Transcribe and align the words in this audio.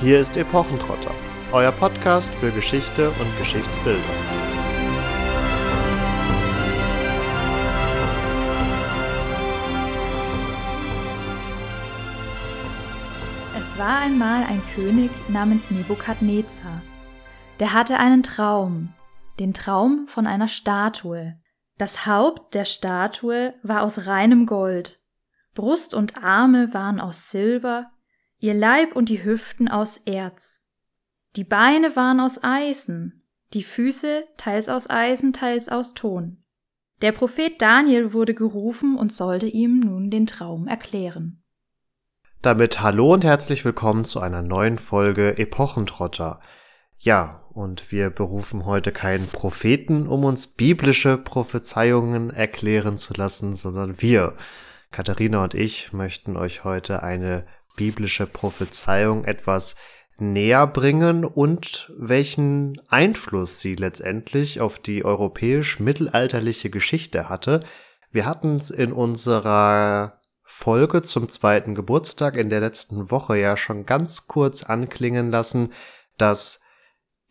Hier 0.00 0.18
ist 0.18 0.36
Epochentrotter, 0.36 1.14
euer 1.52 1.70
Podcast 1.70 2.34
für 2.34 2.50
Geschichte 2.50 3.10
und 3.10 3.38
Geschichtsbildung. 3.38 4.02
Es 13.56 13.78
war 13.78 14.00
einmal 14.00 14.42
ein 14.42 14.62
König 14.74 15.10
namens 15.28 15.70
Nebukadnezar. 15.70 16.82
Der 17.60 17.72
hatte 17.72 17.98
einen 17.98 18.24
Traum, 18.24 18.92
den 19.38 19.54
Traum 19.54 20.06
von 20.08 20.26
einer 20.26 20.48
Statue. 20.48 21.36
Das 21.78 22.04
Haupt 22.04 22.54
der 22.54 22.64
Statue 22.64 23.54
war 23.62 23.82
aus 23.82 24.06
reinem 24.06 24.46
Gold, 24.46 25.00
Brust 25.54 25.94
und 25.94 26.22
Arme 26.22 26.74
waren 26.74 27.00
aus 27.00 27.30
Silber, 27.30 27.92
ihr 28.44 28.52
Leib 28.52 28.94
und 28.94 29.08
die 29.08 29.24
Hüften 29.24 29.68
aus 29.68 29.96
Erz. 29.96 30.68
Die 31.34 31.44
Beine 31.44 31.96
waren 31.96 32.20
aus 32.20 32.44
Eisen, 32.44 33.24
die 33.54 33.62
Füße 33.62 34.24
teils 34.36 34.68
aus 34.68 34.90
Eisen, 34.90 35.32
teils 35.32 35.70
aus 35.70 35.94
Ton. 35.94 36.44
Der 37.00 37.12
Prophet 37.12 37.54
Daniel 37.62 38.12
wurde 38.12 38.34
gerufen 38.34 38.98
und 38.98 39.14
sollte 39.14 39.46
ihm 39.46 39.80
nun 39.80 40.10
den 40.10 40.26
Traum 40.26 40.68
erklären. 40.68 41.42
Damit 42.42 42.82
hallo 42.82 43.14
und 43.14 43.24
herzlich 43.24 43.64
willkommen 43.64 44.04
zu 44.04 44.20
einer 44.20 44.42
neuen 44.42 44.78
Folge 44.78 45.38
Epochentrotter. 45.38 46.40
Ja, 46.98 47.46
und 47.54 47.90
wir 47.90 48.10
berufen 48.10 48.66
heute 48.66 48.92
keinen 48.92 49.26
Propheten, 49.26 50.06
um 50.06 50.22
uns 50.22 50.48
biblische 50.48 51.16
Prophezeiungen 51.16 52.28
erklären 52.28 52.98
zu 52.98 53.14
lassen, 53.14 53.54
sondern 53.54 54.02
wir, 54.02 54.36
Katharina 54.90 55.44
und 55.44 55.54
ich, 55.54 55.94
möchten 55.94 56.36
euch 56.36 56.62
heute 56.62 57.02
eine 57.02 57.46
biblische 57.76 58.26
Prophezeiung 58.26 59.24
etwas 59.24 59.76
näher 60.18 60.66
bringen 60.66 61.24
und 61.24 61.92
welchen 61.96 62.80
Einfluss 62.88 63.60
sie 63.60 63.74
letztendlich 63.74 64.60
auf 64.60 64.78
die 64.78 65.04
europäisch-mittelalterliche 65.04 66.70
Geschichte 66.70 67.28
hatte. 67.28 67.64
Wir 68.12 68.26
hatten 68.26 68.56
es 68.56 68.70
in 68.70 68.92
unserer 68.92 70.20
Folge 70.44 71.02
zum 71.02 71.28
zweiten 71.28 71.74
Geburtstag 71.74 72.36
in 72.36 72.48
der 72.48 72.60
letzten 72.60 73.10
Woche 73.10 73.38
ja 73.38 73.56
schon 73.56 73.86
ganz 73.86 74.28
kurz 74.28 74.62
anklingen 74.62 75.30
lassen, 75.30 75.72
dass 76.16 76.60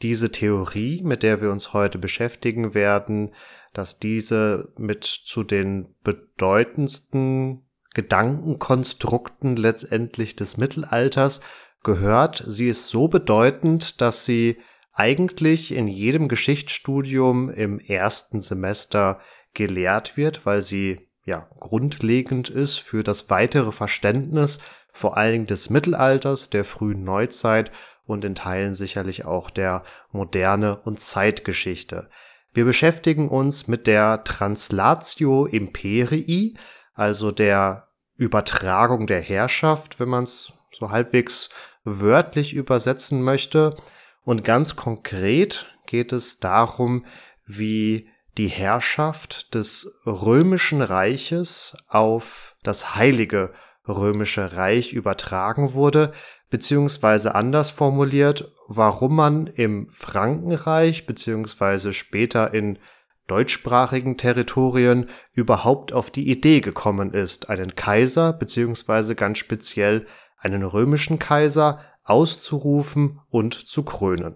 diese 0.02 0.32
Theorie, 0.32 1.02
mit 1.04 1.24
der 1.24 1.42
wir 1.42 1.52
uns 1.52 1.72
heute 1.72 1.98
beschäftigen 1.98 2.74
werden, 2.74 3.34
dass 3.72 4.00
diese 4.00 4.74
mit 4.78 5.06
zu 5.06 5.44
den 5.44 5.96
bedeutendsten 6.04 7.66
Gedankenkonstrukten 7.94 9.56
letztendlich 9.56 10.36
des 10.36 10.58
Mittelalters 10.58 11.42
gehört. 11.84 12.44
Sie 12.46 12.68
ist 12.68 12.90
so 12.90 13.08
bedeutend, 13.08 14.02
dass 14.02 14.26
sie 14.26 14.58
eigentlich 14.94 15.72
in 15.74 15.88
jedem 15.88 16.28
Geschichtsstudium 16.28 17.50
im 17.50 17.80
ersten 17.80 18.40
Semester 18.40 19.20
gelehrt 19.54 20.18
wird, 20.18 20.46
weil 20.46 20.62
sie 20.62 21.08
ja 21.26 21.48
grundlegend 21.60 22.50
ist 22.50 22.80
für 22.80 23.04
das 23.04 23.30
weitere 23.30 23.72
Verständnis 23.72 24.60
vor 24.92 25.18
allen 25.18 25.32
Dingen 25.32 25.48
des 25.48 25.70
Mittelalters, 25.70 26.52
der 26.52 26.64
frühen 26.64 27.04
Neuzeit 27.04 27.72
und 28.06 28.24
in 28.24 28.36
Teilen 28.36 28.76
sicherlich 28.76 29.26
auch 29.26 29.50
der 29.50 29.84
Moderne 30.12 30.78
und 30.78 31.00
Zeitgeschichte. 31.00 32.10
Wir 32.54 32.66
beschäftigen 32.66 33.30
uns 33.30 33.68
mit 33.68 33.88
der 33.88 34.24
Translatio 34.24 35.48
Imperii, 35.48 36.56
also 36.94 37.32
der 37.32 37.88
Übertragung 38.16 39.08
der 39.08 39.22
Herrschaft, 39.22 40.00
wenn 40.00 40.10
man 40.10 40.24
es 40.24 40.54
so 40.72 40.92
halbwegs 40.92 41.50
wörtlich 41.84 42.54
übersetzen 42.54 43.22
möchte. 43.22 43.76
Und 44.24 44.44
ganz 44.44 44.76
konkret 44.76 45.66
geht 45.86 46.14
es 46.14 46.40
darum, 46.40 47.06
wie 47.46 48.10
die 48.38 48.48
Herrschaft 48.48 49.54
des 49.54 50.00
römischen 50.06 50.82
Reiches 50.82 51.78
auf 51.88 52.56
das 52.64 52.96
heilige 52.96 53.54
römische 53.88 54.56
Reich 54.56 54.94
übertragen 54.94 55.74
wurde, 55.74 56.14
beziehungsweise 56.50 57.36
anders 57.36 57.70
formuliert, 57.70 58.52
warum 58.68 59.16
man 59.16 59.48
im 59.48 59.90
Frankenreich 59.90 61.06
beziehungsweise 61.06 61.94
später 61.94 62.54
in 62.54 62.80
deutschsprachigen 63.28 64.18
Territorien 64.18 65.10
überhaupt 65.32 65.94
auf 65.94 66.12
die 66.12 66.30
Idee 66.30 66.62
gekommen 66.62 67.14
ist, 67.14 67.50
einen 67.50 67.76
Kaiser 67.76 68.34
beziehungsweise 68.34 69.16
ganz 69.16 69.38
speziell 69.38 70.06
einen 70.38 70.64
römischen 70.64 71.20
Kaiser 71.20 71.80
auszurufen 72.04 73.20
und 73.30 73.54
zu 73.54 73.84
krönen. 73.84 74.36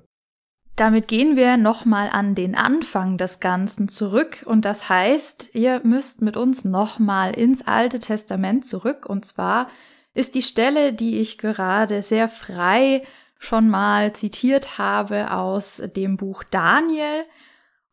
Damit 0.78 1.08
gehen 1.08 1.36
wir 1.36 1.58
nochmal 1.58 2.10
an 2.12 2.36
den 2.36 2.56
Anfang 2.56 3.18
des 3.18 3.40
Ganzen 3.40 3.90
zurück 3.90 4.44
und 4.46 4.64
das 4.64 4.90
heißt, 4.90 5.56
ihr 5.56 5.82
müsst 5.84 6.22
mit 6.22 6.38
uns 6.38 6.66
nochmal 6.66 7.34
ins 7.34 7.66
Alte 7.66 7.98
Testament 7.98 8.64
zurück 8.64 9.08
und 9.08 9.26
zwar 9.26 9.70
ist 10.14 10.36
die 10.36 10.44
Stelle, 10.44 10.94
die 10.94 11.18
ich 11.18 11.40
gerade 11.40 12.04
sehr 12.04 12.30
frei 12.30 13.04
schon 13.40 13.70
mal 13.70 14.14
zitiert 14.14 14.78
habe 14.78 15.32
aus 15.32 15.82
dem 15.96 16.16
Buch 16.16 16.44
Daniel, 16.44 17.26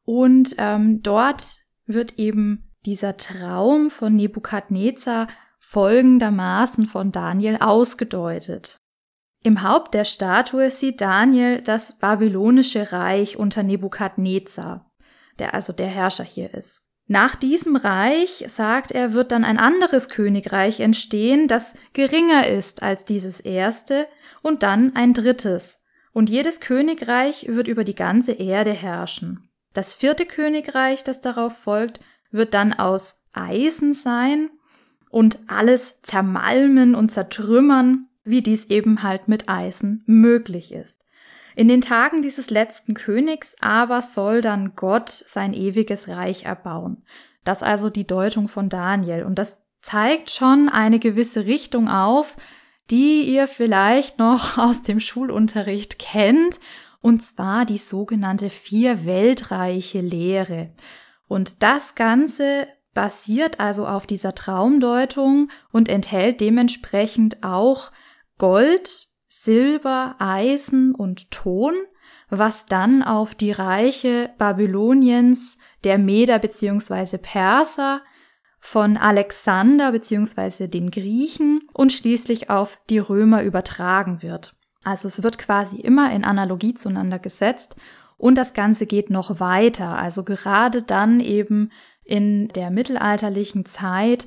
und 0.05 0.55
ähm, 0.59 1.03
dort 1.03 1.43
wird 1.87 2.19
eben 2.19 2.71
dieser 2.87 3.17
Traum 3.17 3.91
von 3.91 4.15
Nebukadnezar 4.17 5.29
folgendermaßen 5.59 6.87
von 6.87 7.11
Daniel 7.13 7.57
ausgedeutet. 7.61 8.77
Im 9.43 9.63
Haupt 9.63 9.95
der 9.95 10.05
Statue 10.05 10.71
sieht 10.71 11.01
Daniel 11.01 11.61
das 11.63 11.99
babylonische 11.99 12.93
Reich 12.93 13.37
unter 13.37 13.63
Nebukadnezar, 13.63 14.91
der 15.39 15.55
also 15.55 15.73
der 15.73 15.89
Herrscher 15.89 16.25
hier 16.25 16.53
ist. 16.55 16.85
Nach 17.07 17.37
diesem 17.37 17.77
Reich, 17.77 18.47
sagt 18.49 18.91
er, 18.91 19.13
wird 19.13 19.33
dann 19.33 19.45
ein 19.45 19.59
anderes 19.59 20.09
Königreich 20.09 20.81
entstehen, 20.81 21.49
das 21.49 21.75
geringer 21.93 22.49
ist 22.49 22.83
als 22.83 23.05
dieses 23.05 23.41
erste, 23.41 24.07
und 24.41 24.63
dann 24.63 24.97
ein 24.97 25.13
drittes. 25.13 25.85
Und 26.13 26.31
jedes 26.31 26.61
Königreich 26.61 27.47
wird 27.49 27.69
über 27.69 27.85
die 27.85 27.95
ganze 27.95 28.33
Erde 28.33 28.73
herrschen. 28.73 29.51
Das 29.75 29.93
vierte 29.93 30.25
Königreich, 30.25 31.05
das 31.05 31.21
darauf 31.21 31.59
folgt, 31.59 32.01
wird 32.31 32.55
dann 32.55 32.73
aus 32.73 33.23
Eisen 33.33 33.93
sein 33.93 34.49
und 35.11 35.39
alles 35.47 36.01
zermalmen 36.03 36.95
und 36.95 37.11
zertrümmern, 37.11 38.09
wie 38.25 38.41
dies 38.41 38.65
eben 38.67 39.03
halt 39.03 39.29
mit 39.29 39.49
Eisen 39.49 40.03
möglich 40.07 40.73
ist. 40.73 41.03
In 41.57 41.69
den 41.69 41.81
Tagen 41.81 42.23
dieses 42.23 42.51
letzten 42.51 42.95
Königs 42.95 43.55
aber 43.61 44.01
soll 44.01 44.41
dann 44.41 44.75
Gott 44.75 45.11
sein 45.11 45.53
ewiges 45.53 46.09
Reich 46.09 46.45
erbauen. 46.45 47.05
Das 47.45 47.63
also 47.63 47.91
die 47.91 48.07
Deutung 48.07 48.49
von 48.49 48.69
Daniel. 48.69 49.25
Und 49.25 49.39
das 49.39 49.63
zeigt 49.83 50.31
schon 50.31 50.69
eine 50.69 50.99
gewisse 50.99 51.45
Richtung 51.45 51.89
auf, 51.89 52.37
die 52.91 53.23
ihr 53.23 53.47
vielleicht 53.47 54.19
noch 54.19 54.59
aus 54.59 54.83
dem 54.83 55.01
Schulunterricht 55.01 55.99
kennt 55.99 56.59
und 57.05 57.23
zwar 57.23 57.67
die 57.67 57.77
sogenannte 57.77 58.49
Vier-Weltreiche-Lehre. 58.49 60.71
Und 61.29 61.63
das 61.63 61.95
Ganze 61.97 62.67
basiert 62.95 63.61
also 63.61 63.87
auf 63.87 64.07
dieser 64.07 64.35
Traumdeutung 64.35 65.51
und 65.71 65.91
enthält 65.91 66.41
dementsprechend 66.41 67.45
auch 67.45 67.93
Gold, 68.39 69.09
Silber, 69.29 70.17
Eisen 70.19 70.95
und 70.95 71.31
Ton, 71.31 71.75
was 72.31 72.65
dann 72.65 73.03
auf 73.03 73.35
die 73.35 73.53
Reiche 73.53 74.31
Babyloniens, 74.39 75.59
der 75.85 75.99
Meder 75.99 76.39
bzw. 76.39 77.19
Perser, 77.19 78.01
von 78.61 78.97
Alexander 78.97 79.93
bzw. 79.93 80.69
den 80.69 80.91
Griechen 80.91 81.69
und 81.75 81.93
schließlich 81.93 82.49
auf 82.49 82.81
die 82.89 82.97
Römer 82.97 83.43
übertragen 83.43 84.23
wird. 84.23 84.55
Also 84.85 85.09
es 85.09 85.23
wird 85.23 85.39
quasi 85.39 85.81
immer 85.81 86.13
in 86.13 86.25
Analogie 86.25 86.75
zueinander 86.75 87.19
gesetzt 87.19 87.77
und 88.17 88.37
das 88.37 88.55
Ganze 88.55 88.87
geht 88.87 89.11
noch 89.11 89.41
weiter. 89.41 89.99
Also 89.99 90.23
gerade 90.25 90.83
dann 90.83 91.21
eben 91.21 91.71
in 92.05 92.49
der 92.49 92.71
mittelalterlichen 92.71 93.65
Zeit 93.65 94.27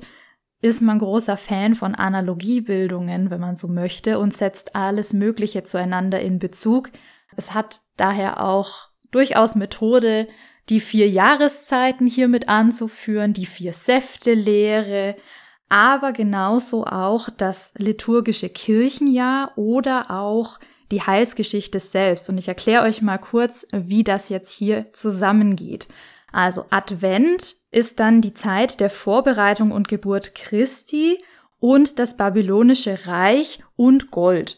ist 0.60 0.82
man 0.82 0.98
großer 0.98 1.36
Fan 1.36 1.74
von 1.74 1.94
Analogiebildungen, 1.94 3.30
wenn 3.30 3.40
man 3.40 3.56
so 3.56 3.68
möchte, 3.68 4.18
und 4.18 4.34
setzt 4.34 4.74
alles 4.74 5.12
Mögliche 5.12 5.62
zueinander 5.62 6.20
in 6.20 6.40
Bezug. 6.40 6.90
Es 7.36 7.54
hat 7.54 7.80
daher 7.96 8.42
auch 8.42 8.88
durchaus 9.12 9.54
Methode, 9.54 10.26
die 10.68 10.80
vier 10.80 11.08
Jahreszeiten 11.08 12.06
hier 12.06 12.28
mit 12.28 12.48
anzuführen, 12.48 13.32
die 13.32 13.46
vier 13.46 13.72
Säfte-Lehre, 13.72 15.16
aber 15.68 16.12
genauso 16.12 16.86
auch 16.86 17.28
das 17.36 17.72
liturgische 17.76 18.48
Kirchenjahr 18.48 19.52
oder 19.56 20.10
auch 20.10 20.58
die 20.90 21.02
Heilsgeschichte 21.02 21.80
selbst. 21.80 22.28
Und 22.28 22.38
ich 22.38 22.48
erkläre 22.48 22.84
euch 22.84 23.02
mal 23.02 23.18
kurz, 23.18 23.66
wie 23.72 24.04
das 24.04 24.28
jetzt 24.30 24.50
hier 24.50 24.92
zusammengeht. 24.92 25.88
Also 26.32 26.64
Advent 26.70 27.56
ist 27.70 28.00
dann 28.00 28.20
die 28.20 28.34
Zeit 28.34 28.80
der 28.80 28.90
Vorbereitung 28.90 29.70
und 29.70 29.88
Geburt 29.88 30.34
Christi 30.34 31.18
und 31.60 31.98
das 31.98 32.16
babylonische 32.16 33.06
Reich 33.06 33.62
und 33.76 34.10
Gold. 34.10 34.56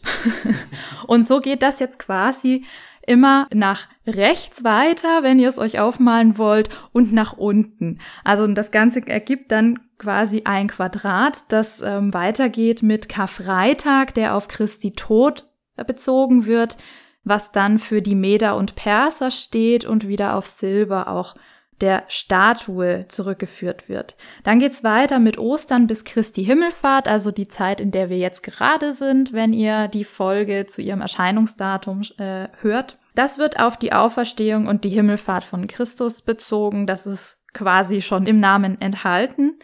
und 1.07 1.25
so 1.25 1.39
geht 1.39 1.63
das 1.63 1.79
jetzt 1.79 1.99
quasi 1.99 2.65
immer 3.05 3.47
nach 3.53 3.87
rechts 4.05 4.63
weiter, 4.63 5.23
wenn 5.23 5.39
ihr 5.39 5.49
es 5.49 5.57
euch 5.57 5.79
aufmalen 5.79 6.37
wollt, 6.37 6.69
und 6.91 7.13
nach 7.13 7.33
unten. 7.33 7.99
Also 8.23 8.47
das 8.47 8.71
Ganze 8.71 9.05
ergibt 9.07 9.51
dann 9.51 9.79
quasi 9.97 10.43
ein 10.45 10.67
Quadrat, 10.67 11.43
das 11.49 11.81
ähm, 11.81 12.13
weitergeht 12.13 12.81
mit 12.81 13.09
Karfreitag, 13.09 14.13
der 14.13 14.35
auf 14.35 14.47
Christi 14.47 14.93
Tod 14.93 15.47
bezogen 15.87 16.45
wird, 16.45 16.77
was 17.23 17.51
dann 17.51 17.79
für 17.79 18.01
die 18.01 18.15
Meder 18.15 18.55
und 18.55 18.75
Perser 18.75 19.31
steht 19.31 19.85
und 19.85 20.07
wieder 20.07 20.35
auf 20.35 20.47
Silber 20.47 21.07
auch 21.07 21.35
der 21.81 22.03
Statue 22.07 23.05
zurückgeführt 23.07 23.89
wird. 23.89 24.15
Dann 24.43 24.59
geht's 24.59 24.83
weiter 24.83 25.19
mit 25.19 25.37
Ostern 25.37 25.87
bis 25.87 26.03
Christi 26.03 26.45
Himmelfahrt, 26.45 27.07
also 27.07 27.31
die 27.31 27.47
Zeit, 27.47 27.81
in 27.81 27.91
der 27.91 28.09
wir 28.09 28.17
jetzt 28.17 28.43
gerade 28.43 28.93
sind, 28.93 29.33
wenn 29.33 29.53
ihr 29.53 29.87
die 29.87 30.03
Folge 30.03 30.65
zu 30.67 30.81
ihrem 30.81 31.01
Erscheinungsdatum 31.01 32.01
äh, 32.17 32.47
hört. 32.61 32.97
Das 33.15 33.37
wird 33.37 33.59
auf 33.59 33.77
die 33.77 33.93
Auferstehung 33.93 34.67
und 34.67 34.83
die 34.83 34.89
Himmelfahrt 34.89 35.43
von 35.43 35.67
Christus 35.67 36.21
bezogen. 36.21 36.87
Das 36.87 37.05
ist 37.05 37.39
quasi 37.53 38.01
schon 38.01 38.25
im 38.25 38.39
Namen 38.39 38.79
enthalten. 38.79 39.59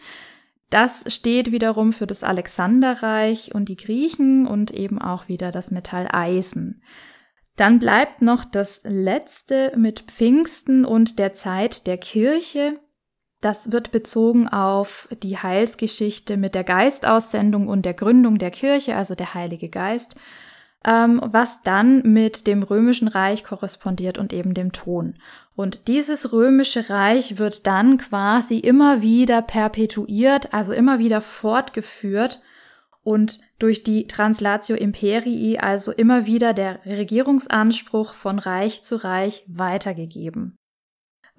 Das 0.70 1.04
steht 1.08 1.50
wiederum 1.50 1.94
für 1.94 2.06
das 2.06 2.24
Alexanderreich 2.24 3.54
und 3.54 3.70
die 3.70 3.76
Griechen 3.76 4.46
und 4.46 4.70
eben 4.70 5.00
auch 5.00 5.28
wieder 5.28 5.50
das 5.50 5.70
Metall 5.70 6.08
Eisen. 6.12 6.82
Dann 7.58 7.80
bleibt 7.80 8.22
noch 8.22 8.44
das 8.44 8.82
letzte 8.84 9.72
mit 9.76 10.02
Pfingsten 10.02 10.84
und 10.84 11.18
der 11.18 11.34
Zeit 11.34 11.88
der 11.88 11.98
Kirche. 11.98 12.78
Das 13.40 13.72
wird 13.72 13.90
bezogen 13.90 14.46
auf 14.46 15.08
die 15.24 15.38
Heilsgeschichte 15.38 16.36
mit 16.36 16.54
der 16.54 16.62
Geistaussendung 16.62 17.66
und 17.66 17.84
der 17.84 17.94
Gründung 17.94 18.38
der 18.38 18.52
Kirche, 18.52 18.94
also 18.94 19.16
der 19.16 19.34
Heilige 19.34 19.68
Geist, 19.68 20.14
ähm, 20.84 21.20
was 21.24 21.64
dann 21.64 22.02
mit 22.02 22.46
dem 22.46 22.62
römischen 22.62 23.08
Reich 23.08 23.42
korrespondiert 23.42 24.18
und 24.18 24.32
eben 24.32 24.54
dem 24.54 24.70
Ton. 24.70 25.16
Und 25.56 25.88
dieses 25.88 26.32
römische 26.32 26.88
Reich 26.90 27.38
wird 27.38 27.66
dann 27.66 27.98
quasi 27.98 28.58
immer 28.58 29.02
wieder 29.02 29.42
perpetuiert, 29.42 30.54
also 30.54 30.72
immer 30.72 31.00
wieder 31.00 31.20
fortgeführt 31.20 32.40
und 33.02 33.40
durch 33.58 33.82
die 33.82 34.06
Translatio 34.06 34.76
Imperii 34.76 35.58
also 35.58 35.92
immer 35.92 36.26
wieder 36.26 36.52
der 36.54 36.84
Regierungsanspruch 36.84 38.14
von 38.14 38.38
Reich 38.38 38.82
zu 38.82 38.96
Reich 38.96 39.44
weitergegeben. 39.46 40.56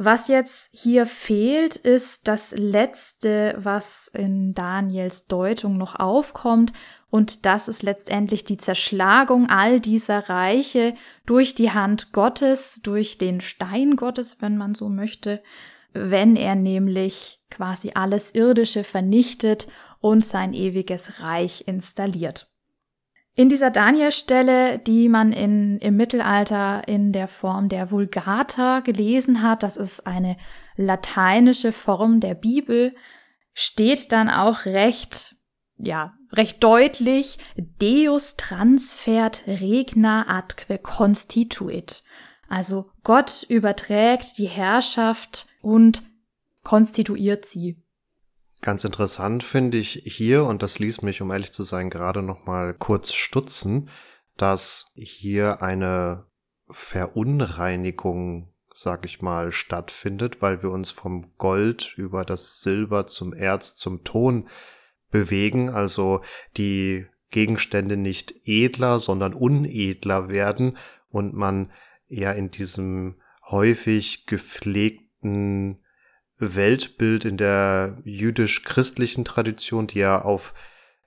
Was 0.02 0.30
jetzt 0.30 0.70
hier 0.72 1.06
fehlt, 1.06 1.76
ist 1.76 2.30
das 2.30 2.52
letzte, 2.52 3.56
was 3.58 4.10
in 4.14 4.54
Daniels 4.54 5.28
Deutung 5.28 5.78
noch 5.78 6.00
aufkommt, 6.00 6.72
und 7.10 7.46
das 7.46 7.68
ist 7.68 7.84
letztendlich 7.84 8.46
die 8.46 8.58
Zerschlagung 8.58 9.50
all 9.50 9.80
dieser 9.80 10.30
Reiche 10.30 10.94
durch 11.26 11.54
die 11.56 11.72
Hand 11.72 12.14
Gottes, 12.14 12.82
durch 12.82 13.18
den 13.18 13.42
Stein 13.42 13.96
Gottes, 13.96 14.42
wenn 14.42 14.58
man 14.58 14.74
so 14.76 14.90
möchte, 14.90 15.42
wenn 15.92 16.36
er 16.36 16.56
nämlich 16.56 17.42
quasi 17.50 17.92
alles 17.96 18.34
Irdische 18.34 18.84
vernichtet 18.84 19.68
und 20.00 20.24
sein 20.24 20.54
ewiges 20.54 21.22
Reich 21.22 21.64
installiert. 21.68 22.50
In 23.36 23.48
dieser 23.48 23.72
Danielstelle, 23.72 24.80
die 24.80 25.08
man 25.08 25.32
in, 25.32 25.78
im 25.78 25.96
Mittelalter 25.96 26.88
in 26.90 27.14
der 27.14 27.30
Form 27.30 27.70
der 27.70 27.90
Vulgata 27.90 28.82
gelesen 28.82 29.42
hat, 29.42 29.64
das 29.64 29.78
ist 29.78 30.06
eine 30.06 30.36
lateinische 30.76 31.72
Form 31.72 32.20
der 32.20 32.34
Bibel, 32.34 32.94
steht 33.54 34.12
dann 34.12 34.30
auch 34.30 34.66
recht, 34.66 35.38
ja, 35.78 36.14
recht 36.34 36.62
deutlich, 36.64 37.38
Deus 37.56 38.36
transfert 38.36 39.44
regna 39.48 40.28
atque 40.28 40.78
constituit. 40.78 42.04
Also 42.50 42.92
Gott 43.04 43.46
überträgt 43.48 44.38
die 44.38 44.48
Herrschaft 44.48 45.48
und 45.62 46.04
konstituiert 46.64 47.46
sie. 47.46 47.82
Ganz 48.62 48.84
interessant 48.84 49.44
finde 49.44 49.78
ich 49.78 50.02
hier, 50.06 50.44
und 50.44 50.64
das 50.64 50.80
ließ 50.80 51.02
mich, 51.02 51.22
um 51.22 51.32
ehrlich 51.32 51.54
zu 51.54 51.64
sein, 51.64 51.90
gerade 51.90 52.22
noch 52.22 52.46
mal 52.46 52.74
kurz 52.74 53.14
stutzen, 53.14 53.90
dass 54.36 54.92
hier 54.96 55.62
eine 55.62 56.26
Verunreinigung, 56.70 58.54
sag 58.74 59.06
ich 59.06 59.22
mal, 59.22 59.54
stattfindet, 59.54 60.42
weil 60.42 60.62
wir 60.62 60.72
uns 60.72 60.92
vom 60.92 61.34
Gold 61.38 61.94
über 61.96 62.26
das 62.26 62.60
Silber 62.60 63.08
zum 63.08 63.34
Erz 63.34 63.76
zum 63.76 64.04
Ton 64.04 64.50
bewegen, 65.10 65.70
also 65.70 66.22
die 66.58 67.08
Gegenstände 67.32 67.96
nicht 67.96 68.34
edler, 68.46 69.00
sondern 69.00 69.34
unedler 69.34 70.30
werden 70.30 70.78
und 71.10 71.34
man 71.34 71.72
eher 72.08 72.36
in 72.36 72.52
diesem 72.52 73.22
häufig 73.50 74.26
gepflegten 74.26 75.80
Weltbild 76.40 77.26
in 77.26 77.38
der 77.38 77.98
jüdisch-christlichen 78.04 79.26
Tradition, 79.26 79.88
die 79.88 80.00
ja 80.00 80.22
auf 80.22 80.54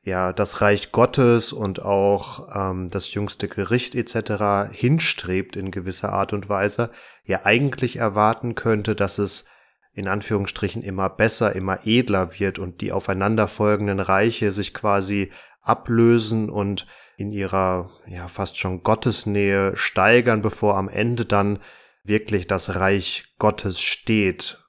ja 0.04 0.32
das 0.32 0.60
Reich 0.60 0.92
Gottes 0.92 1.52
und 1.52 1.80
auch 1.82 2.48
ähm, 2.54 2.90
das 2.90 3.14
jüngste 3.14 3.48
Gericht 3.48 3.94
etc. 3.94 4.72
hinstrebt 4.72 5.56
in 5.56 5.70
gewisser 5.70 6.12
Art 6.12 6.32
und 6.32 6.48
Weise, 6.48 6.90
ja 7.24 7.44
eigentlich 7.44 7.96
erwarten 7.96 8.54
könnte, 8.54 8.94
dass 8.96 9.18
es 9.18 9.46
in 9.94 10.08
Anführungsstrichen 10.08 10.82
immer 10.82 11.08
besser, 11.08 11.54
immer 11.54 11.80
edler 11.84 12.38
wird 12.38 12.58
und 12.58 12.80
die 12.80 12.92
aufeinanderfolgenden 12.92 14.00
Reiche 14.00 14.50
sich 14.50 14.74
quasi 14.74 15.30
ablösen 15.60 16.50
und 16.50 16.86
in 17.16 17.30
ihrer 17.30 17.90
ja 18.06 18.26
fast 18.26 18.58
schon 18.58 18.82
Gottesnähe 18.82 19.76
steigern, 19.76 20.42
bevor 20.42 20.76
am 20.76 20.88
Ende 20.88 21.24
dann 21.24 21.60
wirklich 22.02 22.48
das 22.48 22.74
Reich 22.74 23.24
Gottes 23.38 23.80
steht 23.80 24.61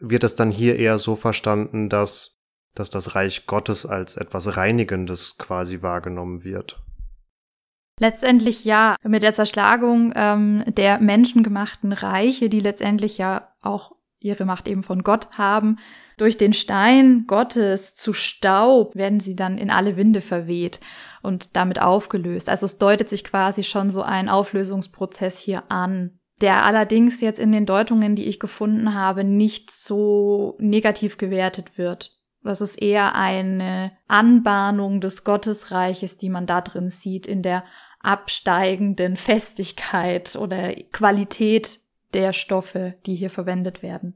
wird 0.00 0.24
es 0.24 0.34
dann 0.34 0.50
hier 0.50 0.78
eher 0.78 0.98
so 0.98 1.16
verstanden, 1.16 1.88
dass, 1.88 2.40
dass 2.74 2.90
das 2.90 3.14
Reich 3.14 3.46
Gottes 3.46 3.86
als 3.86 4.16
etwas 4.16 4.56
Reinigendes 4.56 5.36
quasi 5.38 5.82
wahrgenommen 5.82 6.44
wird. 6.44 6.82
Letztendlich 7.98 8.64
ja, 8.64 8.96
mit 9.02 9.22
der 9.22 9.32
Zerschlagung 9.32 10.12
ähm, 10.14 10.64
der 10.66 11.00
menschengemachten 11.00 11.92
Reiche, 11.92 12.50
die 12.50 12.60
letztendlich 12.60 13.16
ja 13.16 13.54
auch 13.62 13.92
ihre 14.20 14.44
Macht 14.44 14.68
eben 14.68 14.82
von 14.82 15.02
Gott 15.02 15.38
haben, 15.38 15.78
durch 16.18 16.36
den 16.36 16.52
Stein 16.52 17.24
Gottes 17.26 17.94
zu 17.94 18.12
Staub 18.12 18.94
werden 18.96 19.20
sie 19.20 19.36
dann 19.36 19.58
in 19.58 19.70
alle 19.70 19.96
Winde 19.96 20.20
verweht 20.20 20.80
und 21.22 21.56
damit 21.56 21.80
aufgelöst. 21.80 22.48
Also 22.48 22.66
es 22.66 22.78
deutet 22.78 23.08
sich 23.08 23.24
quasi 23.24 23.62
schon 23.62 23.90
so 23.90 24.02
ein 24.02 24.28
Auflösungsprozess 24.28 25.38
hier 25.38 25.70
an 25.70 26.18
der 26.40 26.64
allerdings 26.64 27.20
jetzt 27.20 27.40
in 27.40 27.52
den 27.52 27.66
Deutungen, 27.66 28.14
die 28.14 28.24
ich 28.24 28.40
gefunden 28.40 28.94
habe, 28.94 29.24
nicht 29.24 29.70
so 29.70 30.56
negativ 30.58 31.18
gewertet 31.18 31.78
wird. 31.78 32.12
Das 32.42 32.60
ist 32.60 32.80
eher 32.80 33.14
eine 33.14 33.92
Anbahnung 34.06 35.00
des 35.00 35.24
Gottesreiches, 35.24 36.18
die 36.18 36.28
man 36.28 36.46
da 36.46 36.60
drin 36.60 36.90
sieht, 36.90 37.26
in 37.26 37.42
der 37.42 37.64
absteigenden 38.00 39.16
Festigkeit 39.16 40.36
oder 40.36 40.74
Qualität 40.92 41.80
der 42.14 42.32
Stoffe, 42.32 42.94
die 43.04 43.16
hier 43.16 43.30
verwendet 43.30 43.82
werden. 43.82 44.14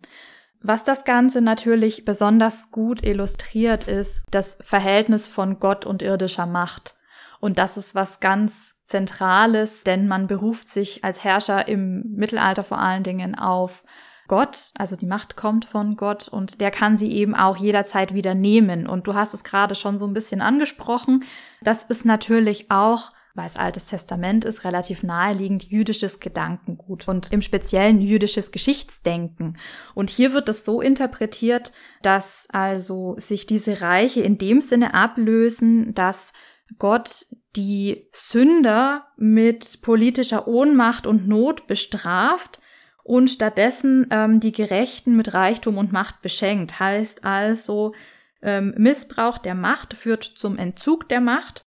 Was 0.62 0.84
das 0.84 1.04
Ganze 1.04 1.40
natürlich 1.40 2.04
besonders 2.04 2.70
gut 2.70 3.04
illustriert, 3.04 3.88
ist 3.88 4.26
das 4.30 4.58
Verhältnis 4.60 5.26
von 5.26 5.58
Gott 5.58 5.86
und 5.86 6.02
irdischer 6.02 6.46
Macht. 6.46 6.96
Und 7.40 7.58
das 7.58 7.76
ist 7.76 7.94
was 7.94 8.20
ganz 8.20 8.76
Zentrales, 8.86 9.82
denn 9.84 10.06
man 10.06 10.26
beruft 10.26 10.68
sich 10.68 11.04
als 11.04 11.24
Herrscher 11.24 11.66
im 11.68 12.02
Mittelalter 12.14 12.64
vor 12.64 12.78
allen 12.78 13.02
Dingen 13.02 13.34
auf 13.34 13.82
Gott, 14.28 14.70
also 14.78 14.94
die 14.94 15.06
Macht 15.06 15.34
kommt 15.34 15.64
von 15.64 15.96
Gott 15.96 16.28
und 16.28 16.60
der 16.60 16.70
kann 16.70 16.96
sie 16.96 17.10
eben 17.10 17.34
auch 17.34 17.56
jederzeit 17.56 18.14
wieder 18.14 18.34
nehmen. 18.36 18.86
Und 18.86 19.08
du 19.08 19.14
hast 19.14 19.34
es 19.34 19.42
gerade 19.42 19.74
schon 19.74 19.98
so 19.98 20.06
ein 20.06 20.14
bisschen 20.14 20.40
angesprochen. 20.40 21.24
Das 21.62 21.82
ist 21.82 22.04
natürlich 22.04 22.70
auch 22.70 23.10
weil 23.34 23.46
es 23.46 23.56
Altes 23.56 23.86
Testament 23.86 24.44
ist, 24.44 24.64
relativ 24.64 25.02
naheliegend 25.02 25.64
jüdisches 25.64 26.20
Gedankengut 26.20 27.06
und 27.08 27.32
im 27.32 27.40
Speziellen 27.40 28.00
jüdisches 28.00 28.50
Geschichtsdenken. 28.50 29.56
Und 29.94 30.10
hier 30.10 30.32
wird 30.32 30.48
es 30.48 30.64
so 30.64 30.80
interpretiert, 30.80 31.72
dass 32.02 32.48
also 32.50 33.14
sich 33.18 33.46
diese 33.46 33.80
Reiche 33.80 34.20
in 34.20 34.38
dem 34.38 34.60
Sinne 34.60 34.94
ablösen, 34.94 35.94
dass 35.94 36.32
Gott 36.78 37.26
die 37.56 38.08
Sünder 38.12 39.06
mit 39.16 39.80
politischer 39.82 40.46
Ohnmacht 40.46 41.06
und 41.06 41.26
Not 41.26 41.66
bestraft 41.66 42.60
und 43.02 43.28
stattdessen 43.28 44.06
ähm, 44.10 44.40
die 44.40 44.52
Gerechten 44.52 45.16
mit 45.16 45.34
Reichtum 45.34 45.78
und 45.78 45.92
Macht 45.92 46.22
beschenkt. 46.22 46.78
Heißt 46.78 47.24
also, 47.24 47.94
ähm, 48.42 48.74
Missbrauch 48.76 49.38
der 49.38 49.54
Macht 49.54 49.94
führt 49.94 50.24
zum 50.24 50.56
Entzug 50.56 51.08
der 51.08 51.20
Macht 51.20 51.62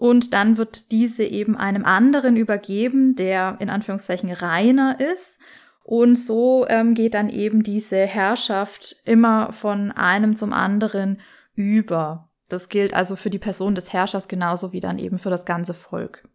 und 0.00 0.32
dann 0.32 0.56
wird 0.56 0.92
diese 0.92 1.24
eben 1.24 1.56
einem 1.56 1.84
anderen 1.84 2.36
übergeben, 2.36 3.14
der 3.16 3.58
in 3.60 3.68
Anführungszeichen 3.68 4.32
reiner 4.32 4.98
ist. 4.98 5.42
Und 5.82 6.14
so 6.14 6.66
ähm, 6.68 6.94
geht 6.94 7.12
dann 7.12 7.28
eben 7.28 7.62
diese 7.62 7.98
Herrschaft 8.06 8.96
immer 9.04 9.52
von 9.52 9.92
einem 9.92 10.36
zum 10.36 10.54
anderen 10.54 11.20
über. 11.54 12.29
Das 12.50 12.68
gilt 12.68 12.92
also 12.92 13.16
für 13.16 13.30
die 13.30 13.38
Person 13.38 13.74
des 13.74 13.92
Herrschers 13.92 14.28
genauso 14.28 14.72
wie 14.72 14.80
dann 14.80 14.98
eben 14.98 15.18
für 15.18 15.30
das 15.30 15.46
ganze 15.46 15.72
Volk. 15.72 16.28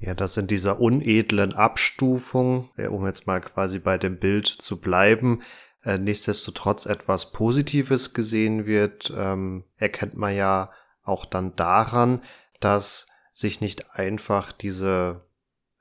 Ja, 0.00 0.14
dass 0.14 0.36
in 0.36 0.48
dieser 0.48 0.80
unedlen 0.80 1.54
Abstufung, 1.54 2.70
um 2.90 3.06
jetzt 3.06 3.26
mal 3.28 3.40
quasi 3.40 3.78
bei 3.78 3.98
dem 3.98 4.18
Bild 4.18 4.46
zu 4.46 4.80
bleiben, 4.80 5.42
äh, 5.84 5.98
nichtsdestotrotz 5.98 6.86
etwas 6.86 7.32
Positives 7.32 8.14
gesehen 8.14 8.66
wird, 8.66 9.12
ähm, 9.16 9.64
erkennt 9.76 10.16
man 10.16 10.34
ja 10.34 10.70
auch 11.04 11.24
dann 11.26 11.54
daran, 11.54 12.22
dass 12.60 13.08
sich 13.32 13.60
nicht 13.60 13.94
einfach 13.94 14.52
diese 14.52 15.22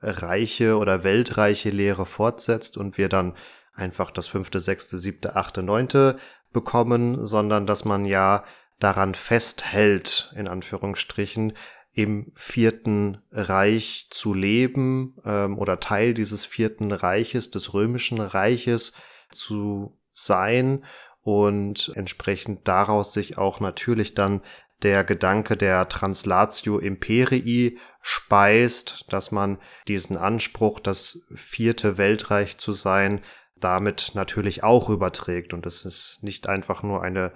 reiche 0.01 0.77
oder 0.77 1.03
weltreiche 1.03 1.69
Lehre 1.69 2.05
fortsetzt 2.05 2.77
und 2.77 2.97
wir 2.97 3.09
dann 3.09 3.35
einfach 3.73 4.11
das 4.11 4.27
fünfte, 4.27 4.59
sechste, 4.59 4.97
siebte, 4.97 5.35
achte, 5.35 5.63
neunte 5.63 6.17
bekommen, 6.51 7.25
sondern 7.25 7.65
dass 7.65 7.85
man 7.85 8.05
ja 8.05 8.43
daran 8.81 9.15
festhält, 9.15 10.33
in 10.35 10.47
Anführungsstrichen, 10.47 11.53
im 11.93 12.31
vierten 12.35 13.21
Reich 13.31 14.07
zu 14.09 14.33
leben 14.33 15.17
ähm, 15.25 15.57
oder 15.57 15.79
Teil 15.79 16.13
dieses 16.13 16.45
vierten 16.45 16.91
Reiches, 16.91 17.51
des 17.51 17.73
römischen 17.73 18.19
Reiches 18.19 18.93
zu 19.29 19.97
sein 20.13 20.85
und 21.21 21.91
entsprechend 21.95 22.67
daraus 22.67 23.13
sich 23.13 23.37
auch 23.37 23.59
natürlich 23.59 24.15
dann 24.15 24.41
der 24.83 25.03
Gedanke 25.03 25.57
der 25.57 25.87
Translatio 25.89 26.79
Imperii 26.79 27.77
speist, 28.01 29.05
dass 29.09 29.31
man 29.31 29.59
diesen 29.87 30.17
Anspruch, 30.17 30.79
das 30.79 31.21
vierte 31.35 31.97
Weltreich 31.99 32.57
zu 32.57 32.71
sein, 32.71 33.21
damit 33.57 34.13
natürlich 34.15 34.63
auch 34.63 34.89
überträgt. 34.89 35.53
Und 35.53 35.67
es 35.67 35.85
ist 35.85 36.19
nicht 36.21 36.49
einfach 36.49 36.81
nur 36.81 37.03
eine 37.03 37.31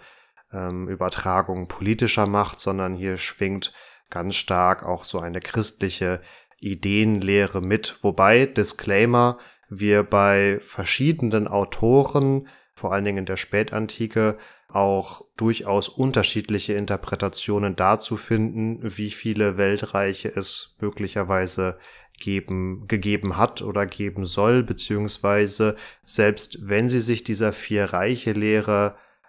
ähm, 0.52 0.88
Übertragung 0.88 1.68
politischer 1.68 2.28
Macht, 2.28 2.60
sondern 2.60 2.96
hier 2.96 3.18
schwingt 3.18 3.74
ganz 4.10 4.36
stark 4.36 4.84
auch 4.84 5.04
so 5.04 5.20
eine 5.20 5.40
christliche 5.40 6.22
Ideenlehre 6.60 7.62
mit. 7.62 7.98
Wobei, 8.02 8.46
Disclaimer, 8.46 9.38
wir 9.70 10.04
bei 10.04 10.60
verschiedenen 10.62 11.48
Autoren, 11.48 12.48
vor 12.74 12.94
allen 12.94 13.06
Dingen 13.06 13.20
in 13.20 13.26
der 13.26 13.38
Spätantike, 13.38 14.38
auch 14.70 15.24
durchaus 15.38 15.88
unterschiedliche 15.88 16.74
Interpretationen 16.74 17.76
dazu 17.76 18.18
finden, 18.18 18.80
wie 18.82 19.12
viele 19.12 19.58
Weltreiche 19.58 20.30
es 20.30 20.76
möglicherweise 20.82 21.78
geben, 22.20 22.86
gegeben 22.88 23.38
hat 23.38 23.62
oder 23.62 23.86
geben 23.86 24.26
soll, 24.26 24.64
beziehungsweise 24.64 25.76
selbst 26.04 26.68
wenn 26.68 26.90
sie 26.90 27.02
sich 27.02 27.24
dieser 27.24 27.54
vier 27.54 27.94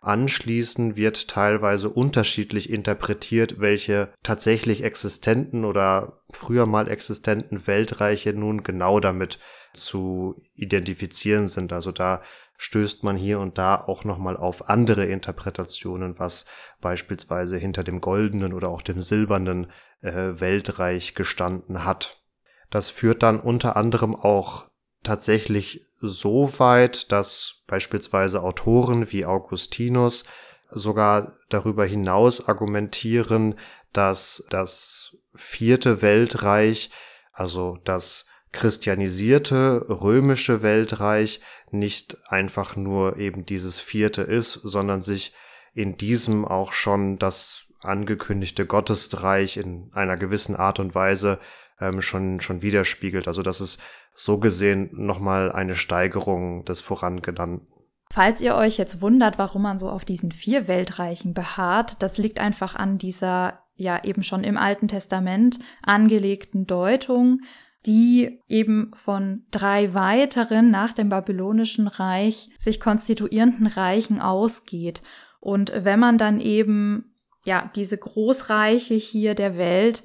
Reiche 0.03 0.07
Lehre 0.07 0.26
anschließen, 0.26 0.97
wird 0.97 1.29
teilweise 1.29 1.91
unterschiedlich 1.91 2.71
interpretiert, 2.71 3.61
welche 3.61 4.12
tatsächlich 4.23 4.83
existenten 4.83 5.65
oder 5.65 6.23
früher 6.33 6.67
mal 6.67 6.88
existenten 6.88 7.67
Weltreiche 7.67 8.33
nun 8.33 8.62
genau 8.62 9.00
damit 9.00 9.38
zu 9.73 10.43
identifizieren 10.55 11.49
sind. 11.49 11.73
Also 11.73 11.93
da 11.93 12.23
stößt 12.59 13.05
man 13.05 13.17
hier 13.17 13.41
und 13.41 13.59
da 13.59 13.76
auch 13.76 14.05
nochmal 14.05 14.37
auf 14.37 14.71
andere 14.71 15.05
Interpretationen, 15.05 16.19
was 16.19 16.47
beispielsweise 16.81 17.59
hinter 17.59 17.85
dem 17.85 18.00
goldenen 18.00 18.55
oder 18.55 18.69
auch 18.69 18.83
dem 18.83 19.00
silbernen 19.00 19.71
äh, 20.00 20.41
Weltreich 20.41 21.15
gestanden 21.15 21.85
hat. 21.85 22.23
Das 22.71 22.91
führt 22.91 23.23
dann 23.23 23.38
unter 23.38 23.76
anderem 23.76 24.15
auch 24.15 24.69
tatsächlich 25.06 25.86
so 26.00 26.58
weit, 26.58 27.12
dass 27.12 27.62
beispielsweise 27.66 28.42
Autoren 28.42 29.10
wie 29.12 29.25
Augustinus 29.25 30.25
sogar 30.70 31.34
darüber 31.48 31.86
hinaus 31.86 32.48
argumentieren, 32.48 33.54
dass 33.92 34.46
das 34.50 35.16
vierte 35.34 36.02
Weltreich, 36.02 36.90
also 37.32 37.78
das 37.84 38.26
christianisierte 38.52 39.86
römische 39.88 40.62
Weltreich 40.62 41.40
nicht 41.70 42.18
einfach 42.26 42.75
nur 42.76 43.16
eben 43.18 43.44
dieses 43.44 43.78
vierte 43.78 44.22
ist, 44.22 44.54
sondern 44.54 45.02
sich 45.02 45.34
in 45.75 45.96
diesem 45.96 46.44
auch 46.44 46.72
schon 46.72 47.18
das 47.18 47.66
angekündigte 47.80 48.66
Gottesreich 48.66 49.56
in 49.56 49.90
einer 49.92 50.16
gewissen 50.16 50.56
Art 50.56 50.80
und 50.80 50.94
Weise 50.94 51.38
ähm, 51.80 52.02
schon, 52.02 52.40
schon 52.40 52.62
widerspiegelt. 52.62 53.28
Also 53.28 53.42
das 53.42 53.61
ist 53.61 53.83
so 54.14 54.38
gesehen 54.38 54.90
nochmal 54.92 55.52
eine 55.52 55.75
Steigerung 55.75 56.64
des 56.64 56.80
Vorangenannten. 56.80 57.66
Falls 58.11 58.40
ihr 58.40 58.54
euch 58.54 58.76
jetzt 58.78 59.00
wundert, 59.00 59.38
warum 59.38 59.62
man 59.62 59.78
so 59.78 59.90
auf 59.90 60.04
diesen 60.04 60.30
vier 60.30 60.68
Weltreichen 60.68 61.35
beharrt, 61.35 62.02
das 62.02 62.18
liegt 62.18 62.38
einfach 62.38 62.75
an 62.75 62.99
dieser 62.99 63.61
ja 63.75 64.02
eben 64.04 64.23
schon 64.23 64.42
im 64.45 64.56
Alten 64.56 64.88
Testament 64.88 65.59
angelegten 65.83 66.66
Deutung, 66.66 67.40
die 67.85 68.40
eben 68.49 68.90
von 68.95 69.45
drei 69.50 69.95
weiteren 69.95 70.71
nach 70.71 70.92
dem 70.92 71.09
babylonischen 71.09 71.88
Reich 71.88 72.49
sich 72.56 72.80
konstituierenden 72.80 73.66
Reichen 73.66 74.21
ausgeht. 74.21 75.02
Und 75.40 75.73
wenn 75.76 76.00
man 76.00 76.18
dann 76.18 76.40
eben 76.40 77.14
ja 77.45 77.71
diese 77.76 77.99
Großreiche 77.99 78.95
hier 78.95 79.35
der 79.35 79.56
Welt 79.56 80.02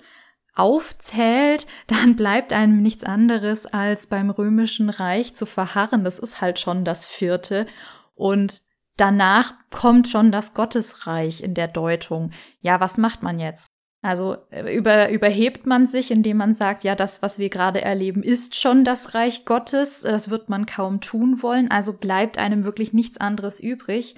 aufzählt, 0.62 1.66
dann 1.88 2.16
bleibt 2.16 2.54
einem 2.54 2.82
nichts 2.82 3.04
anderes 3.04 3.66
als 3.66 4.08
beim 4.08 4.30
römischen 4.30 4.90
Reich 4.90 5.36
zu 5.36 5.46
verharren. 5.46 6.04
Das 6.04 6.20
ist 6.20 6.40
halt 6.40 6.60
schon 6.60 6.86
das 6.86 7.08
vierte. 7.08 7.66
Und 8.16 8.62
danach 8.96 9.54
kommt 9.72 10.08
schon 10.08 10.32
das 10.32 10.54
Gottesreich 10.54 11.42
in 11.42 11.56
der 11.56 11.68
Deutung. 11.68 12.32
Ja, 12.62 12.80
was 12.80 12.98
macht 12.98 13.24
man 13.24 13.40
jetzt? 13.40 13.68
Also 14.04 14.38
äh, 14.50 14.76
über, 14.76 15.10
überhebt 15.10 15.66
man 15.66 15.86
sich, 15.86 16.12
indem 16.12 16.38
man 16.38 16.54
sagt, 16.54 16.84
ja, 16.84 16.96
das, 16.96 17.22
was 17.22 17.38
wir 17.38 17.50
gerade 17.50 17.82
erleben, 17.82 18.24
ist 18.24 18.56
schon 18.56 18.84
das 18.84 19.14
Reich 19.14 19.46
Gottes. 19.46 20.02
Das 20.02 20.30
wird 20.30 20.50
man 20.50 20.66
kaum 20.66 21.02
tun 21.02 21.42
wollen. 21.42 21.70
Also 21.70 21.94
bleibt 21.94 22.38
einem 22.38 22.64
wirklich 22.64 22.94
nichts 22.94 23.18
anderes 23.18 23.60
übrig, 23.60 24.16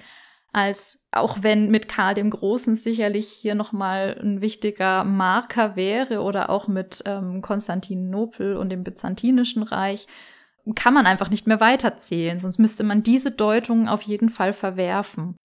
als 0.54 1.04
auch 1.10 1.38
wenn 1.42 1.70
mit 1.70 1.88
Karl 1.88 2.14
dem 2.14 2.30
Großen 2.30 2.76
sicherlich 2.76 3.28
hier 3.28 3.54
nochmal 3.54 4.18
ein 4.22 4.40
wichtiger 4.40 5.04
Marker 5.04 5.74
wäre 5.74 6.22
oder 6.22 6.48
auch 6.48 6.68
mit 6.68 7.02
ähm, 7.06 7.42
Konstantinopel 7.42 8.56
und 8.56 8.70
dem 8.70 8.84
Byzantinischen 8.84 9.64
Reich, 9.64 10.06
kann 10.74 10.94
man 10.94 11.06
einfach 11.06 11.28
nicht 11.28 11.46
mehr 11.46 11.60
weiterzählen, 11.60 12.38
sonst 12.38 12.58
müsste 12.58 12.84
man 12.84 13.02
diese 13.02 13.30
Deutung 13.32 13.88
auf 13.88 14.02
jeden 14.02 14.30
Fall 14.30 14.52
verwerfen. 14.52 15.36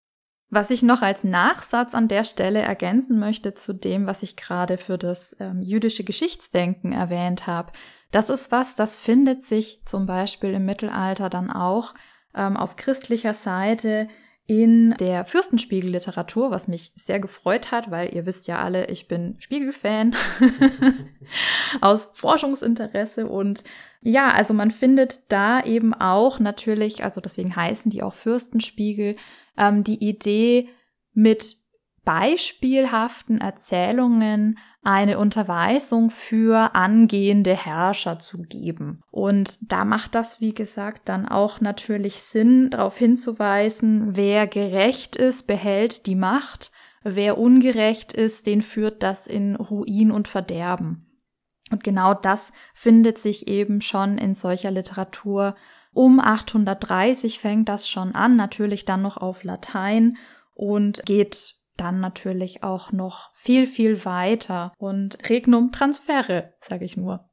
Was 0.48 0.70
ich 0.70 0.82
noch 0.82 1.02
als 1.02 1.24
Nachsatz 1.24 1.94
an 1.94 2.08
der 2.08 2.24
Stelle 2.24 2.60
ergänzen 2.60 3.18
möchte 3.18 3.54
zu 3.54 3.72
dem, 3.72 4.06
was 4.06 4.22
ich 4.22 4.36
gerade 4.36 4.78
für 4.78 4.96
das 4.96 5.36
ähm, 5.38 5.60
jüdische 5.60 6.04
Geschichtsdenken 6.04 6.92
erwähnt 6.92 7.46
habe, 7.46 7.72
das 8.12 8.30
ist 8.30 8.50
was, 8.50 8.74
das 8.76 8.98
findet 8.98 9.42
sich 9.42 9.82
zum 9.86 10.06
Beispiel 10.06 10.52
im 10.52 10.64
Mittelalter 10.64 11.30
dann 11.30 11.50
auch 11.50 11.94
ähm, 12.34 12.56
auf 12.56 12.76
christlicher 12.76 13.34
Seite 13.34 14.08
in 14.50 14.96
der 14.98 15.24
Fürstenspiegel-Literatur, 15.24 16.50
was 16.50 16.66
mich 16.66 16.92
sehr 16.96 17.20
gefreut 17.20 17.70
hat, 17.70 17.92
weil 17.92 18.12
ihr 18.12 18.26
wisst 18.26 18.48
ja 18.48 18.58
alle, 18.58 18.86
ich 18.86 19.06
bin 19.06 19.36
Spiegelfan 19.38 20.16
aus 21.80 22.10
Forschungsinteresse. 22.14 23.28
Und 23.28 23.62
ja, 24.00 24.32
also 24.32 24.52
man 24.52 24.72
findet 24.72 25.30
da 25.30 25.62
eben 25.62 25.94
auch 25.94 26.40
natürlich, 26.40 27.04
also 27.04 27.20
deswegen 27.20 27.54
heißen 27.54 27.92
die 27.92 28.02
auch 28.02 28.14
Fürstenspiegel, 28.14 29.14
ähm, 29.56 29.84
die 29.84 30.04
Idee 30.04 30.68
mit 31.14 31.59
beispielhaften 32.10 33.40
Erzählungen 33.40 34.58
eine 34.82 35.16
Unterweisung 35.16 36.10
für 36.10 36.74
angehende 36.74 37.54
Herrscher 37.54 38.18
zu 38.18 38.42
geben. 38.42 39.04
Und 39.12 39.70
da 39.70 39.84
macht 39.84 40.16
das, 40.16 40.40
wie 40.40 40.52
gesagt, 40.52 41.08
dann 41.08 41.28
auch 41.28 41.60
natürlich 41.60 42.16
Sinn, 42.16 42.70
darauf 42.70 42.98
hinzuweisen, 42.98 44.16
wer 44.16 44.48
gerecht 44.48 45.14
ist, 45.14 45.46
behält 45.46 46.06
die 46.06 46.16
Macht, 46.16 46.72
wer 47.04 47.38
ungerecht 47.38 48.12
ist, 48.12 48.48
den 48.48 48.60
führt 48.60 49.04
das 49.04 49.28
in 49.28 49.54
Ruin 49.54 50.10
und 50.10 50.26
Verderben. 50.26 51.06
Und 51.70 51.84
genau 51.84 52.12
das 52.12 52.52
findet 52.74 53.18
sich 53.18 53.46
eben 53.46 53.80
schon 53.80 54.18
in 54.18 54.34
solcher 54.34 54.72
Literatur. 54.72 55.54
Um 55.92 56.18
830 56.18 57.38
fängt 57.38 57.68
das 57.68 57.88
schon 57.88 58.16
an, 58.16 58.34
natürlich 58.34 58.84
dann 58.84 59.00
noch 59.00 59.16
auf 59.16 59.44
Latein 59.44 60.16
und 60.54 61.04
geht 61.06 61.59
dann 61.76 62.00
natürlich 62.00 62.62
auch 62.62 62.92
noch 62.92 63.30
viel, 63.34 63.66
viel 63.66 64.04
weiter 64.04 64.72
und 64.78 65.18
regnum 65.28 65.72
transfere, 65.72 66.54
sage 66.60 66.84
ich 66.84 66.96
nur. 66.96 67.30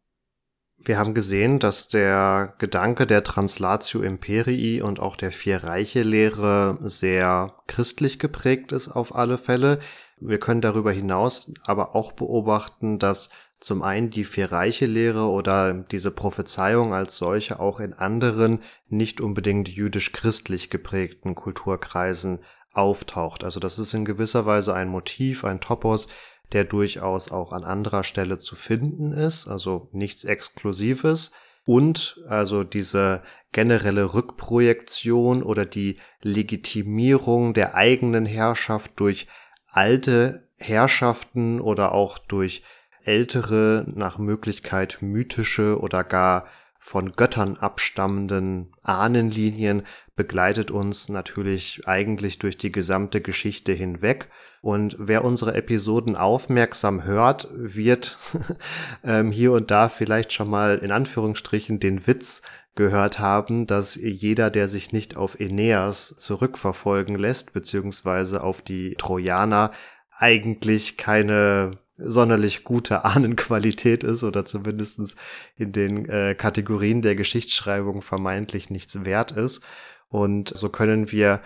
Wir 0.79 1.00
haben 1.00 1.13
gesehen, 1.13 1.60
dass 1.60 1.88
der 1.89 2.53
Gedanke 2.60 3.08
der 3.08 3.24
Translatio 3.24 4.01
Imperii 4.01 4.82
und 4.82 5.00
auch 5.00 5.15
der 5.15 5.32
Vier-Reiche-Lehre 5.32 6.77
sehr 6.82 7.56
christlich 7.67 8.20
geprägt 8.20 8.72
ist 8.72 8.88
auf 8.88 9.15
alle 9.15 9.38
Fälle. 9.38 9.79
Wir 10.20 10.39
können 10.39 10.62
darüber 10.62 10.91
hinaus 10.91 11.51
aber 11.65 11.96
auch 11.96 12.12
beobachten, 12.12 13.00
dass 13.00 13.29
zum 13.60 13.82
einen 13.82 14.12
die 14.12 14.24
Vier-Reiche-Lehre 14.24 15.27
oder 15.27 15.74
diese 15.74 16.12
Prophezeiung 16.12 16.94
als 16.94 17.17
solche 17.17 17.60
auch 17.60 17.79
in 17.79 17.94
anderen 17.94 18.60
nicht 18.88 19.20
unbedingt 19.20 19.67
jüdisch-christlich 19.67 20.70
geprägten 20.70 21.34
Kulturkreisen 21.34 22.39
auftaucht. 22.77 23.43
Also 23.43 23.60
das 23.60 23.79
ist 23.79 23.93
in 23.93 24.05
gewisser 24.05 24.46
Weise 24.46 24.74
ein 24.74 24.88
Motiv, 24.88 25.43
ein 25.43 25.60
Topos, 25.60 26.07
der 26.53 26.63
durchaus 26.63 27.31
auch 27.31 27.51
an 27.51 27.63
anderer 27.63 28.03
Stelle 28.03 28.38
zu 28.38 28.55
finden 28.55 29.12
ist, 29.12 29.48
also 29.48 29.89
nichts 29.91 30.24
Exklusives. 30.24 31.31
Und 31.65 32.22
also 32.29 32.63
diese 32.63 33.22
generelle 33.51 34.13
Rückprojektion 34.13 35.43
oder 35.43 35.65
die 35.65 35.98
Legitimierung 36.22 37.53
der 37.53 37.75
eigenen 37.75 38.25
Herrschaft 38.25 38.93
durch 38.96 39.27
alte 39.67 40.48
Herrschaften 40.55 41.60
oder 41.60 41.91
auch 41.91 42.17
durch 42.17 42.63
ältere, 43.03 43.86
nach 43.93 44.17
Möglichkeit 44.17 45.00
mythische 45.01 45.79
oder 45.79 46.03
gar 46.05 46.46
von 46.79 47.13
Göttern 47.13 47.57
abstammenden 47.57 48.72
Ahnenlinien 48.84 49.84
begleitet 50.15 50.72
uns 50.72 51.10
natürlich 51.10 51.81
eigentlich 51.86 52.39
durch 52.39 52.57
die 52.57 52.72
gesamte 52.72 53.22
Geschichte 53.22 53.74
hinweg. 53.74 54.29
Und 54.62 54.96
wer 55.00 55.24
unsere 55.24 55.53
Episoden 55.53 56.15
aufmerksam 56.15 57.03
hört, 57.03 57.48
wird 57.51 58.17
ähm, 59.03 59.31
hier 59.31 59.51
und 59.53 59.72
da 59.72 59.89
vielleicht 59.89 60.34
schon 60.34 60.50
mal 60.50 60.79
in 60.79 60.91
Anführungsstrichen 60.91 61.79
den 61.79 62.07
Witz 62.07 62.41
gehört 62.75 63.19
haben, 63.19 63.67
dass 63.67 63.96
jeder, 63.96 64.50
der 64.50 64.67
sich 64.67 64.93
nicht 64.93 65.17
auf 65.17 65.39
Aeneas 65.39 66.15
zurückverfolgen 66.17 67.17
lässt, 67.17 67.53
beziehungsweise 67.53 68.43
auf 68.43 68.62
die 68.62 68.96
Trojaner, 68.96 69.72
eigentlich 70.17 70.98
keine 70.98 71.79
sonderlich 71.98 72.63
gute 72.63 73.06
Ahnenqualität 73.06 74.04
ist 74.04 74.24
oder 74.24 74.46
zumindestens 74.46 75.16
in 75.56 75.72
den 75.72 76.08
äh, 76.08 76.36
Kategorien 76.36 77.01
der 77.01 77.16
Geschichtsschreibung 77.16 78.01
vermeintlich 78.01 78.70
nichts 78.70 79.06
wert 79.06 79.32
ist. 79.32 79.63
Und 80.10 80.50
so 80.50 80.70
können 80.70 81.12
wir 81.12 81.42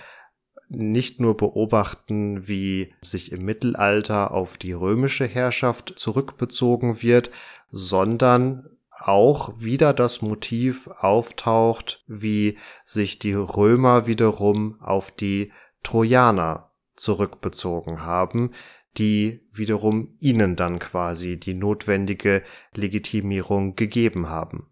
nicht 0.70 1.20
nur 1.20 1.36
beobachten, 1.36 2.48
wie 2.48 2.94
sich 3.02 3.32
im 3.32 3.44
Mittelalter 3.44 4.32
auf 4.32 4.58
die 4.58 4.72
römische 4.72 5.26
Herrschaft 5.26 5.94
zurückbezogen 5.98 7.02
wird, 7.02 7.30
sondern 7.72 8.70
auch 8.92 9.60
wieder 9.60 9.94
das 9.94 10.22
Motiv 10.22 10.88
auftaucht, 10.88 12.04
wie 12.08 12.58
sich 12.86 13.20
die 13.20 13.34
Römer 13.34 14.06
wiederum 14.06 14.80
auf 14.80 15.12
die 15.12 15.52
Trojaner 15.84 16.72
zurückbezogen 16.96 18.06
haben, 18.06 18.52
die 18.98 19.42
wiederum 19.54 20.16
ihnen 20.20 20.56
dann 20.56 20.80
quasi 20.80 21.40
die 21.40 21.54
notwendige 21.54 22.44
Legitimierung 22.76 23.76
gegeben 23.76 24.30
haben. 24.30 24.68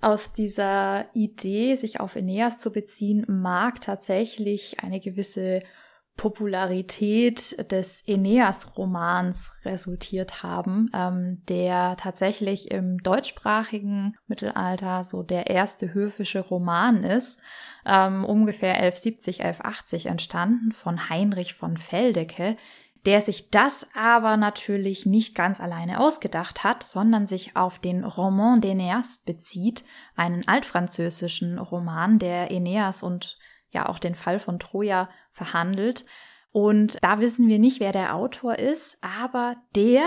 Aus 0.00 0.32
dieser 0.32 1.14
Idee, 1.14 1.74
sich 1.74 2.00
auf 2.00 2.16
Aeneas 2.16 2.58
zu 2.58 2.72
beziehen, 2.72 3.24
mag 3.28 3.80
tatsächlich 3.80 4.80
eine 4.80 4.98
gewisse 4.98 5.62
Popularität 6.16 7.70
des 7.70 8.02
Aeneas-Romans 8.06 9.52
resultiert 9.64 10.42
haben, 10.42 10.90
ähm, 10.92 11.42
der 11.48 11.96
tatsächlich 11.96 12.70
im 12.70 12.98
deutschsprachigen 12.98 14.16
Mittelalter 14.26 15.02
so 15.02 15.22
der 15.22 15.48
erste 15.48 15.94
höfische 15.94 16.40
Roman 16.40 17.04
ist, 17.04 17.40
ähm, 17.86 18.24
ungefähr 18.26 18.74
1170, 18.74 19.40
1180 19.44 20.06
entstanden 20.06 20.72
von 20.72 21.08
Heinrich 21.08 21.54
von 21.54 21.78
Feldecke, 21.78 22.56
der 23.06 23.20
sich 23.20 23.50
das 23.50 23.86
aber 23.94 24.36
natürlich 24.36 25.06
nicht 25.06 25.34
ganz 25.34 25.60
alleine 25.60 26.00
ausgedacht 26.00 26.64
hat, 26.64 26.82
sondern 26.82 27.26
sich 27.26 27.56
auf 27.56 27.78
den 27.78 28.04
Roman 28.04 28.60
d'Aeneas 28.60 29.24
bezieht, 29.24 29.84
einen 30.16 30.46
altfranzösischen 30.46 31.58
Roman, 31.58 32.18
der 32.18 32.50
Aeneas 32.50 33.02
und 33.02 33.38
ja 33.70 33.88
auch 33.88 33.98
den 33.98 34.14
Fall 34.14 34.38
von 34.38 34.58
Troja 34.58 35.08
verhandelt. 35.32 36.04
Und 36.52 36.98
da 37.02 37.20
wissen 37.20 37.48
wir 37.48 37.58
nicht, 37.58 37.80
wer 37.80 37.92
der 37.92 38.16
Autor 38.16 38.58
ist, 38.58 38.98
aber 39.02 39.56
der 39.76 40.02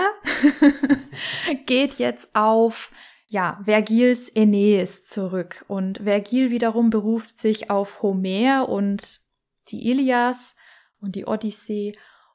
geht 1.66 1.94
jetzt 1.94 2.34
auf 2.34 2.92
ja, 3.26 3.58
Vergils 3.64 4.30
Aeneas 4.36 5.06
zurück. 5.06 5.64
Und 5.66 5.98
Vergil 6.04 6.50
wiederum 6.50 6.90
beruft 6.90 7.38
sich 7.38 7.70
auf 7.70 8.02
Homer 8.02 8.68
und 8.68 9.20
die 9.68 9.88
Ilias 9.90 10.54
und 11.00 11.16
die 11.16 11.26
Odyssee 11.26 11.94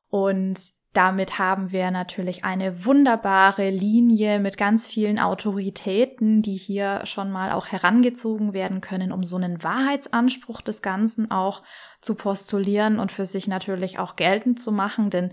und 0.10 0.60
damit 0.94 1.38
haben 1.38 1.72
wir 1.72 1.92
natürlich 1.92 2.44
eine 2.44 2.84
wunderbare 2.84 3.70
Linie 3.70 4.40
mit 4.40 4.58
ganz 4.58 4.88
vielen 4.88 5.20
Autoritäten, 5.20 6.42
die 6.42 6.56
hier 6.56 7.06
schon 7.06 7.32
mal 7.32 7.52
auch 7.52 7.68
herangezogen 7.68 8.54
werden 8.54 8.82
können, 8.82 9.12
um 9.12 9.24
so 9.24 9.36
einen 9.36 9.64
Wahrheitsanspruch 9.64 10.62
des 10.62 10.82
Ganzen 10.82 11.30
auch 11.30 11.62
zu 12.02 12.16
postulieren 12.16 13.00
und 13.00 13.12
für 13.12 13.28
sich 13.28 13.48
natürlich 13.48 14.00
auch 14.00 14.16
geltend 14.16 14.60
zu 14.60 14.72
machen. 14.72 15.12
Denn 15.12 15.32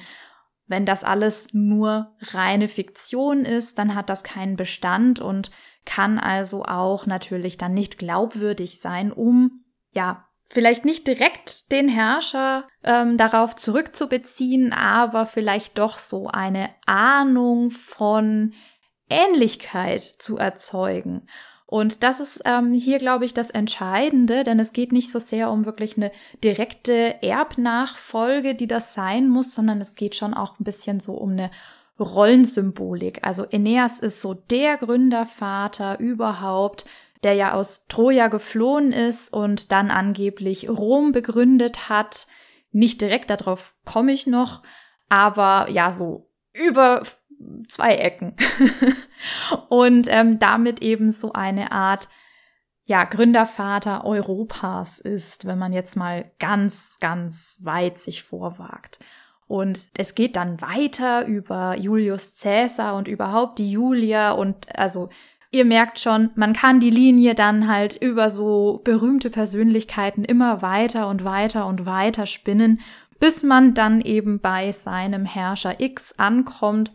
wenn 0.67 0.85
das 0.85 1.05
alles 1.05 1.49
nur 1.53 2.15
reine 2.21 2.69
Fiktion 2.69 3.47
ist, 3.47 3.79
dann 3.79 3.95
hat 3.95 4.11
das 4.11 4.25
keinen 4.25 4.57
Bestand 4.57 5.21
und 5.21 5.51
kann 5.87 6.19
also 6.19 6.65
auch 6.65 7.07
natürlich 7.07 7.57
dann 7.57 7.73
nicht 7.73 7.97
glaubwürdig 7.97 8.81
sein, 8.81 9.11
um 9.11 9.65
ja 9.93 10.27
vielleicht 10.48 10.85
nicht 10.85 11.06
direkt 11.06 11.70
den 11.72 11.88
Herrscher 11.88 12.68
ähm, 12.85 13.16
darauf 13.16 13.56
zurückzubeziehen, 13.56 14.72
aber 14.72 15.26
vielleicht 15.26 15.78
doch 15.78 15.98
so 15.98 16.28
eine 16.28 16.70
Ahnung 16.87 17.70
von 17.70 18.54
Ähnlichkeit 19.09 20.04
zu 20.04 20.37
erzeugen. 20.38 21.28
Und 21.66 22.04
das 22.04 22.20
ist 22.20 22.42
ähm, 22.44 22.74
hier, 22.74 22.98
glaube 23.00 23.24
ich, 23.24 23.35
das 23.35 23.50
Entscheidende, 23.50 24.44
denn 24.44 24.61
es 24.61 24.72
geht 24.72 24.92
nicht 24.92 25.11
so 25.11 25.18
sehr 25.18 25.50
um 25.50 25.66
wirklich 25.66 25.96
eine 25.96 26.12
direkte 26.44 27.20
Erbnachfolge, 27.22 28.54
die 28.54 28.68
das 28.68 28.94
sein 28.94 29.28
muss, 29.28 29.52
sondern 29.52 29.80
es 29.80 29.94
geht 29.96 30.14
schon 30.14 30.32
auch 30.32 30.61
ein 30.61 30.64
bisschen 30.64 31.00
so 31.00 31.14
um 31.14 31.32
eine 31.32 31.50
Rollensymbolik. 31.98 33.20
Also 33.22 33.46
Aeneas 33.50 33.98
ist 33.98 34.20
so 34.20 34.35
der 34.35 34.76
Gründervater 34.76 35.98
überhaupt 35.98 36.85
der 37.22 37.35
ja 37.35 37.52
aus 37.52 37.87
Troja 37.87 38.29
geflohen 38.29 38.92
ist 38.92 39.33
und 39.33 39.72
dann 39.72 39.90
angeblich 39.90 40.68
Rom 40.68 41.12
begründet 41.12 41.88
hat. 41.88 42.26
Nicht 42.72 43.00
direkt, 43.00 43.31
darauf 43.31 43.74
komme 43.85 44.12
ich 44.12 44.26
noch, 44.26 44.62
aber 45.09 45.70
ja, 45.70 45.92
so 45.92 46.31
über 46.52 47.02
zwei 47.68 47.96
Ecken. 47.96 48.35
und 49.68 50.07
ähm, 50.11 50.38
damit 50.38 50.83
eben 50.83 51.11
so 51.11 51.33
eine 51.33 51.72
Art 51.72 52.09
ja, 52.85 53.05
Gründervater 53.05 54.05
Europas 54.05 55.00
ist, 55.00 55.44
wenn 55.44 55.59
man 55.59 55.72
jetzt 55.72 55.96
mal 55.96 56.31
ganz, 56.38 56.98
ganz 57.00 57.61
weit 57.64 57.98
sich 57.98 58.22
vorwagt. 58.22 59.00
Und 59.48 59.88
es 59.96 60.14
geht 60.14 60.37
dann 60.37 60.61
weiter 60.61 61.26
über 61.26 61.76
Julius 61.76 62.40
Caesar 62.40 62.96
und 62.96 63.09
überhaupt 63.09 63.59
die 63.59 63.70
Julia 63.70 64.33
und 64.33 64.76
also 64.76 65.09
ihr 65.57 65.64
merkt 65.64 65.99
schon, 65.99 66.31
man 66.35 66.53
kann 66.53 66.81
die 66.81 66.90
Linie 66.90 67.35
dann 67.35 67.66
halt 67.66 67.95
über 68.01 68.31
so 68.31 68.81
berühmte 68.85 69.31
Persönlichkeiten 69.31 70.25
immer 70.25 70.62
weiter 70.62 71.09
und 71.09 71.25
weiter 71.25 71.66
und 71.66 71.87
weiter 71.87 72.27
spinnen, 72.27 72.81
bis 73.19 73.42
man 73.42 73.73
dann 73.75 74.03
eben 74.03 74.40
bei 74.40 74.71
seinem 74.73 75.25
Herrscher 75.25 75.81
X 75.81 76.14
ankommt, 76.19 76.92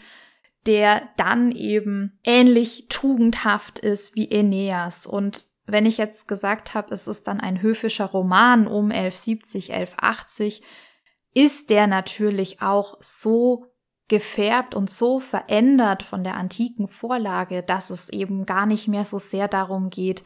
der 0.67 1.09
dann 1.17 1.51
eben 1.51 2.19
ähnlich 2.23 2.85
tugendhaft 2.89 3.79
ist 3.79 4.15
wie 4.15 4.31
Aeneas. 4.31 5.07
Und 5.07 5.47
wenn 5.65 5.87
ich 5.87 5.97
jetzt 5.97 6.27
gesagt 6.27 6.75
habe, 6.75 6.93
es 6.93 7.07
ist 7.07 7.27
dann 7.27 7.39
ein 7.39 7.61
höfischer 7.63 8.05
Roman 8.05 8.67
um 8.67 8.91
1170, 8.91 9.73
1180, 9.73 10.61
ist 11.33 11.69
der 11.71 11.87
natürlich 11.87 12.61
auch 12.61 12.97
so 12.99 13.70
gefärbt 14.11 14.75
und 14.75 14.89
so 14.89 15.21
verändert 15.21 16.03
von 16.03 16.25
der 16.25 16.35
antiken 16.35 16.89
Vorlage, 16.89 17.63
dass 17.63 17.89
es 17.89 18.09
eben 18.09 18.45
gar 18.45 18.65
nicht 18.65 18.89
mehr 18.89 19.05
so 19.05 19.19
sehr 19.19 19.47
darum 19.47 19.89
geht, 19.89 20.25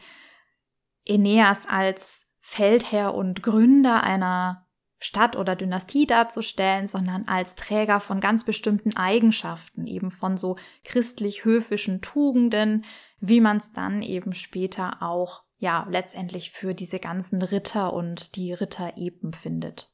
Aeneas 1.08 1.68
als 1.68 2.34
Feldherr 2.40 3.14
und 3.14 3.44
Gründer 3.44 4.02
einer 4.02 4.66
Stadt 4.98 5.36
oder 5.36 5.54
Dynastie 5.54 6.04
darzustellen, 6.04 6.88
sondern 6.88 7.28
als 7.28 7.54
Träger 7.54 8.00
von 8.00 8.18
ganz 8.18 8.42
bestimmten 8.42 8.96
Eigenschaften, 8.96 9.86
eben 9.86 10.10
von 10.10 10.36
so 10.36 10.56
christlich-höfischen 10.82 12.00
Tugenden, 12.00 12.84
wie 13.20 13.40
man 13.40 13.58
es 13.58 13.72
dann 13.72 14.02
eben 14.02 14.32
später 14.32 15.00
auch, 15.00 15.44
ja, 15.58 15.86
letztendlich 15.88 16.50
für 16.50 16.74
diese 16.74 16.98
ganzen 16.98 17.40
Ritter 17.40 17.92
und 17.92 18.34
die 18.34 18.52
Ritter 18.52 18.96
eben 18.96 19.32
findet. 19.32 19.92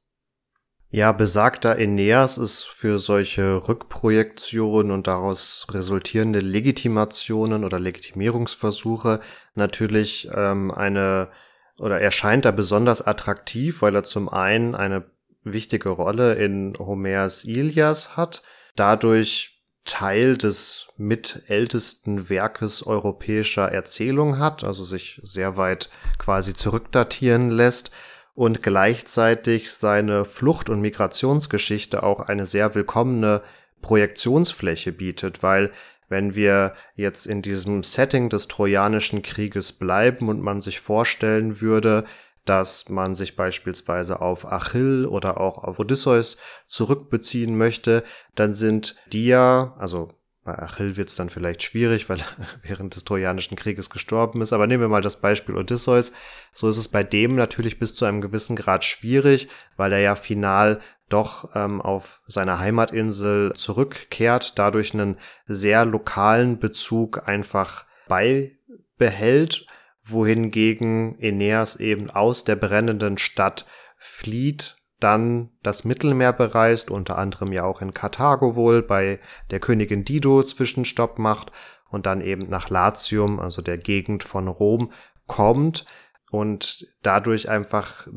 Ja, 0.94 1.12
besagter 1.12 1.76
Aeneas 1.76 2.36
ist 2.36 2.64
für 2.64 2.98
solche 2.98 3.66
Rückprojektionen 3.66 4.92
und 4.92 5.06
daraus 5.06 5.66
resultierende 5.70 6.40
Legitimationen 6.40 7.64
oder 7.64 7.80
Legitimierungsversuche 7.80 9.20
natürlich 9.54 10.28
ähm, 10.34 10.70
eine 10.70 11.30
oder 11.78 11.98
erscheint 11.98 12.44
da 12.44 12.50
besonders 12.50 13.00
attraktiv, 13.00 13.80
weil 13.80 13.94
er 13.94 14.02
zum 14.02 14.28
einen 14.28 14.74
eine 14.74 15.04
wichtige 15.44 15.88
Rolle 15.88 16.34
in 16.34 16.74
Homers 16.78 17.44
Ilias 17.44 18.18
hat, 18.18 18.42
dadurch 18.76 19.62
Teil 19.86 20.36
des 20.36 20.88
mitältesten 20.98 22.28
Werkes 22.28 22.86
europäischer 22.86 23.72
Erzählung 23.72 24.38
hat, 24.38 24.62
also 24.62 24.84
sich 24.84 25.22
sehr 25.24 25.56
weit 25.56 25.88
quasi 26.18 26.52
zurückdatieren 26.52 27.50
lässt 27.50 27.92
und 28.34 28.62
gleichzeitig 28.62 29.72
seine 29.72 30.24
Flucht- 30.24 30.70
und 30.70 30.80
Migrationsgeschichte 30.80 32.02
auch 32.02 32.20
eine 32.20 32.46
sehr 32.46 32.74
willkommene 32.74 33.42
Projektionsfläche 33.82 34.92
bietet, 34.92 35.42
weil 35.42 35.70
wenn 36.08 36.34
wir 36.34 36.74
jetzt 36.94 37.26
in 37.26 37.42
diesem 37.42 37.82
Setting 37.82 38.28
des 38.28 38.48
Trojanischen 38.48 39.22
Krieges 39.22 39.72
bleiben 39.72 40.28
und 40.28 40.40
man 40.40 40.60
sich 40.60 40.80
vorstellen 40.80 41.60
würde, 41.60 42.04
dass 42.44 42.88
man 42.88 43.14
sich 43.14 43.36
beispielsweise 43.36 44.20
auf 44.20 44.50
Achill 44.50 45.06
oder 45.06 45.40
auch 45.40 45.62
auf 45.62 45.78
Odysseus 45.78 46.36
zurückbeziehen 46.66 47.56
möchte, 47.56 48.02
dann 48.34 48.52
sind 48.52 48.96
die 49.12 49.26
ja, 49.26 49.74
also 49.78 50.10
bei 50.44 50.58
Achill 50.58 50.96
wird 50.96 51.08
es 51.08 51.14
dann 51.14 51.30
vielleicht 51.30 51.62
schwierig, 51.62 52.08
weil 52.08 52.18
er 52.20 52.26
während 52.62 52.96
des 52.96 53.04
Trojanischen 53.04 53.56
Krieges 53.56 53.90
gestorben 53.90 54.42
ist. 54.42 54.52
Aber 54.52 54.66
nehmen 54.66 54.82
wir 54.82 54.88
mal 54.88 55.02
das 55.02 55.20
Beispiel 55.20 55.56
Odysseus. 55.56 56.12
So 56.52 56.68
ist 56.68 56.78
es 56.78 56.88
bei 56.88 57.04
dem 57.04 57.36
natürlich 57.36 57.78
bis 57.78 57.94
zu 57.94 58.04
einem 58.04 58.20
gewissen 58.20 58.56
Grad 58.56 58.84
schwierig, 58.84 59.48
weil 59.76 59.92
er 59.92 60.00
ja 60.00 60.14
final 60.16 60.80
doch 61.08 61.54
ähm, 61.54 61.80
auf 61.80 62.22
seine 62.26 62.58
Heimatinsel 62.58 63.52
zurückkehrt, 63.54 64.58
dadurch 64.58 64.94
einen 64.94 65.18
sehr 65.46 65.84
lokalen 65.84 66.58
Bezug 66.58 67.28
einfach 67.28 67.84
beibehält, 68.08 69.66
wohingegen 70.02 71.16
Aeneas 71.20 71.76
eben 71.76 72.10
aus 72.10 72.44
der 72.44 72.56
brennenden 72.56 73.18
Stadt 73.18 73.66
flieht 73.96 74.76
dann 75.02 75.50
das 75.62 75.84
Mittelmeer 75.84 76.32
bereist, 76.32 76.90
unter 76.90 77.18
anderem 77.18 77.52
ja 77.52 77.64
auch 77.64 77.82
in 77.82 77.94
Karthago 77.94 78.56
wohl 78.56 78.82
bei 78.82 79.20
der 79.50 79.60
Königin 79.60 80.04
Dido 80.04 80.42
Zwischenstopp 80.42 81.18
macht 81.18 81.52
und 81.88 82.06
dann 82.06 82.20
eben 82.20 82.48
nach 82.48 82.70
Latium, 82.70 83.38
also 83.38 83.62
der 83.62 83.78
Gegend 83.78 84.24
von 84.24 84.48
Rom, 84.48 84.92
kommt 85.26 85.84
und 86.30 86.86
dadurch 87.02 87.48
einfach, 87.48 88.08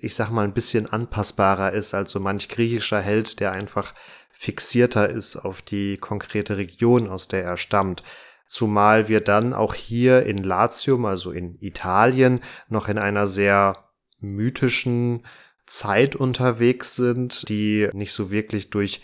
ich 0.00 0.14
sag 0.14 0.30
mal, 0.30 0.44
ein 0.44 0.54
bisschen 0.54 0.90
anpassbarer 0.90 1.72
ist 1.72 1.94
als 1.94 2.10
so 2.10 2.18
manch 2.18 2.48
griechischer 2.48 3.00
Held, 3.00 3.38
der 3.38 3.52
einfach 3.52 3.94
fixierter 4.30 5.10
ist 5.10 5.36
auf 5.36 5.60
die 5.60 5.98
konkrete 5.98 6.56
Region, 6.56 7.08
aus 7.08 7.28
der 7.28 7.44
er 7.44 7.58
stammt. 7.58 8.02
Zumal 8.46 9.08
wir 9.08 9.20
dann 9.20 9.52
auch 9.52 9.74
hier 9.74 10.24
in 10.24 10.38
Latium, 10.38 11.04
also 11.04 11.30
in 11.30 11.58
Italien, 11.60 12.40
noch 12.68 12.88
in 12.88 12.98
einer 12.98 13.26
sehr 13.26 13.76
mythischen 14.20 15.26
Zeit 15.70 16.16
unterwegs 16.16 16.96
sind, 16.96 17.48
die 17.48 17.88
nicht 17.92 18.12
so 18.12 18.30
wirklich 18.30 18.70
durch 18.70 19.00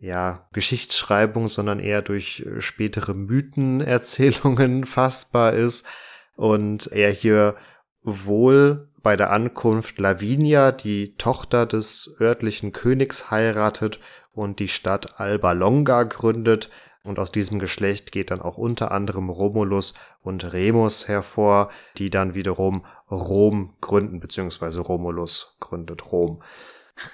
ja, 0.00 0.48
Geschichtsschreibung, 0.52 1.48
sondern 1.48 1.80
eher 1.80 2.02
durch 2.02 2.44
äh, 2.46 2.60
spätere 2.60 3.14
Mythenerzählungen 3.14 4.84
fassbar 4.86 5.54
ist 5.54 5.86
und 6.36 6.92
er 6.92 7.10
hier 7.10 7.56
wohl 8.02 8.88
bei 9.02 9.16
der 9.16 9.30
Ankunft 9.30 9.98
Lavinia, 9.98 10.72
die 10.72 11.14
Tochter 11.16 11.66
des 11.66 12.14
örtlichen 12.20 12.72
Königs, 12.72 13.30
heiratet 13.30 13.98
und 14.32 14.60
die 14.60 14.68
Stadt 14.68 15.18
Alba 15.20 15.52
Longa 15.52 16.04
gründet, 16.04 16.68
und 17.08 17.18
aus 17.18 17.32
diesem 17.32 17.58
Geschlecht 17.58 18.12
geht 18.12 18.30
dann 18.30 18.42
auch 18.42 18.58
unter 18.58 18.90
anderem 18.90 19.30
Romulus 19.30 19.94
und 20.20 20.52
Remus 20.52 21.08
hervor, 21.08 21.70
die 21.96 22.10
dann 22.10 22.34
wiederum 22.34 22.84
Rom 23.10 23.74
gründen, 23.80 24.20
beziehungsweise 24.20 24.80
Romulus 24.80 25.56
gründet 25.60 26.12
Rom. 26.12 26.42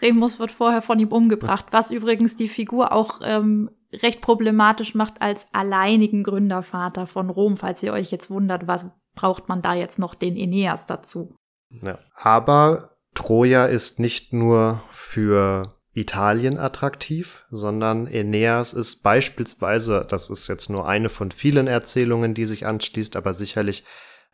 Remus 0.01 0.39
wird 0.39 0.51
vorher 0.51 0.83
von 0.83 0.99
ihm 0.99 1.09
umgebracht, 1.09 1.67
was 1.71 1.91
übrigens 1.91 2.37
die 2.37 2.49
Figur 2.49 2.93
auch 2.93 3.21
ähm, 3.23 3.71
recht 3.93 4.21
problematisch 4.21 4.95
macht 4.95 5.21
als 5.21 5.47
alleinigen 5.53 6.23
Gründervater 6.23 7.07
von 7.07 7.31
Rom, 7.31 7.57
falls 7.57 7.83
ihr 7.83 7.93
euch 7.93 8.11
jetzt 8.11 8.31
wundert, 8.31 8.67
was 8.67 8.87
braucht 9.15 9.49
man 9.49 9.63
da 9.63 9.75
jetzt 9.75 9.99
noch 9.99 10.15
den 10.15 10.35
Aeneas 10.37 10.87
dazu. 10.87 11.37
Ja. 11.71 11.99
Aber 12.15 12.97
Troja 13.15 13.67
ist 13.67 14.01
nicht 14.01 14.33
nur 14.33 14.83
für 14.91 15.75
Italien 15.93 16.59
attraktiv, 16.59 17.45
sondern 17.51 18.07
Aeneas 18.09 18.73
ist 18.73 19.03
beispielsweise, 19.03 20.05
das 20.09 20.29
ist 20.31 20.49
jetzt 20.49 20.69
nur 20.69 20.89
eine 20.89 21.09
von 21.09 21.31
vielen 21.31 21.69
Erzählungen, 21.69 22.35
die 22.35 22.47
sich 22.47 22.67
anschließt, 22.67 23.15
aber 23.15 23.33
sicherlich 23.33 23.85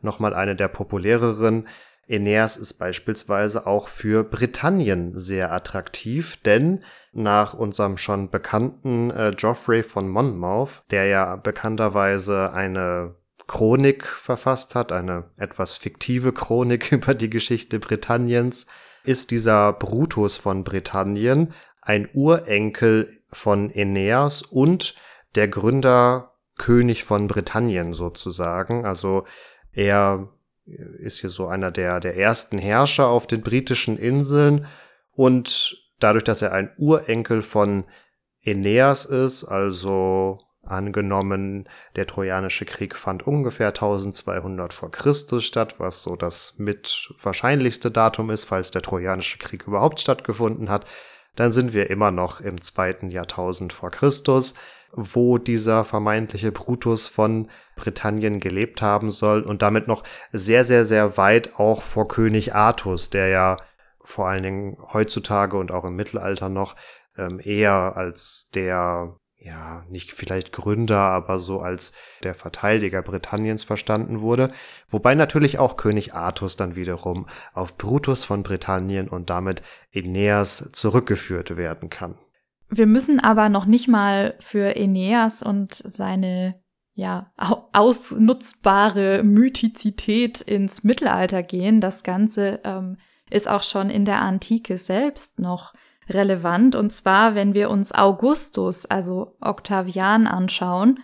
nochmal 0.02 0.34
eine 0.34 0.56
der 0.56 0.68
populäreren. 0.68 1.66
Aeneas 2.08 2.56
ist 2.56 2.74
beispielsweise 2.74 3.66
auch 3.66 3.88
für 3.88 4.24
Britannien 4.24 5.18
sehr 5.18 5.52
attraktiv, 5.52 6.36
denn 6.38 6.84
nach 7.12 7.54
unserem 7.54 7.98
schon 7.98 8.30
bekannten 8.30 9.10
äh, 9.10 9.32
Geoffrey 9.36 9.82
von 9.82 10.08
Monmouth, 10.08 10.82
der 10.90 11.06
ja 11.06 11.36
bekannterweise 11.36 12.52
eine 12.52 13.14
Chronik 13.46 14.04
verfasst 14.04 14.74
hat, 14.74 14.92
eine 14.92 15.30
etwas 15.36 15.76
fiktive 15.76 16.32
Chronik 16.32 16.92
über 16.92 17.14
die 17.14 17.30
Geschichte 17.30 17.78
Britanniens, 17.78 18.66
ist 19.04 19.30
dieser 19.30 19.72
Brutus 19.72 20.36
von 20.36 20.64
Britannien 20.64 21.54
ein 21.80 22.08
Urenkel 22.12 23.22
von 23.32 23.70
Aeneas 23.74 24.42
und 24.42 24.94
der 25.34 25.48
Gründer 25.48 26.34
König 26.58 27.04
von 27.04 27.26
Britannien 27.26 27.94
sozusagen. 27.94 28.84
Also 28.84 29.24
er 29.72 30.28
ist 30.98 31.20
hier 31.20 31.30
so 31.30 31.46
einer 31.46 31.70
der, 31.70 32.00
der 32.00 32.16
ersten 32.16 32.59
Herrscher 32.59 33.09
auf 33.09 33.26
den 33.26 33.42
britischen 33.42 33.96
Inseln 33.96 34.66
und 35.12 35.76
dadurch, 35.98 36.24
dass 36.24 36.42
er 36.42 36.52
ein 36.52 36.70
Urenkel 36.78 37.42
von 37.42 37.85
Aeneas 38.44 39.04
ist, 39.04 39.44
also 39.44 40.38
Angenommen, 40.62 41.68
der 41.96 42.06
Trojanische 42.06 42.66
Krieg 42.66 42.94
fand 42.94 43.26
ungefähr 43.26 43.68
1200 43.68 44.74
vor 44.74 44.90
Christus 44.90 45.44
statt, 45.44 45.80
was 45.80 46.02
so 46.02 46.16
das 46.16 46.59
mit 46.59 47.12
wahrscheinlichste 47.20 47.90
Datum 47.90 48.30
ist, 48.30 48.44
falls 48.44 48.70
der 48.70 48.83
Trojanische 48.83 49.38
Krieg 49.38 49.66
überhaupt 49.66 50.00
stattgefunden 50.00 50.68
hat. 50.68 50.85
Dann 51.35 51.52
sind 51.52 51.72
wir 51.72 51.88
immer 51.88 52.11
noch 52.11 52.40
im 52.42 52.61
zweiten 52.61 53.09
Jahrtausend 53.09 53.72
vor 53.72 53.90
Christus, 53.90 54.54
wo 54.92 55.38
dieser 55.38 55.85
vermeintliche 55.85 56.52
Brutus 56.52 57.09
von 57.09 57.48
Britannien 57.80 58.40
gelebt 58.40 58.82
haben 58.82 59.10
soll 59.10 59.42
und 59.42 59.62
damit 59.62 59.88
noch 59.88 60.04
sehr, 60.32 60.64
sehr, 60.64 60.84
sehr 60.84 61.16
weit 61.16 61.58
auch 61.58 61.82
vor 61.82 62.06
König 62.08 62.54
Artus, 62.54 63.10
der 63.10 63.28
ja 63.28 63.56
vor 64.04 64.28
allen 64.28 64.42
Dingen 64.42 64.76
heutzutage 64.92 65.56
und 65.56 65.72
auch 65.72 65.84
im 65.84 65.96
Mittelalter 65.96 66.48
noch 66.48 66.76
ähm, 67.16 67.40
eher 67.42 67.96
als 67.96 68.50
der 68.54 69.16
ja, 69.42 69.84
nicht 69.88 70.12
vielleicht 70.12 70.52
Gründer, 70.52 70.98
aber 70.98 71.38
so 71.38 71.60
als 71.60 71.94
der 72.22 72.34
Verteidiger 72.34 73.00
Britanniens 73.00 73.64
verstanden 73.64 74.20
wurde, 74.20 74.50
wobei 74.88 75.14
natürlich 75.14 75.58
auch 75.58 75.78
König 75.78 76.12
Artus 76.12 76.56
dann 76.56 76.76
wiederum 76.76 77.26
auf 77.54 77.78
Brutus 77.78 78.24
von 78.24 78.42
Britannien 78.42 79.08
und 79.08 79.30
damit 79.30 79.62
Aeneas 79.94 80.68
zurückgeführt 80.72 81.56
werden 81.56 81.88
kann. 81.88 82.18
Wir 82.68 82.86
müssen 82.86 83.18
aber 83.18 83.48
noch 83.48 83.64
nicht 83.64 83.88
mal 83.88 84.34
für 84.40 84.76
Aeneas 84.76 85.42
und 85.42 85.72
seine 85.74 86.60
ja, 87.00 87.32
ausnutzbare 87.72 89.22
Mythizität 89.22 90.42
ins 90.42 90.84
Mittelalter 90.84 91.42
gehen. 91.42 91.80
Das 91.80 92.02
Ganze 92.02 92.60
ähm, 92.62 92.98
ist 93.30 93.48
auch 93.48 93.62
schon 93.62 93.88
in 93.88 94.04
der 94.04 94.20
Antike 94.20 94.76
selbst 94.76 95.38
noch 95.38 95.72
relevant. 96.10 96.76
Und 96.76 96.90
zwar, 96.92 97.34
wenn 97.34 97.54
wir 97.54 97.70
uns 97.70 97.92
Augustus, 97.92 98.84
also 98.84 99.34
Octavian, 99.40 100.26
anschauen. 100.26 101.00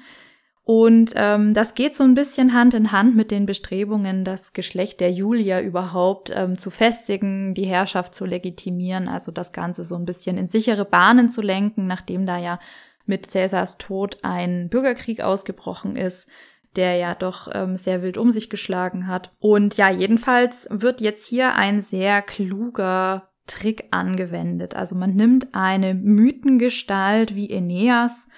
Und 0.65 1.13
ähm, 1.15 1.55
das 1.55 1.75
geht 1.75 1.97
so 1.97 2.05
ein 2.05 2.15
bisschen 2.15 2.53
Hand 2.53 2.75
in 2.75 2.93
Hand 2.93 3.17
mit 3.17 3.31
den 3.31 3.47
Bestrebungen, 3.47 4.25
das 4.25 4.53
Geschlecht 4.53 5.01
der 5.01 5.13
Julia 5.13 5.63
überhaupt 5.63 6.31
ähm, 6.35 6.59
zu 6.59 6.71
festigen, 6.71 7.55
die 7.55 7.67
Herrschaft 7.67 8.15
zu 8.15 8.27
legitimieren, 8.27 9.09
also 9.09 9.31
das 9.33 9.53
Ganze 9.53 9.85
so 9.85 9.95
ein 9.95 10.05
bisschen 10.05 10.37
in 10.37 10.49
sichere 10.49 10.85
Bahnen 10.85 11.31
zu 11.31 11.41
lenken, 11.41 11.87
nachdem 11.87 12.27
da 12.27 12.37
ja 12.37 12.59
mit 13.07 13.31
Cäsars 13.31 13.79
Tod 13.79 14.19
ein 14.23 14.69
Bürgerkrieg 14.69 15.21
ausgebrochen 15.21 15.97
ist, 15.97 16.29
der 16.77 16.97
ja 16.97 17.15
doch 17.15 17.49
ähm, 17.53 17.77
sehr 17.77 18.03
wild 18.03 18.19
um 18.19 18.31
sich 18.31 18.51
geschlagen 18.51 19.07
hat. 19.07 19.33
Und 19.41 19.77
ja, 19.77 19.91
jedenfalls 19.91 20.69
wird 20.71 21.01
jetzt 21.01 21.27
hier 21.27 21.55
ein 21.55 21.81
sehr 21.81 22.23
kluger 22.23 23.31
Trick 23.47 23.85
angewendet. 23.91 24.75
Also 24.75 24.95
man 24.95 25.15
nimmt 25.15 25.55
eine 25.55 25.95
Mythengestalt 25.95 27.35
wie 27.35 27.53
Aeneas 27.53 28.29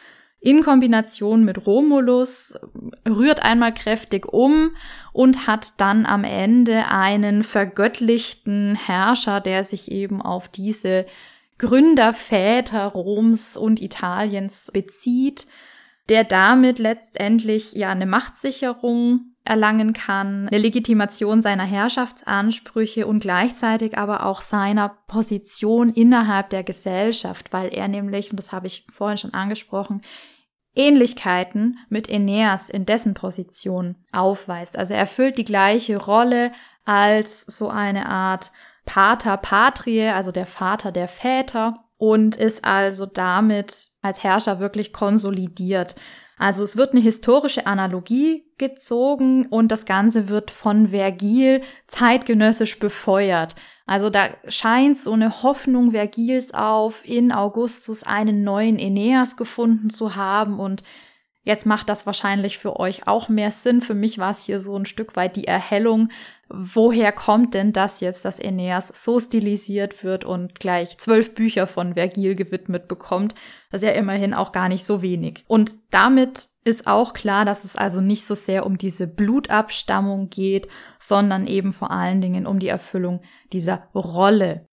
in 0.41 0.63
Kombination 0.63 1.45
mit 1.45 1.67
Romulus, 1.67 2.59
rührt 3.09 3.43
einmal 3.43 3.75
kräftig 3.75 4.27
um 4.33 4.71
und 5.13 5.49
hat 5.49 5.81
dann 5.81 6.07
am 6.07 6.23
Ende 6.23 6.87
einen 6.89 7.43
vergöttlichten 7.43 8.77
Herrscher, 8.77 9.41
der 9.41 9.65
sich 9.65 9.91
eben 9.91 10.23
auf 10.23 10.49
diese 10.49 11.07
Gründerväter 11.59 12.87
Roms 12.87 13.57
und 13.57 13.81
Italiens 13.83 14.71
bezieht, 14.73 15.47
der 16.09 16.25
damit 16.25 16.79
letztendlich 16.79 17.73
ja 17.73 17.91
eine 17.91 18.07
Machtsicherung 18.07 19.35
erlangen 19.45 19.93
kann, 19.93 20.49
eine 20.49 20.59
Legitimation 20.59 21.43
seiner 21.43 21.65
Herrschaftsansprüche 21.65 23.07
und 23.07 23.21
gleichzeitig 23.21 23.97
aber 23.97 24.27
auch 24.27 24.41
seiner 24.41 24.91
Position 25.07 25.89
innerhalb 25.89 26.51
der 26.51 26.63
Gesellschaft, 26.63 27.53
weil 27.53 27.75
er 27.75 27.89
nämlich, 27.89 28.31
und 28.31 28.37
das 28.37 28.53
habe 28.53 28.67
ich 28.67 28.87
vorhin 28.93 29.19
schon 29.19 29.35
angesprochen, 29.35 30.03
Ähnlichkeiten 30.75 31.79
mit 31.89 32.09
Aeneas 32.09 32.69
in 32.69 32.87
dessen 32.87 33.15
Position 33.15 33.97
aufweist. 34.13 34.79
Also 34.79 34.95
er 34.95 35.01
erfüllt 35.01 35.39
die 35.39 35.45
gleiche 35.45 35.97
Rolle 35.97 36.53
als 36.85 37.43
so 37.43 37.69
eine 37.69 38.07
Art 38.07 38.53
Pater 38.89 39.37
Patrie, 39.37 40.09
also 40.09 40.33
der 40.33 40.47
Vater 40.47 40.93
der 40.93 41.09
Väter 41.09 41.85
und 41.99 42.37
ist 42.37 42.65
also 42.65 43.05
damit 43.05 43.91
als 44.01 44.25
Herrscher 44.25 44.61
wirklich 44.61 44.95
konsolidiert. 44.95 45.95
Also 46.39 46.63
es 46.63 46.79
wird 46.79 46.93
eine 46.93 47.01
historische 47.01 47.67
Analogie 47.67 48.47
gezogen 48.57 49.45
und 49.45 49.71
das 49.73 49.85
Ganze 49.85 50.31
wird 50.31 50.51
von 50.51 50.89
Vergil 50.89 51.61
zeitgenössisch 51.87 52.79
befeuert. 52.79 53.57
Also 53.85 54.09
da 54.09 54.31
scheint 54.47 54.99
so 54.99 55.13
eine 55.13 55.43
Hoffnung 55.43 55.91
Vergils 55.91 56.55
auf, 56.55 57.07
in 57.07 57.31
Augustus 57.31 58.05
einen 58.05 58.43
neuen 58.43 58.79
Aeneas 58.79 59.37
gefunden 59.37 59.91
zu 59.91 60.17
haben 60.17 60.59
und 60.59 60.83
Jetzt 61.49 61.65
macht 61.65 61.89
das 61.89 62.05
wahrscheinlich 62.05 62.59
für 62.59 62.79
euch 62.79 63.07
auch 63.07 63.31
mehr 63.31 63.51
Sinn. 63.51 63.81
Für 63.81 63.95
mich 63.95 64.19
war 64.19 64.33
es 64.33 64.45
hier 64.45 64.61
so 64.61 64.77
ein 64.77 64.85
Stück 64.85 65.17
weit 65.17 65.35
die 65.35 65.47
Erhellung. 65.47 66.11
Woher 66.51 67.11
kommt 67.11 67.55
denn 67.55 67.73
das 67.73 68.01
jetzt, 68.01 68.27
dass 68.27 68.39
Aeneas 68.39 68.89
so 69.03 69.19
stilisiert 69.19 70.05
wird 70.05 70.27
und 70.27 70.61
gleich 70.61 70.99
zwölf 70.99 71.35
Bücher 71.35 71.67
von 71.67 71.95
Vergil 71.95 72.35
gewidmet 72.35 72.87
bekommt? 72.87 73.35
Das 73.71 73.81
ist 73.81 73.89
ja 73.89 73.95
immerhin 73.95 74.35
auch 74.35 74.53
gar 74.53 74.69
nicht 74.69 74.85
so 74.85 75.01
wenig. 75.01 75.47
Und 75.49 75.77
damit 75.91 76.49
ist 76.65 76.87
auch 76.87 77.15
klar, 77.15 77.47
dass 77.47 77.65
es 77.65 77.77
also 77.77 78.03
nicht 78.03 78.27
so 78.27 78.35
sehr 78.35 78.67
um 78.67 78.77
diese 78.77 79.07
Blutabstammung 79.07 80.29
geht, 80.29 80.69
sondern 80.99 81.47
eben 81.47 81.73
vor 81.73 81.91
allen 81.91 82.21
Dingen 82.21 82.47
um 82.47 82.59
die 82.59 82.69
Erfüllung 82.69 83.23
dieser 83.55 83.89
Rolle, 83.95 84.68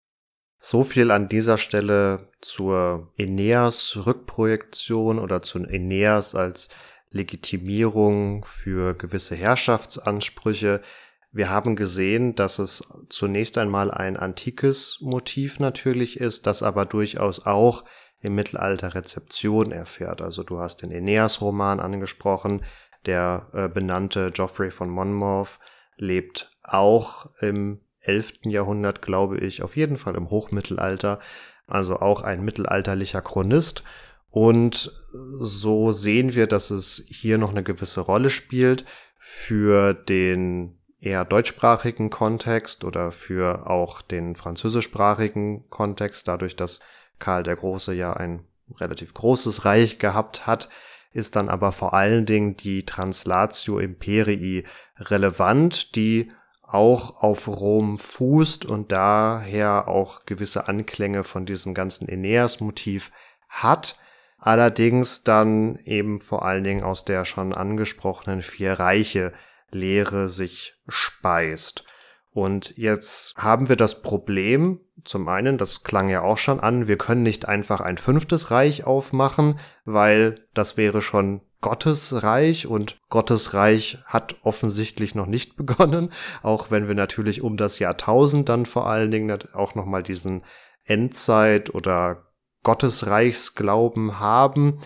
so 0.66 0.84
viel 0.84 1.12
an 1.12 1.30
dieser 1.30 1.60
Stelle 1.60 2.28
zur 2.42 3.14
Aeneas-Rückprojektion 3.20 5.20
oder 5.20 5.44
zu 5.44 5.60
Aeneas 5.60 6.34
als 6.34 6.70
Legitimierung 7.12 8.44
für 8.46 8.96
gewisse 8.96 9.36
Herrschaftsansprüche. 9.36 10.82
Wir 11.32 11.52
haben 11.52 11.76
gesehen, 11.76 12.34
dass 12.34 12.58
es 12.58 12.84
zunächst 13.10 13.60
einmal 13.60 13.92
ein 13.92 14.18
antikes 14.18 14.98
Motiv 15.02 15.60
natürlich 15.60 16.20
ist, 16.20 16.48
das 16.48 16.64
aber 16.64 16.88
durchaus 16.88 17.46
auch 17.46 17.84
im 18.20 18.34
Mittelalter 18.34 18.96
Rezeption 18.96 19.72
erfährt. 19.72 20.20
Also 20.20 20.42
du 20.42 20.60
hast 20.60 20.82
den 20.82 20.92
Aeneas-Roman 20.92 21.80
angesprochen, 21.80 22.64
der 23.06 23.50
äh, 23.54 23.68
benannte 23.68 24.32
Geoffrey 24.32 24.72
von 24.72 24.90
Monmouth 24.90 25.60
lebt 25.98 26.58
auch 26.64 27.28
im 27.40 27.85
11. 28.08 28.34
Jahrhundert, 28.44 29.02
glaube 29.02 29.38
ich, 29.40 29.62
auf 29.62 29.76
jeden 29.76 29.98
Fall 29.98 30.16
im 30.16 30.30
Hochmittelalter, 30.30 31.20
also 31.68 31.98
auch 32.00 32.22
ein 32.22 32.44
mittelalterlicher 32.44 33.22
Chronist. 33.22 33.84
Und 34.30 34.92
so 35.40 35.92
sehen 35.92 36.36
wir, 36.36 36.48
dass 36.48 36.70
es 36.70 37.06
hier 37.08 37.38
noch 37.38 37.52
eine 37.52 37.64
gewisse 37.64 38.02
Rolle 38.02 38.30
spielt 38.30 38.86
für 39.18 39.94
den 39.94 40.78
eher 41.00 41.24
deutschsprachigen 41.24 42.10
Kontext 42.10 42.84
oder 42.84 43.12
für 43.12 43.70
auch 43.70 44.02
den 44.02 44.36
französischsprachigen 44.36 45.70
Kontext, 45.70 46.28
dadurch, 46.28 46.56
dass 46.56 46.80
Karl 47.20 47.44
der 47.44 47.56
Große 47.56 47.94
ja 47.94 48.14
ein 48.14 48.46
relativ 48.78 49.14
großes 49.14 49.66
Reich 49.66 50.00
gehabt 50.00 50.48
hat, 50.48 50.70
ist 51.12 51.36
dann 51.36 51.48
aber 51.48 51.72
vor 51.72 51.94
allen 51.94 52.26
Dingen 52.26 52.58
die 52.58 52.86
Translatio 52.86 53.80
Imperii 53.80 54.66
relevant, 54.98 55.96
die 55.96 56.28
auch 56.76 57.24
auf 57.24 57.48
Rom 57.48 57.98
fußt 57.98 58.66
und 58.66 58.92
daher 58.92 59.88
auch 59.88 60.26
gewisse 60.26 60.68
Anklänge 60.68 61.24
von 61.24 61.46
diesem 61.46 61.74
ganzen 61.74 62.10
Aeneas-Motiv 62.10 63.12
hat, 63.48 63.98
allerdings 64.38 65.24
dann 65.24 65.78
eben 65.86 66.20
vor 66.20 66.44
allen 66.44 66.66
Dingen 66.66 66.84
aus 66.84 67.06
der 67.06 67.24
schon 67.24 67.54
angesprochenen 67.54 68.42
vier 68.42 68.74
Reiche 68.74 69.32
Lehre 69.72 70.30
sich 70.30 70.76
speist. 70.88 71.86
Und 72.32 72.76
jetzt 72.78 73.38
haben 73.38 73.70
wir 73.70 73.78
das 73.78 74.02
Problem, 74.02 74.82
zum 75.06 75.30
einen, 75.30 75.58
das 75.58 75.84
klang 75.84 76.10
ja 76.10 76.22
auch 76.22 76.38
schon 76.38 76.60
an, 76.60 76.88
wir 76.88 76.98
können 76.98 77.24
nicht 77.24 77.48
einfach 77.48 77.80
ein 77.80 77.98
fünftes 77.98 78.52
Reich 78.52 78.84
aufmachen, 78.84 79.58
weil 79.86 80.46
das 80.54 80.76
wäre 80.76 81.02
schon 81.02 81.40
Gottesreich 81.66 82.68
und 82.68 83.00
Gottesreich 83.10 83.98
hat 84.06 84.36
offensichtlich 84.44 85.16
noch 85.16 85.26
nicht 85.26 85.56
begonnen, 85.58 86.12
auch 86.44 86.70
wenn 86.70 86.88
wir 86.88 86.94
natürlich 86.94 87.42
um 87.42 87.58
das 87.58 87.80
Jahrtausend 87.80 88.50
dann 88.50 88.68
vor 88.68 88.86
allen 88.88 89.10
Dingen 89.10 89.36
auch 89.52 89.74
nochmal 89.74 90.04
diesen 90.04 90.44
Endzeit- 90.84 91.74
oder 91.74 92.28
Gottesreichsglauben 92.62 94.20
haben. 94.20 94.78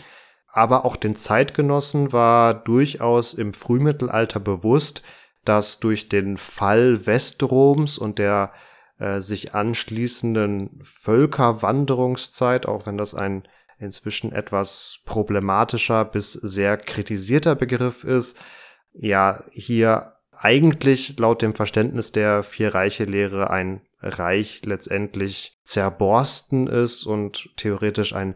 Aber 0.47 0.85
auch 0.85 0.95
den 0.95 1.17
Zeitgenossen 1.17 2.13
war 2.13 2.53
durchaus 2.53 3.33
im 3.33 3.53
Frühmittelalter 3.53 4.39
bewusst, 4.39 5.03
dass 5.43 5.81
durch 5.81 6.07
den 6.07 6.37
Fall 6.37 7.05
Westroms 7.05 7.97
und 7.97 8.19
der 8.19 8.53
äh, 8.99 9.19
sich 9.19 9.53
anschließenden 9.53 10.79
Völkerwanderungszeit, 10.81 12.67
auch 12.67 12.85
wenn 12.85 12.97
das 12.97 13.13
ein 13.13 13.43
inzwischen 13.79 14.31
etwas 14.31 15.01
problematischer 15.05 16.05
bis 16.05 16.33
sehr 16.33 16.77
kritisierter 16.77 17.55
Begriff 17.55 18.03
ist, 18.03 18.37
ja, 18.93 19.43
hier 19.51 20.13
eigentlich 20.31 21.17
laut 21.17 21.41
dem 21.41 21.53
Verständnis 21.53 22.11
der 22.11 22.43
Vier-Reiche-Lehre 22.43 23.49
ein 23.49 23.81
Reich 24.01 24.61
letztendlich 24.63 25.59
zerborsten 25.65 26.67
ist 26.67 27.05
und 27.05 27.49
theoretisch 27.57 28.13
ein 28.13 28.35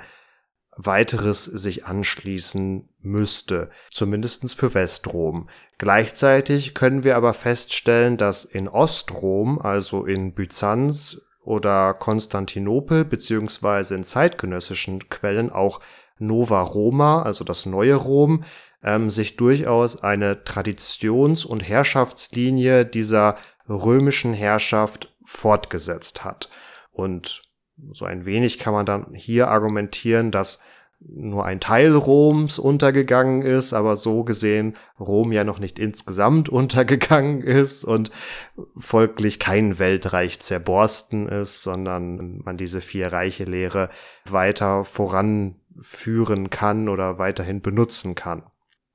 weiteres 0.75 1.45
sich 1.45 1.85
anschließen 1.85 2.89
müsste, 2.99 3.69
zumindestens 3.91 4.53
für 4.53 4.73
Westrom. 4.73 5.49
Gleichzeitig 5.77 6.73
können 6.73 7.03
wir 7.03 7.15
aber 7.15 7.33
feststellen, 7.33 8.17
dass 8.17 8.43
in 8.43 8.67
Ostrom, 8.67 9.59
also 9.59 10.05
in 10.05 10.33
Byzanz, 10.33 11.27
oder 11.43 11.93
Konstantinopel 11.93 13.05
beziehungsweise 13.05 13.95
in 13.95 14.03
zeitgenössischen 14.03 15.09
Quellen 15.09 15.51
auch 15.51 15.81
Nova 16.17 16.61
Roma, 16.61 17.21
also 17.21 17.43
das 17.43 17.65
neue 17.65 17.95
Rom, 17.95 18.43
ähm, 18.83 19.09
sich 19.09 19.35
durchaus 19.35 20.03
eine 20.03 20.43
Traditions- 20.43 21.45
und 21.45 21.61
Herrschaftslinie 21.61 22.85
dieser 22.85 23.37
römischen 23.67 24.33
Herrschaft 24.33 25.13
fortgesetzt 25.25 26.23
hat. 26.23 26.49
Und 26.91 27.43
so 27.91 28.05
ein 28.05 28.25
wenig 28.25 28.59
kann 28.59 28.73
man 28.73 28.85
dann 28.85 29.13
hier 29.13 29.47
argumentieren, 29.47 30.31
dass 30.31 30.61
nur 31.07 31.45
ein 31.45 31.59
Teil 31.59 31.95
Roms 31.95 32.59
untergegangen 32.59 33.41
ist, 33.41 33.73
aber 33.73 33.95
so 33.95 34.23
gesehen 34.23 34.75
Rom 34.99 35.31
ja 35.31 35.43
noch 35.43 35.59
nicht 35.59 35.79
insgesamt 35.79 36.49
untergegangen 36.49 37.41
ist 37.41 37.83
und 37.83 38.11
folglich 38.77 39.39
kein 39.39 39.79
Weltreich 39.79 40.39
zerborsten 40.39 41.27
ist, 41.27 41.63
sondern 41.63 42.39
man 42.43 42.57
diese 42.57 42.81
vier 42.81 43.11
Reiche 43.11 43.45
Lehre 43.45 43.89
weiter 44.25 44.85
voranführen 44.85 46.49
kann 46.49 46.89
oder 46.89 47.17
weiterhin 47.17 47.61
benutzen 47.61 48.15
kann. 48.15 48.43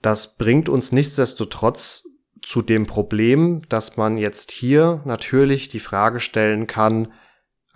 Das 0.02 0.36
bringt 0.36 0.68
uns 0.68 0.92
nichtsdestotrotz 0.92 2.04
zu 2.42 2.62
dem 2.62 2.86
Problem, 2.86 3.62
dass 3.68 3.96
man 3.96 4.16
jetzt 4.16 4.52
hier 4.52 5.02
natürlich 5.04 5.68
die 5.68 5.80
Frage 5.80 6.20
stellen 6.20 6.66
kann, 6.66 7.12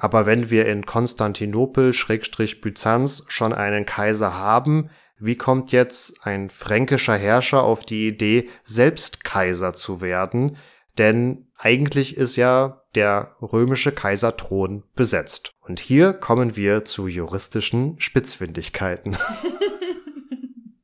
aber 0.03 0.27
wenn 0.27 0.51
wir 0.51 0.67
in 0.67 0.85
Konstantinopel 0.85 1.93
Schrägstrich 1.93 2.61
Byzanz 2.61 3.25
schon 3.29 3.53
einen 3.53 3.87
Kaiser 3.87 4.37
haben, 4.37 4.91
wie 5.17 5.37
kommt 5.37 5.71
jetzt 5.71 6.27
ein 6.27 6.51
fränkischer 6.51 7.17
Herrscher 7.17 7.63
auf 7.63 7.85
die 7.85 8.09
Idee, 8.09 8.49
selbst 8.65 9.23
Kaiser 9.23 9.75
zu 9.75 10.01
werden? 10.01 10.57
Denn 10.99 11.47
eigentlich 11.57 12.17
ist 12.17 12.35
ja 12.35 12.83
der 12.97 13.37
römische 13.41 13.93
Kaiserthron 13.93 14.83
besetzt. 14.97 15.53
Und 15.61 15.79
hier 15.79 16.15
kommen 16.15 16.57
wir 16.57 16.85
zu 16.85 17.07
juristischen 17.07 17.95
Spitzfindigkeiten. 18.01 19.17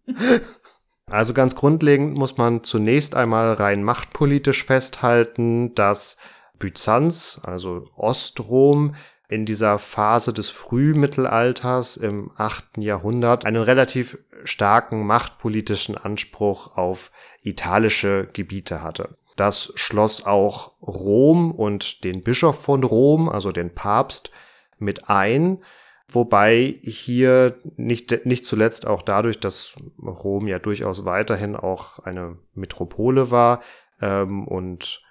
also 1.06 1.34
ganz 1.34 1.56
grundlegend 1.56 2.16
muss 2.16 2.36
man 2.36 2.62
zunächst 2.62 3.16
einmal 3.16 3.54
rein 3.54 3.82
machtpolitisch 3.82 4.64
festhalten, 4.64 5.74
dass 5.74 6.18
Byzanz, 6.58 7.40
also 7.44 7.84
Ostrom, 7.96 8.94
in 9.28 9.44
dieser 9.44 9.78
Phase 9.78 10.32
des 10.32 10.48
Frühmittelalters 10.48 11.98
im 11.98 12.30
achten 12.36 12.80
Jahrhundert 12.80 13.44
einen 13.44 13.62
relativ 13.62 14.18
starken 14.44 15.06
machtpolitischen 15.06 15.98
Anspruch 15.98 16.76
auf 16.76 17.10
italische 17.42 18.28
Gebiete 18.32 18.82
hatte. 18.82 19.18
Das 19.36 19.72
schloss 19.76 20.24
auch 20.24 20.72
Rom 20.80 21.52
und 21.52 22.04
den 22.04 22.22
Bischof 22.22 22.60
von 22.60 22.82
Rom, 22.82 23.28
also 23.28 23.52
den 23.52 23.74
Papst, 23.74 24.30
mit 24.78 25.10
ein, 25.10 25.62
wobei 26.08 26.80
hier 26.82 27.58
nicht, 27.76 28.24
nicht 28.24 28.44
zuletzt 28.44 28.86
auch 28.86 29.02
dadurch, 29.02 29.38
dass 29.38 29.74
Rom 30.02 30.48
ja 30.48 30.58
durchaus 30.58 31.04
weiterhin 31.04 31.54
auch 31.54 31.98
eine 32.00 32.38
Metropole 32.54 33.30
war 33.30 33.60
ähm, 34.00 34.48
und 34.48 35.02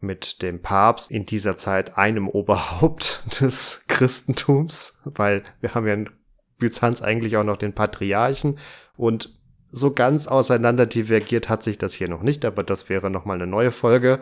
mit 0.00 0.42
dem 0.42 0.62
Papst 0.62 1.10
in 1.10 1.26
dieser 1.26 1.56
Zeit 1.56 1.98
einem 1.98 2.28
Oberhaupt 2.28 3.24
des 3.40 3.84
Christentums, 3.88 5.00
weil 5.04 5.42
wir 5.60 5.74
haben 5.74 5.86
ja 5.86 5.94
in 5.94 6.10
Byzanz 6.58 7.02
eigentlich 7.02 7.36
auch 7.36 7.44
noch 7.44 7.56
den 7.56 7.72
Patriarchen 7.72 8.58
und 8.96 9.38
so 9.70 9.92
ganz 9.92 10.26
auseinander 10.26 10.86
divergiert 10.86 11.48
hat 11.48 11.62
sich 11.62 11.78
das 11.78 11.92
hier 11.92 12.08
noch 12.08 12.22
nicht, 12.22 12.44
aber 12.44 12.62
das 12.62 12.88
wäre 12.88 13.10
nochmal 13.10 13.36
eine 13.36 13.46
neue 13.46 13.70
Folge. 13.70 14.20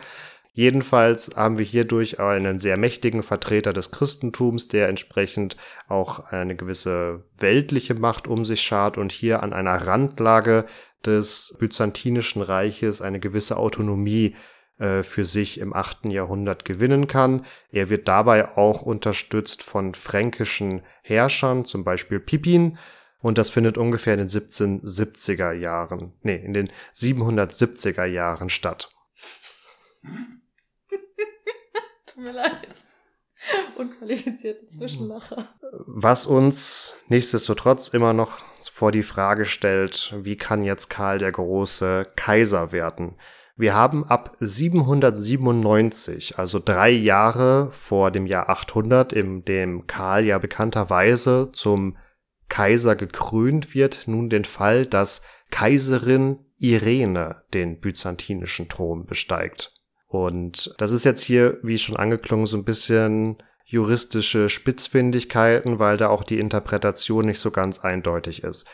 Jedenfalls 0.53 1.33
haben 1.37 1.59
wir 1.59 1.67
hierdurch 1.67 2.19
einen 2.19 2.59
sehr 2.59 2.79
mächtigen 2.79 3.23
Vertreter 3.23 3.75
des 3.75 3.91
Christentums, 3.91 4.69
der 4.69 4.89
entsprechend 4.89 5.57
auch 5.87 6.21
eine 6.31 6.57
gewisse 6.57 7.25
weltliche 7.37 7.95
Macht 7.95 8.27
um 8.27 8.45
sich 8.45 8.63
schart 8.63 8.97
und 8.97 9.13
hier 9.13 9.43
an 9.43 9.53
einer 9.53 9.87
Randlage 9.87 10.65
des 11.05 11.57
Byzantinischen 11.61 12.41
Reiches 12.41 13.03
eine 13.03 13.21
gewisse 13.21 13.59
Autonomie 13.59 14.35
äh, 14.79 15.03
für 15.03 15.25
sich 15.25 15.59
im 15.59 15.73
achten 15.73 16.11
Jahrhundert 16.11 16.65
gewinnen 16.65 17.07
kann. 17.07 17.45
Er 17.71 17.89
wird 17.89 18.09
dabei 18.09 18.57
auch 18.57 18.83
unterstützt 18.83 19.63
von 19.63 19.95
fränkischen 19.95 20.83
Herrschern, 21.03 21.65
zum 21.65 21.85
Beispiel 21.85 22.21
Pippin, 22.21 22.79
und 23.21 23.39
das 23.39 23.51
findet 23.51 23.79
ungefähr 23.79 24.15
in 24.15 24.29
den 24.29 24.29
1770er 24.29 25.53
Jahren, 25.53 26.13
nee, 26.23 26.37
in 26.37 26.53
den 26.53 26.71
770er 26.95 28.05
Jahren 28.05 28.51
statt. 28.51 28.95
Tut 32.07 32.23
mir 32.23 32.33
leid. 32.33 32.85
Unqualifizierte 33.77 34.67
Zwischenlacher. 34.69 35.49
Was 35.87 36.27
uns 36.27 36.95
nichtsdestotrotz 37.09 37.89
immer 37.89 38.13
noch 38.13 38.45
vor 38.63 38.93
die 38.93 39.03
Frage 39.03 39.47
stellt, 39.47 40.15
wie 40.19 40.37
kann 40.37 40.63
jetzt 40.63 40.91
Karl 40.91 41.19
der 41.19 41.33
Große 41.33 42.05
Kaiser 42.17 42.73
werden? 42.73 43.17
Wir 43.59 43.75
haben 43.75 44.05
ab 44.05 44.37
797, 44.39 46.39
also 46.39 46.61
drei 46.63 46.91
Jahre 46.91 47.71
vor 47.73 48.11
dem 48.11 48.27
Jahr 48.27 48.51
800, 48.51 49.15
in 49.15 49.47
dem 49.47 49.87
Karl 49.87 50.25
ja 50.25 50.39
bekannterweise 50.39 51.51
zum 51.53 51.97
Kaiser 52.51 52.97
gekrönt 52.97 53.75
wird, 53.75 54.07
nun 54.07 54.29
den 54.29 54.45
Fall, 54.45 54.87
dass 54.87 55.23
Kaiserin 55.51 56.41
Irene 56.59 57.43
den 57.55 57.81
byzantinischen 57.81 58.69
Thron 58.69 59.07
besteigt. 59.07 59.73
Und 60.07 60.75
das 60.77 60.91
ist 60.91 61.05
jetzt 61.05 61.23
hier, 61.23 61.59
wie 61.63 61.79
schon 61.79 61.97
angeklungen, 61.97 62.47
so 62.47 62.59
ein 62.59 62.65
bisschen 62.65 63.39
juristische 63.65 64.49
Spitzfindigkeiten, 64.49 65.79
weil 65.79 65.97
da 65.97 66.09
auch 66.09 66.25
die 66.25 66.39
Interpretation 66.39 67.27
nicht 67.27 67.41
so 67.41 67.51
ganz 67.51 67.81
eindeutig 67.81 68.45
ist. 68.45 68.69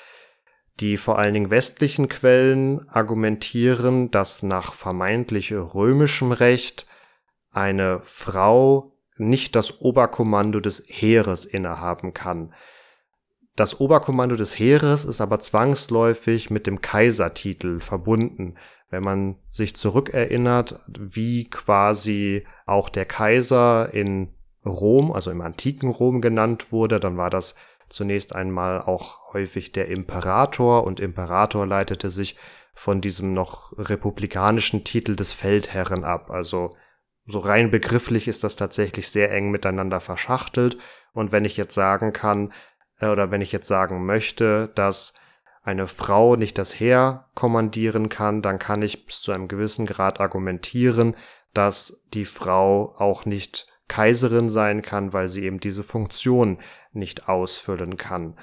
Die 0.82 0.96
vor 0.96 1.16
allen 1.16 1.32
Dingen 1.32 1.50
westlichen 1.50 2.08
Quellen 2.08 2.88
argumentieren, 2.88 4.10
dass 4.10 4.42
nach 4.42 4.74
vermeintlich 4.74 5.52
römischem 5.52 6.32
Recht 6.32 6.88
eine 7.52 8.00
Frau 8.02 8.92
nicht 9.16 9.54
das 9.54 9.80
Oberkommando 9.80 10.58
des 10.58 10.82
Heeres 10.88 11.44
innehaben 11.44 12.14
kann. 12.14 12.52
Das 13.54 13.78
Oberkommando 13.78 14.34
des 14.34 14.58
Heeres 14.58 15.04
ist 15.04 15.20
aber 15.20 15.38
zwangsläufig 15.38 16.50
mit 16.50 16.66
dem 16.66 16.80
Kaisertitel 16.80 17.78
verbunden. 17.78 18.56
Wenn 18.90 19.04
man 19.04 19.36
sich 19.50 19.76
zurückerinnert, 19.76 20.80
wie 20.88 21.48
quasi 21.48 22.44
auch 22.66 22.88
der 22.88 23.04
Kaiser 23.04 23.94
in 23.94 24.34
Rom, 24.66 25.12
also 25.12 25.30
im 25.30 25.42
antiken 25.42 25.90
Rom 25.90 26.20
genannt 26.20 26.72
wurde, 26.72 26.98
dann 26.98 27.16
war 27.16 27.30
das 27.30 27.54
zunächst 27.92 28.34
einmal 28.34 28.80
auch 28.80 29.32
häufig 29.32 29.72
der 29.72 29.88
Imperator 29.88 30.84
und 30.84 31.00
Imperator 31.00 31.66
leitete 31.66 32.10
sich 32.10 32.36
von 32.74 33.00
diesem 33.00 33.34
noch 33.34 33.72
republikanischen 33.76 34.84
Titel 34.84 35.14
des 35.16 35.32
Feldherren 35.32 36.04
ab. 36.04 36.30
Also 36.30 36.74
so 37.26 37.38
rein 37.38 37.70
begrifflich 37.70 38.28
ist 38.28 38.44
das 38.44 38.56
tatsächlich 38.56 39.08
sehr 39.08 39.30
eng 39.30 39.50
miteinander 39.50 40.00
verschachtelt. 40.00 40.78
Und 41.12 41.32
wenn 41.32 41.44
ich 41.44 41.56
jetzt 41.56 41.74
sagen 41.74 42.12
kann, 42.12 42.52
äh, 42.98 43.08
oder 43.08 43.30
wenn 43.30 43.40
ich 43.40 43.52
jetzt 43.52 43.68
sagen 43.68 44.04
möchte, 44.06 44.70
dass 44.74 45.14
eine 45.62 45.86
Frau 45.86 46.34
nicht 46.34 46.58
das 46.58 46.78
Heer 46.78 47.28
kommandieren 47.34 48.08
kann, 48.08 48.42
dann 48.42 48.58
kann 48.58 48.82
ich 48.82 49.06
bis 49.06 49.20
zu 49.20 49.32
einem 49.32 49.46
gewissen 49.46 49.86
Grad 49.86 50.20
argumentieren, 50.20 51.14
dass 51.54 52.04
die 52.12 52.24
Frau 52.24 52.94
auch 52.96 53.24
nicht 53.24 53.71
Kaiserin 53.88 54.48
sein 54.50 54.82
kann, 54.82 55.12
weil 55.12 55.28
sie 55.28 55.44
eben 55.44 55.60
diese 55.60 55.82
Funktion 55.82 56.58
nicht 56.92 57.28
ausfüllen 57.28 57.96
kann. 57.96 58.36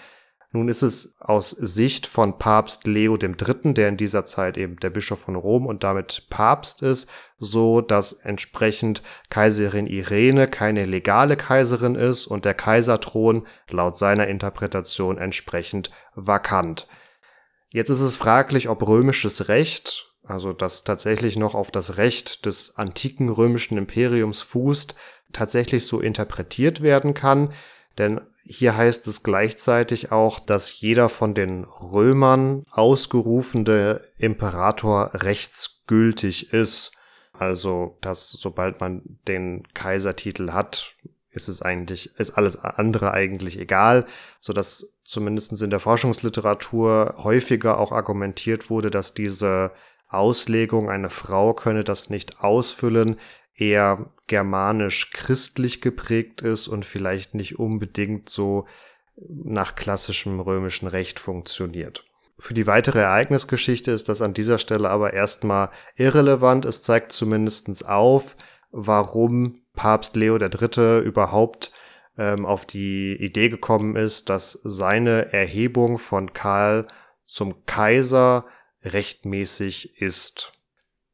Nun 0.52 0.68
ist 0.68 0.82
es 0.82 1.16
aus 1.20 1.52
Sicht 1.52 2.08
von 2.08 2.40
Papst 2.40 2.88
Leo 2.88 3.16
III., 3.16 3.74
der 3.76 3.88
in 3.88 3.98
dieser 3.98 4.26
Zeit 4.26 4.58
eben 4.58 4.78
der 4.78 4.90
Bischof 4.90 5.20
von 5.20 5.36
Rom 5.36 5.68
und 5.68 5.84
damit 5.84 6.26
Papst 6.32 6.82
ist, 6.82 7.08
so, 7.38 7.82
dass 7.82 8.14
entsprechend 8.14 9.04
Kaiserin 9.30 9.86
Irene 9.86 10.48
keine 10.48 10.86
legale 10.86 11.38
Kaiserin 11.38 11.94
ist 11.94 12.26
und 12.26 12.46
der 12.46 12.56
Kaiserthron 12.56 13.46
laut 13.70 13.98
seiner 14.00 14.28
Interpretation 14.28 15.20
entsprechend 15.20 15.92
vakant. 16.16 16.88
Jetzt 17.70 17.92
ist 17.92 18.02
es 18.02 18.18
fraglich, 18.18 18.70
ob 18.70 18.88
römisches 18.88 19.50
Recht, 19.50 20.09
also 20.30 20.54
das 20.54 20.84
tatsächlich 20.84 21.38
noch 21.38 21.56
auf 21.56 21.72
das 21.72 21.98
Recht 21.98 22.46
des 22.46 22.76
antiken 22.76 23.30
römischen 23.30 23.78
Imperiums 23.78 24.42
fußt, 24.42 24.96
tatsächlich 25.34 25.86
so 25.86 26.00
interpretiert 26.00 26.82
werden 26.82 27.14
kann, 27.14 27.52
denn 27.98 28.22
hier 28.44 28.76
heißt 28.76 29.08
es 29.08 29.22
gleichzeitig 29.22 30.12
auch, 30.12 30.40
dass 30.40 30.82
jeder 30.82 31.10
von 31.10 31.34
den 31.34 31.66
Römern 31.66 32.64
ausgerufene 32.72 34.02
Imperator 34.18 35.12
rechtsgültig 35.14 36.52
ist. 36.52 36.94
Also, 37.32 37.98
dass 38.02 38.32
sobald 38.32 38.82
man 38.82 39.20
den 39.28 39.68
Kaisertitel 39.76 40.52
hat, 40.52 40.96
ist 41.30 41.48
es 41.48 41.62
eigentlich, 41.62 42.18
ist 42.18 42.32
alles 42.32 42.64
andere 42.64 43.14
eigentlich 43.14 43.60
egal, 43.60 44.06
so 44.40 44.52
dass 44.52 44.96
zumindest 45.04 45.62
in 45.62 45.70
der 45.70 45.80
Forschungsliteratur 45.80 47.16
häufiger 47.18 47.80
auch 47.80 47.92
argumentiert 47.92 48.70
wurde, 48.70 48.90
dass 48.90 49.14
diese 49.14 49.72
Auslegung, 50.10 50.90
eine 50.90 51.10
Frau 51.10 51.54
könne 51.54 51.84
das 51.84 52.10
nicht 52.10 52.42
ausfüllen, 52.42 53.18
eher 53.56 54.12
germanisch-christlich 54.28 55.82
geprägt 55.82 56.42
ist 56.42 56.68
und 56.68 56.86
vielleicht 56.86 57.36
nicht 57.36 57.60
unbedingt 57.60 58.30
so 58.30 58.66
nach 59.28 59.76
klassischem 59.76 60.40
römischen 60.40 60.88
Recht 60.88 61.20
funktioniert. 61.20 62.06
Für 62.38 62.54
die 62.54 62.68
weitere 62.68 63.00
Ereignisgeschichte 63.00 63.92
ist 63.92 64.08
das 64.08 64.22
an 64.22 64.34
dieser 64.34 64.60
Stelle 64.60 64.90
aber 64.90 65.14
erstmal 65.14 65.72
irrelevant. 65.96 66.64
Es 66.64 66.82
zeigt 66.82 67.12
zumindestens 67.12 67.84
auf, 67.84 68.38
warum 68.72 69.62
Papst 69.74 70.16
Leo 70.16 70.38
III. 70.38 71.02
überhaupt 71.02 71.72
ähm, 72.18 72.46
auf 72.46 72.66
die 72.66 73.14
Idee 73.20 73.50
gekommen 73.50 73.98
ist, 73.98 74.30
dass 74.30 74.54
seine 74.64 75.34
Erhebung 75.34 75.98
von 75.98 76.32
Karl 76.32 76.88
zum 77.26 77.66
Kaiser 77.66 78.46
rechtmäßig 78.84 80.02
ist. 80.02 80.54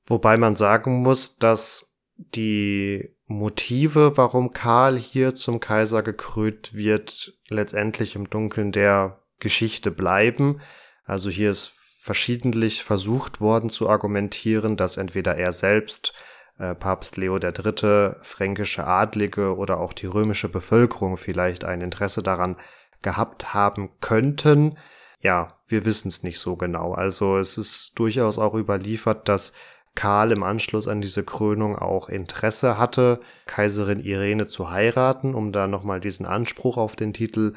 Wobei 0.06 0.38
man 0.38 0.56
sagen 0.56 1.01
muss, 1.01 1.38
dass 1.38 1.95
die 2.17 3.15
Motive, 3.28 4.17
warum 4.17 4.54
Karl 4.54 4.97
hier 4.97 5.34
zum 5.36 5.60
Kaiser 5.60 6.04
gekrönt 6.04 6.73
wird, 6.73 7.34
letztendlich 7.49 8.15
im 8.15 8.30
Dunkeln 8.30 8.71
der 8.71 9.19
Geschichte 9.39 9.91
bleiben. 9.91 10.62
Also 11.06 11.30
hier 11.30 11.51
ist 11.51 11.73
verschiedentlich 12.06 12.84
versucht 12.84 13.41
worden 13.41 13.71
zu 13.71 13.89
argumentieren, 13.89 14.78
dass 14.78 14.97
entweder 14.97 15.38
er 15.38 15.54
selbst, 15.54 16.13
äh, 16.60 16.75
Papst 16.75 17.17
Leo 17.17 17.38
III., 17.38 18.13
fränkische 18.21 18.86
Adlige 18.86 19.58
oder 19.58 19.80
auch 19.80 19.91
die 19.91 20.06
römische 20.06 20.47
Bevölkerung 20.47 21.17
vielleicht 21.17 21.63
ein 21.63 21.82
Interesse 21.82 22.21
daran 22.21 22.58
gehabt 23.01 23.56
haben 23.56 23.89
könnten. 24.01 24.78
Ja, 25.19 25.54
wir 25.67 25.86
wissen 25.86 26.10
es 26.10 26.23
nicht 26.23 26.39
so 26.39 26.56
genau. 26.56 26.93
Also 26.93 27.38
es 27.38 27.58
ist 27.58 27.93
durchaus 27.95 28.38
auch 28.38 28.54
überliefert, 28.54 29.28
dass 29.28 29.54
Karl 29.95 30.32
im 30.32 30.43
Anschluss 30.43 30.88
an 30.88 31.01
diese 31.01 31.23
Krönung 31.23 31.78
auch 31.78 32.10
Interesse 32.10 32.78
hatte, 32.78 33.21
Kaiserin 33.45 34.04
Irene 34.04 34.47
zu 34.47 34.69
heiraten, 34.69 35.34
um 35.34 35.51
da 35.51 35.67
nochmal 35.67 36.01
diesen 36.01 36.25
Anspruch 36.25 36.78
auf 36.78 36.95
den 36.95 37.13
Titel 37.13 37.54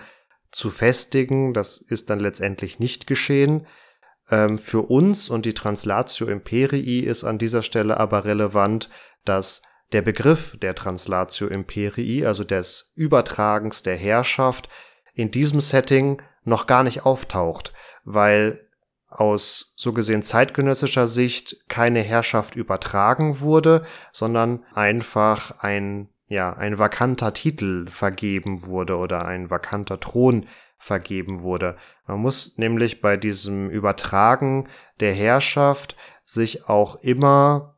zu 0.53 0.71
festigen. 0.71 1.53
Das 1.53 1.79
ist 1.79 2.11
dann 2.11 2.21
letztendlich 2.21 2.79
nicht 2.79 3.07
geschehen. 3.07 3.67
Ähm, 4.31 4.57
für 4.57 4.83
uns 4.83 5.31
und 5.31 5.47
die 5.47 5.55
Translatio 5.55 6.29
Imperii 6.29 7.01
ist 7.01 7.25
an 7.25 7.39
dieser 7.39 7.63
Stelle 7.63 7.99
aber 7.99 8.25
relevant, 8.25 8.89
dass 9.25 9.63
der 9.93 10.03
Begriff 10.03 10.57
der 10.61 10.75
Translatio 10.75 11.49
Imperii, 11.49 12.25
also 12.25 12.45
des 12.45 12.93
Übertragens 12.95 13.83
der 13.83 13.97
Herrschaft, 13.97 14.69
in 15.15 15.31
diesem 15.31 15.61
Setting 15.61 16.23
noch 16.49 16.67
gar 16.67 16.83
nicht 16.83 17.05
auftaucht, 17.05 17.73
weil 18.05 18.69
aus 19.09 19.73
so 19.77 19.93
gesehen 19.93 20.23
zeitgenössischer 20.23 21.07
Sicht 21.07 21.69
keine 21.69 22.01
Herrschaft 22.01 22.57
übertragen 22.57 23.41
wurde, 23.41 23.85
sondern 24.13 24.65
einfach 24.75 25.61
ein, 25.61 26.09
ja, 26.27 26.53
ein 26.53 26.79
vakanter 26.79 27.33
Titel 27.33 27.89
vergeben 27.89 28.67
wurde 28.67 28.97
oder 28.97 29.25
ein 29.25 29.51
vakanter 29.51 29.99
Thron 29.99 30.47
vergeben 30.77 31.43
wurde. 31.43 31.77
Man 32.07 32.21
muss 32.21 32.59
nämlich 32.59 33.01
bei 33.01 33.17
diesem 33.17 33.71
Übertragen 33.71 34.69
der 35.01 35.15
Herrschaft 35.15 35.97
sich 36.25 36.69
auch 36.69 36.97
immer 36.97 37.77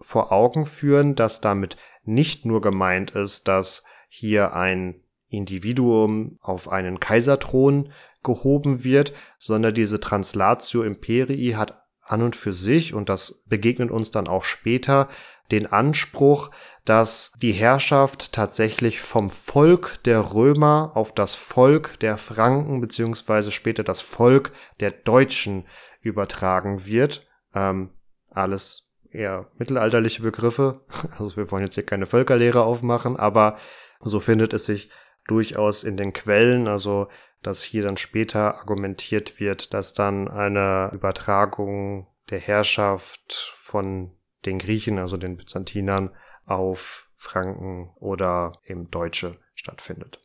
vor 0.00 0.30
Augen 0.30 0.64
führen, 0.64 1.16
dass 1.16 1.40
damit 1.40 1.76
nicht 2.04 2.46
nur 2.46 2.60
gemeint 2.60 3.10
ist, 3.10 3.48
dass 3.48 3.84
hier 4.08 4.54
ein 4.54 5.02
Individuum 5.28 6.38
auf 6.40 6.68
einen 6.68 7.00
Kaiserthron 7.00 7.92
gehoben 8.22 8.84
wird, 8.84 9.12
sondern 9.38 9.74
diese 9.74 10.00
Translatio 10.00 10.82
Imperii 10.82 11.52
hat 11.52 11.82
an 12.02 12.22
und 12.22 12.36
für 12.36 12.54
sich, 12.54 12.94
und 12.94 13.08
das 13.08 13.42
begegnet 13.46 13.90
uns 13.90 14.10
dann 14.10 14.28
auch 14.28 14.44
später, 14.44 15.08
den 15.50 15.66
Anspruch, 15.66 16.50
dass 16.84 17.32
die 17.40 17.52
Herrschaft 17.52 18.32
tatsächlich 18.32 19.00
vom 19.00 19.30
Volk 19.30 20.02
der 20.04 20.32
Römer 20.32 20.92
auf 20.94 21.12
das 21.12 21.34
Volk 21.34 21.98
der 22.00 22.16
Franken 22.16 22.80
beziehungsweise 22.80 23.50
später 23.50 23.84
das 23.84 24.00
Volk 24.00 24.52
der 24.80 24.90
Deutschen 24.90 25.66
übertragen 26.00 26.86
wird. 26.86 27.26
Ähm, 27.54 27.90
alles 28.30 28.90
eher 29.10 29.50
mittelalterliche 29.58 30.22
Begriffe. 30.22 30.80
Also 31.18 31.36
wir 31.36 31.50
wollen 31.50 31.64
jetzt 31.64 31.74
hier 31.74 31.86
keine 31.86 32.06
Völkerlehre 32.06 32.62
aufmachen, 32.62 33.16
aber 33.16 33.56
so 34.00 34.20
findet 34.20 34.52
es 34.52 34.66
sich 34.66 34.90
durchaus 35.28 35.84
in 35.84 35.96
den 35.96 36.12
Quellen, 36.12 36.66
also 36.66 37.08
dass 37.42 37.62
hier 37.62 37.82
dann 37.82 37.96
später 37.96 38.56
argumentiert 38.58 39.38
wird, 39.38 39.72
dass 39.72 39.94
dann 39.94 40.26
eine 40.26 40.90
Übertragung 40.92 42.08
der 42.30 42.40
Herrschaft 42.40 43.54
von 43.56 44.12
den 44.44 44.58
Griechen, 44.58 44.98
also 44.98 45.16
den 45.16 45.36
Byzantinern, 45.36 46.10
auf 46.44 47.08
Franken 47.16 47.90
oder 47.96 48.58
eben 48.64 48.90
Deutsche 48.90 49.38
stattfindet. 49.54 50.20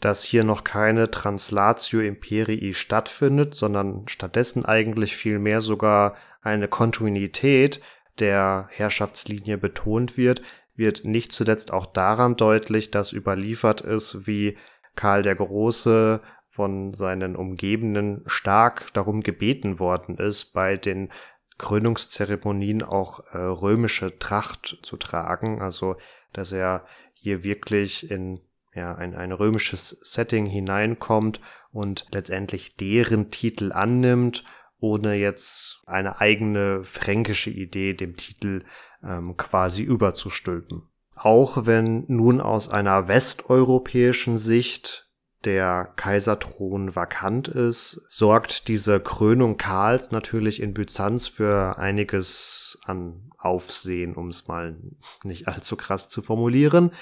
Dass 0.00 0.24
hier 0.24 0.44
noch 0.44 0.64
keine 0.64 1.10
Translatio 1.10 2.00
Imperii 2.00 2.74
stattfindet, 2.74 3.54
sondern 3.54 4.06
stattdessen 4.08 4.64
eigentlich 4.64 5.16
vielmehr 5.16 5.60
sogar 5.60 6.16
eine 6.40 6.68
Kontinuität 6.68 7.80
der 8.18 8.68
Herrschaftslinie 8.70 9.58
betont 9.58 10.16
wird, 10.16 10.42
wird 10.82 11.04
nicht 11.04 11.30
zuletzt 11.30 11.72
auch 11.72 11.86
daran 11.86 12.36
deutlich, 12.36 12.90
dass 12.90 13.12
überliefert 13.12 13.80
ist, 13.80 14.26
wie 14.26 14.58
Karl 14.96 15.22
der 15.22 15.36
Große 15.36 16.20
von 16.48 16.92
seinen 16.92 17.36
Umgebenden 17.36 18.24
stark 18.26 18.92
darum 18.92 19.22
gebeten 19.22 19.78
worden 19.78 20.18
ist, 20.18 20.52
bei 20.52 20.76
den 20.76 21.08
Krönungszeremonien 21.56 22.82
auch 22.82 23.20
äh, 23.32 23.38
römische 23.38 24.18
Tracht 24.18 24.80
zu 24.82 24.96
tragen, 24.96 25.62
also 25.62 25.96
dass 26.32 26.50
er 26.50 26.84
hier 27.12 27.44
wirklich 27.44 28.10
in 28.10 28.40
ja, 28.74 28.94
ein, 28.96 29.14
ein 29.14 29.30
römisches 29.30 29.90
Setting 30.02 30.46
hineinkommt 30.46 31.40
und 31.70 32.06
letztendlich 32.10 32.76
deren 32.76 33.30
Titel 33.30 33.70
annimmt, 33.72 34.44
ohne 34.80 35.14
jetzt 35.14 35.80
eine 35.86 36.20
eigene 36.20 36.82
fränkische 36.82 37.50
Idee 37.50 37.94
dem 37.94 38.16
Titel 38.16 38.64
ähm, 39.04 39.36
quasi 39.36 39.82
überzustülpen. 39.82 40.82
Auch 41.14 41.66
wenn 41.66 42.04
nun 42.08 42.40
aus 42.40 42.68
einer 42.68 43.08
westeuropäischen 43.08 44.38
Sicht 44.38 45.10
der 45.44 45.92
Kaiserthron 45.96 46.94
vakant 46.94 47.48
ist, 47.48 48.02
sorgt 48.08 48.68
diese 48.68 49.00
Krönung 49.00 49.56
Karls 49.56 50.10
natürlich 50.10 50.62
in 50.62 50.72
Byzanz 50.72 51.26
für 51.26 51.78
einiges 51.78 52.78
an 52.84 53.30
Aufsehen, 53.38 54.14
um 54.14 54.28
es 54.28 54.46
mal 54.46 54.78
nicht 55.24 55.48
allzu 55.48 55.76
krass 55.76 56.08
zu 56.08 56.22
formulieren. 56.22 56.92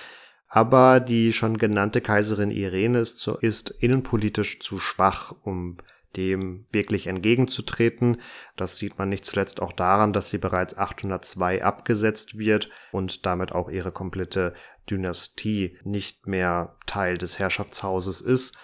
Aber 0.48 0.98
die 1.00 1.32
schon 1.32 1.58
genannte 1.58 2.00
Kaiserin 2.00 2.50
Irene 2.50 3.00
ist, 3.00 3.26
ist 3.40 3.70
innenpolitisch 3.70 4.58
zu 4.58 4.80
schwach, 4.80 5.32
um 5.42 5.76
dem 6.16 6.66
wirklich 6.72 7.06
entgegenzutreten. 7.06 8.20
Das 8.56 8.76
sieht 8.76 8.98
man 8.98 9.08
nicht 9.08 9.24
zuletzt 9.24 9.62
auch 9.62 9.72
daran, 9.72 10.12
dass 10.12 10.30
sie 10.30 10.38
bereits 10.38 10.76
802 10.76 11.64
abgesetzt 11.64 12.38
wird 12.38 12.68
und 12.92 13.26
damit 13.26 13.52
auch 13.52 13.68
ihre 13.68 13.92
komplette 13.92 14.54
Dynastie 14.90 15.78
nicht 15.84 16.26
mehr 16.26 16.76
Teil 16.86 17.16
des 17.16 17.38
Herrschaftshauses 17.38 18.20
ist. 18.20 18.56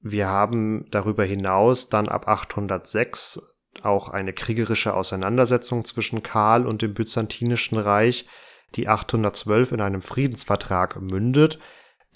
Wir 0.00 0.28
haben 0.28 0.86
darüber 0.90 1.24
hinaus 1.24 1.88
dann 1.88 2.08
ab 2.08 2.28
806 2.28 3.40
auch 3.82 4.08
eine 4.10 4.32
kriegerische 4.32 4.94
Auseinandersetzung 4.94 5.84
zwischen 5.84 6.22
Karl 6.22 6.66
und 6.66 6.82
dem 6.82 6.94
Byzantinischen 6.94 7.78
Reich, 7.78 8.26
die 8.74 8.88
812 8.88 9.72
in 9.72 9.80
einem 9.80 10.02
Friedensvertrag 10.02 11.00
mündet, 11.00 11.58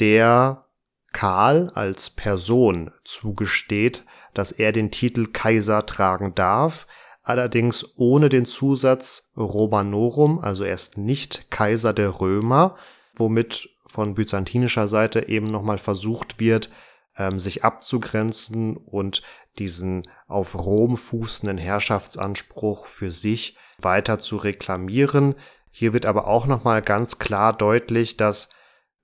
der 0.00 0.66
Karl 1.12 1.70
als 1.74 2.10
Person 2.10 2.92
zugesteht, 3.04 4.04
dass 4.34 4.52
er 4.52 4.72
den 4.72 4.90
Titel 4.90 5.26
Kaiser 5.26 5.86
tragen 5.86 6.34
darf, 6.34 6.86
allerdings 7.22 7.96
ohne 7.96 8.28
den 8.28 8.46
Zusatz 8.46 9.32
Romanorum, 9.36 10.38
also 10.38 10.64
er 10.64 10.74
ist 10.74 10.96
nicht 10.96 11.50
Kaiser 11.50 11.92
der 11.92 12.20
Römer, 12.20 12.76
womit 13.14 13.68
von 13.86 14.14
byzantinischer 14.14 14.88
Seite 14.88 15.28
eben 15.28 15.46
nochmal 15.46 15.78
versucht 15.78 16.40
wird, 16.40 16.70
ähm, 17.16 17.38
sich 17.38 17.64
abzugrenzen 17.64 18.76
und 18.76 19.22
diesen 19.58 20.08
auf 20.26 20.54
Rom 20.54 20.96
fußenden 20.96 21.58
Herrschaftsanspruch 21.58 22.86
für 22.86 23.10
sich 23.10 23.56
weiter 23.78 24.18
zu 24.18 24.36
reklamieren. 24.36 25.34
Hier 25.70 25.92
wird 25.92 26.06
aber 26.06 26.26
auch 26.26 26.46
nochmal 26.46 26.82
ganz 26.82 27.18
klar 27.18 27.52
deutlich, 27.52 28.16
dass 28.16 28.50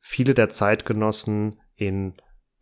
viele 0.00 0.34
der 0.34 0.48
Zeitgenossen 0.48 1.60
in 1.76 2.14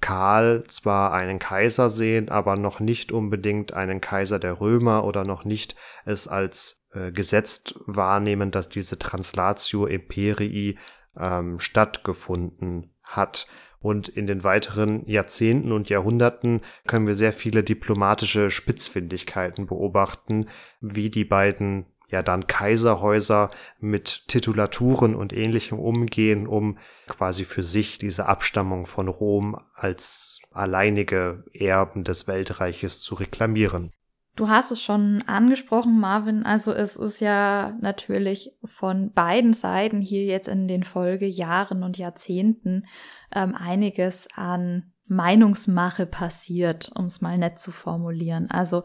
Karl 0.02 0.64
zwar 0.66 1.12
einen 1.12 1.38
Kaiser 1.38 1.88
sehen, 1.88 2.28
aber 2.28 2.56
noch 2.56 2.80
nicht 2.80 3.12
unbedingt 3.12 3.72
einen 3.72 4.02
Kaiser 4.02 4.38
der 4.38 4.60
Römer 4.60 5.04
oder 5.04 5.24
noch 5.24 5.44
nicht 5.44 5.76
es 6.04 6.28
als 6.28 6.84
äh, 6.92 7.12
gesetzt 7.12 7.76
wahrnehmen, 7.86 8.50
dass 8.50 8.68
diese 8.68 8.98
Translatio 8.98 9.86
Imperii 9.86 10.76
ähm, 11.16 11.58
stattgefunden 11.58 12.92
hat. 13.02 13.46
Und 13.78 14.08
in 14.08 14.26
den 14.26 14.44
weiteren 14.44 15.06
Jahrzehnten 15.06 15.72
und 15.72 15.88
Jahrhunderten 15.88 16.60
können 16.86 17.06
wir 17.06 17.14
sehr 17.14 17.32
viele 17.32 17.64
diplomatische 17.64 18.50
Spitzfindigkeiten 18.50 19.66
beobachten, 19.66 20.46
wie 20.80 21.10
die 21.10 21.24
beiden 21.24 21.86
ja 22.12 22.22
dann 22.22 22.46
Kaiserhäuser 22.46 23.50
mit 23.80 24.28
Titulaturen 24.28 25.16
und 25.16 25.32
ähnlichem 25.32 25.78
umgehen, 25.78 26.46
um 26.46 26.78
quasi 27.08 27.44
für 27.44 27.62
sich 27.62 27.98
diese 27.98 28.26
Abstammung 28.26 28.86
von 28.86 29.08
Rom 29.08 29.58
als 29.74 30.40
alleinige 30.52 31.44
Erben 31.52 32.04
des 32.04 32.28
Weltreiches 32.28 33.00
zu 33.00 33.16
reklamieren. 33.16 33.90
Du 34.36 34.48
hast 34.48 34.70
es 34.70 34.82
schon 34.82 35.22
angesprochen, 35.26 36.00
Marvin. 36.00 36.44
Also 36.44 36.72
es 36.72 36.96
ist 36.96 37.20
ja 37.20 37.76
natürlich 37.80 38.52
von 38.64 39.12
beiden 39.12 39.52
Seiten 39.52 40.00
hier 40.00 40.24
jetzt 40.24 40.48
in 40.48 40.68
den 40.68 40.84
Folgejahren 40.84 41.82
und 41.82 41.98
Jahrzehnten 41.98 42.86
ähm, 43.34 43.54
einiges 43.54 44.28
an 44.34 44.92
Meinungsmache 45.06 46.06
passiert, 46.06 46.90
um 46.94 47.06
es 47.06 47.20
mal 47.20 47.36
nett 47.36 47.58
zu 47.58 47.72
formulieren. 47.72 48.50
Also 48.50 48.84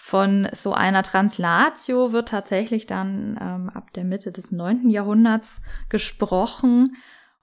von 0.00 0.48
so 0.52 0.72
einer 0.72 1.02
Translatio 1.02 2.12
wird 2.12 2.28
tatsächlich 2.28 2.86
dann 2.86 3.36
ähm, 3.40 3.68
ab 3.68 3.92
der 3.94 4.04
Mitte 4.04 4.30
des 4.30 4.52
neunten 4.52 4.90
Jahrhunderts 4.90 5.60
gesprochen 5.88 6.96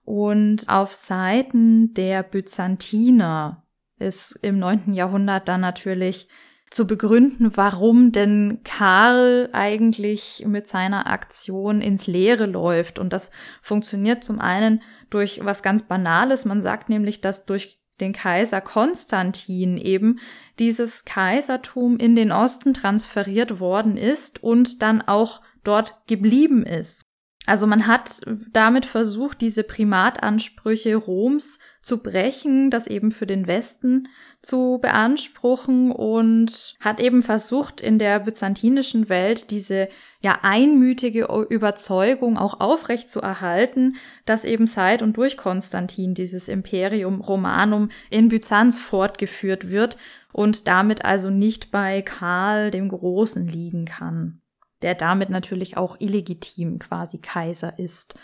und 0.06 0.70
auf 0.70 0.94
Seiten 0.94 1.94
der 1.94 2.24
Byzantiner 2.24 3.66
ist 4.00 4.40
im 4.42 4.58
neunten 4.58 4.94
Jahrhundert 4.94 5.50
dann 5.50 5.60
natürlich 5.60 6.30
zu 6.72 6.88
begründen, 6.88 7.56
warum 7.58 8.14
denn 8.14 8.62
Karl 8.64 9.50
eigentlich 9.52 10.46
mit 10.48 10.70
seiner 10.70 11.08
Aktion 11.08 11.82
ins 11.82 12.08
Leere 12.08 12.46
läuft. 12.46 13.00
Und 13.00 13.12
das 13.12 13.32
funktioniert 13.62 14.24
zum 14.24 14.40
einen 14.40 14.82
durch 15.10 15.44
was 15.44 15.62
ganz 15.62 15.84
Banales. 15.84 16.46
Man 16.46 16.62
sagt 16.62 16.88
nämlich, 16.88 17.20
dass 17.20 17.46
durch 17.46 17.82
den 18.00 18.14
Kaiser 18.14 18.62
Konstantin 18.62 19.78
eben 19.78 20.20
dieses 20.60 21.06
Kaisertum 21.06 21.98
in 21.98 22.16
den 22.16 22.32
Osten 22.32 22.74
transferiert 22.74 23.60
worden 23.60 23.98
ist 23.98 24.44
und 24.44 24.82
dann 24.82 25.02
auch 25.02 25.42
dort 25.64 26.06
geblieben 26.08 26.66
ist. 26.66 27.06
Also 27.46 27.68
man 27.68 27.86
hat 27.86 28.22
damit 28.52 28.86
versucht, 28.86 29.42
diese 29.42 29.64
Primatansprüche 29.64 30.96
Roms 30.96 31.60
zu 31.82 32.00
brechen, 32.00 32.72
das 32.72 32.88
eben 32.88 33.12
für 33.12 33.28
den 33.28 33.46
Westen 33.46 34.08
zu 34.42 34.80
beanspruchen 34.82 35.92
und 35.92 36.76
hat 36.80 37.00
eben 37.00 37.22
versucht, 37.22 37.82
in 37.82 38.00
der 38.00 38.20
byzantinischen 38.20 39.10
Welt 39.10 39.52
diese 39.52 39.90
ja 40.24 40.40
einmütige 40.42 41.28
Überzeugung 41.50 42.38
auch 42.38 42.60
aufrecht 42.60 43.10
zu 43.10 43.22
erhalten, 43.22 43.96
dass 44.26 44.46
eben 44.46 44.66
seit 44.66 45.04
und 45.04 45.18
durch 45.18 45.38
Konstantin 45.38 46.16
dieses 46.16 46.48
Imperium 46.48 47.22
Romanum 47.22 47.90
in 48.10 48.30
Byzanz 48.30 48.80
fortgeführt 48.80 49.70
wird 49.70 49.98
und 50.32 50.68
damit 50.68 51.06
also 51.06 51.30
nicht 51.30 51.72
bei 51.72 52.02
Karl 52.02 52.72
dem 52.72 52.90
Großen 52.90 53.48
liegen 53.48 53.86
kann, 53.86 54.42
der 54.82 54.96
damit 54.96 55.30
natürlich 55.30 55.78
auch 55.78 56.00
illegitim 56.00 56.80
quasi 56.80 57.18
Kaiser 57.18 57.78
ist. 57.80 58.16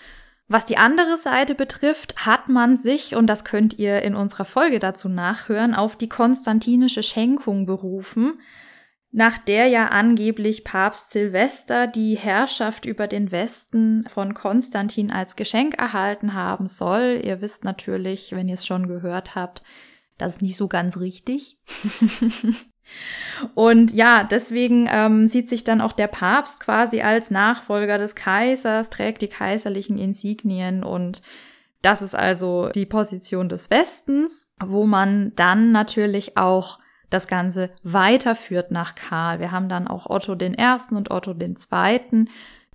Was 0.48 0.66
die 0.66 0.78
andere 0.78 1.16
Seite 1.16 1.56
betrifft, 1.56 2.26
hat 2.26 2.50
man 2.50 2.76
sich, 2.76 3.16
und 3.16 3.28
das 3.28 3.46
könnt 3.46 3.80
ihr 3.80 4.02
in 4.02 4.16
unserer 4.16 4.44
Folge 4.44 4.80
dazu 4.80 5.08
nachhören, 5.08 5.74
auf 5.74 5.96
die 5.96 6.10
konstantinische 6.10 7.04
Schenkung 7.04 7.66
berufen, 7.66 8.42
nach 9.14 9.38
der 9.38 9.68
ja 9.68 9.88
angeblich 9.88 10.66
Papst 10.66 11.12
Silvester 11.12 11.88
die 11.88 12.16
Herrschaft 12.16 12.86
über 12.86 13.08
den 13.08 13.32
Westen 13.32 14.06
von 14.08 14.34
Konstantin 14.34 15.10
als 15.10 15.38
Geschenk 15.38 15.78
erhalten 15.78 16.34
haben 16.34 16.68
soll. 16.68 17.22
Ihr 17.24 17.40
wisst 17.40 17.64
natürlich, 17.64 18.34
wenn 18.34 18.50
ihr 18.50 18.56
es 18.56 18.66
schon 18.66 18.88
gehört 18.88 19.36
habt, 19.36 19.64
das 20.18 20.34
ist 20.34 20.42
nicht 20.42 20.58
so 20.58 20.68
ganz 20.68 21.00
richtig. 21.00 21.58
Und 23.56 23.94
ja, 23.94 24.24
deswegen 24.24 24.88
ähm, 24.92 25.28
sieht 25.28 25.50
sich 25.50 25.64
dann 25.64 25.82
auch 25.82 25.94
der 25.94 26.08
Papst 26.08 26.60
quasi 26.60 27.02
als 27.02 27.32
Nachfolger 27.32 27.98
des 27.98 28.16
Kaisers, 28.16 28.90
trägt 28.90 29.22
die 29.22 29.28
kaiserlichen 29.28 29.98
Insignien 29.98 30.84
und 30.84 31.22
das 31.82 32.02
ist 32.04 32.16
also 32.16 32.70
die 32.70 32.86
Position 32.86 33.50
des 33.50 33.72
Westens, 33.72 34.54
wo 34.64 34.86
man 34.86 35.34
dann 35.36 35.72
natürlich 35.72 36.38
auch 36.38 36.80
das 37.10 37.28
Ganze 37.28 37.72
weiterführt 37.84 38.72
nach 38.72 38.96
Karl. 38.96 39.40
Wir 39.40 39.52
haben 39.52 39.68
dann 39.68 39.88
auch 39.88 40.10
Otto 40.10 40.36
den 40.36 40.54
Ersten 40.54 40.96
und 40.96 41.12
Otto 41.12 41.34
den 41.34 41.56
Zweiten, 41.56 42.30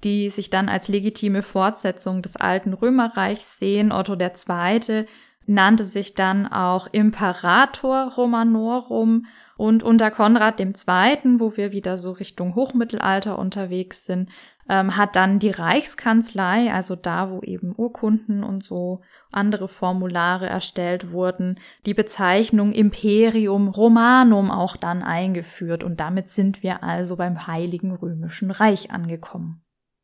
die 0.05 0.29
sich 0.29 0.51
dann 0.51 0.69
als 0.69 0.89
legitime 0.89 1.43
Fortsetzung 1.43 2.21
des 2.21 2.37
alten 2.37 2.75
Römerreichs 2.75 3.59
sehen. 3.59 3.93
Otto 3.93 4.17
der 4.17 4.35
Zweite 4.35 5.07
nannte 5.47 5.85
sich 5.85 6.15
dann 6.15 6.47
auch 6.47 6.89
Imperator 6.93 8.13
Romanorum 8.15 9.27
und 9.57 9.83
unter 9.83 10.11
Konrad 10.11 10.61
II., 10.61 11.39
wo 11.39 11.57
wir 11.57 11.73
wieder 11.73 11.97
so 11.97 12.13
Richtung 12.13 12.55
Hochmittelalter 12.55 13.39
unterwegs 13.39 14.05
sind, 14.05 14.31
ähm, 14.69 14.97
hat 14.97 15.17
dann 15.17 15.39
die 15.39 15.51
Reichskanzlei, 15.51 16.73
also 16.73 16.97
da, 16.97 17.31
wo 17.31 17.41
eben 17.41 17.75
Urkunden 17.77 18.43
und 18.43 18.63
so 18.63 19.03
andere 19.31 19.69
Formulare 19.69 20.47
erstellt 20.47 21.13
wurden, 21.13 21.59
die 21.87 21.95
Bezeichnung 21.95 22.73
Imperium 22.73 23.69
Romanum 23.69 24.51
auch 24.51 24.77
dann 24.77 25.03
eingeführt 25.03 25.85
und 25.85 26.01
damit 26.01 26.31
sind 26.31 26.63
wir 26.63 26.83
also 26.83 27.17
beim 27.17 27.47
Heiligen 27.47 27.93
Römischen 27.93 28.51
Reich 28.51 28.91
angekommen. 28.91 29.63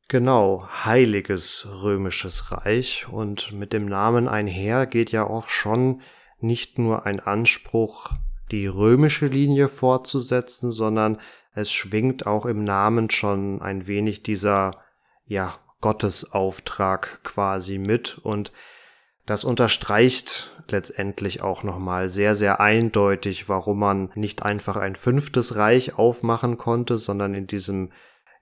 Genau, 0.09 0.67
Heiliges 0.85 1.67
Römisches 1.83 2.53
Reich 2.53 3.09
und 3.09 3.53
mit 3.53 3.73
dem 3.73 3.87
Namen 3.87 4.29
einher 4.29 4.87
geht 4.87 5.11
ja 5.11 5.27
auch 5.27 5.49
schon 5.49 6.03
nicht 6.39 6.79
nur 6.79 7.07
ein 7.07 7.19
Anspruch 7.19 8.11
die 8.51 8.67
römische 8.67 9.27
Linie 9.27 9.69
fortzusetzen, 9.69 10.73
sondern 10.73 11.19
es 11.55 11.71
schwingt 11.71 12.27
auch 12.27 12.47
im 12.47 12.65
Namen 12.65 13.11
schon 13.11 13.61
ein 13.63 13.87
wenig 13.87 14.23
dieser, 14.23 14.79
ja, 15.27 15.55
Gottesauftrag 15.81 17.23
quasi 17.25 17.79
mit. 17.79 18.19
Und 18.19 18.53
das 19.27 19.45
unterstreicht 19.45 20.51
letztendlich 20.69 21.43
auch 21.43 21.63
nochmal 21.63 22.09
sehr, 22.09 22.35
sehr 22.35 22.61
eindeutig, 22.61 23.49
warum 23.49 23.81
man 23.81 24.11
nicht 24.15 24.43
einfach 24.43 24.77
ein 24.77 24.95
fünftes 24.95 25.57
Reich 25.57 25.99
aufmachen 25.99 26.57
konnte, 26.57 26.99
sondern 26.99 27.35
in 27.35 27.47
diesem 27.47 27.91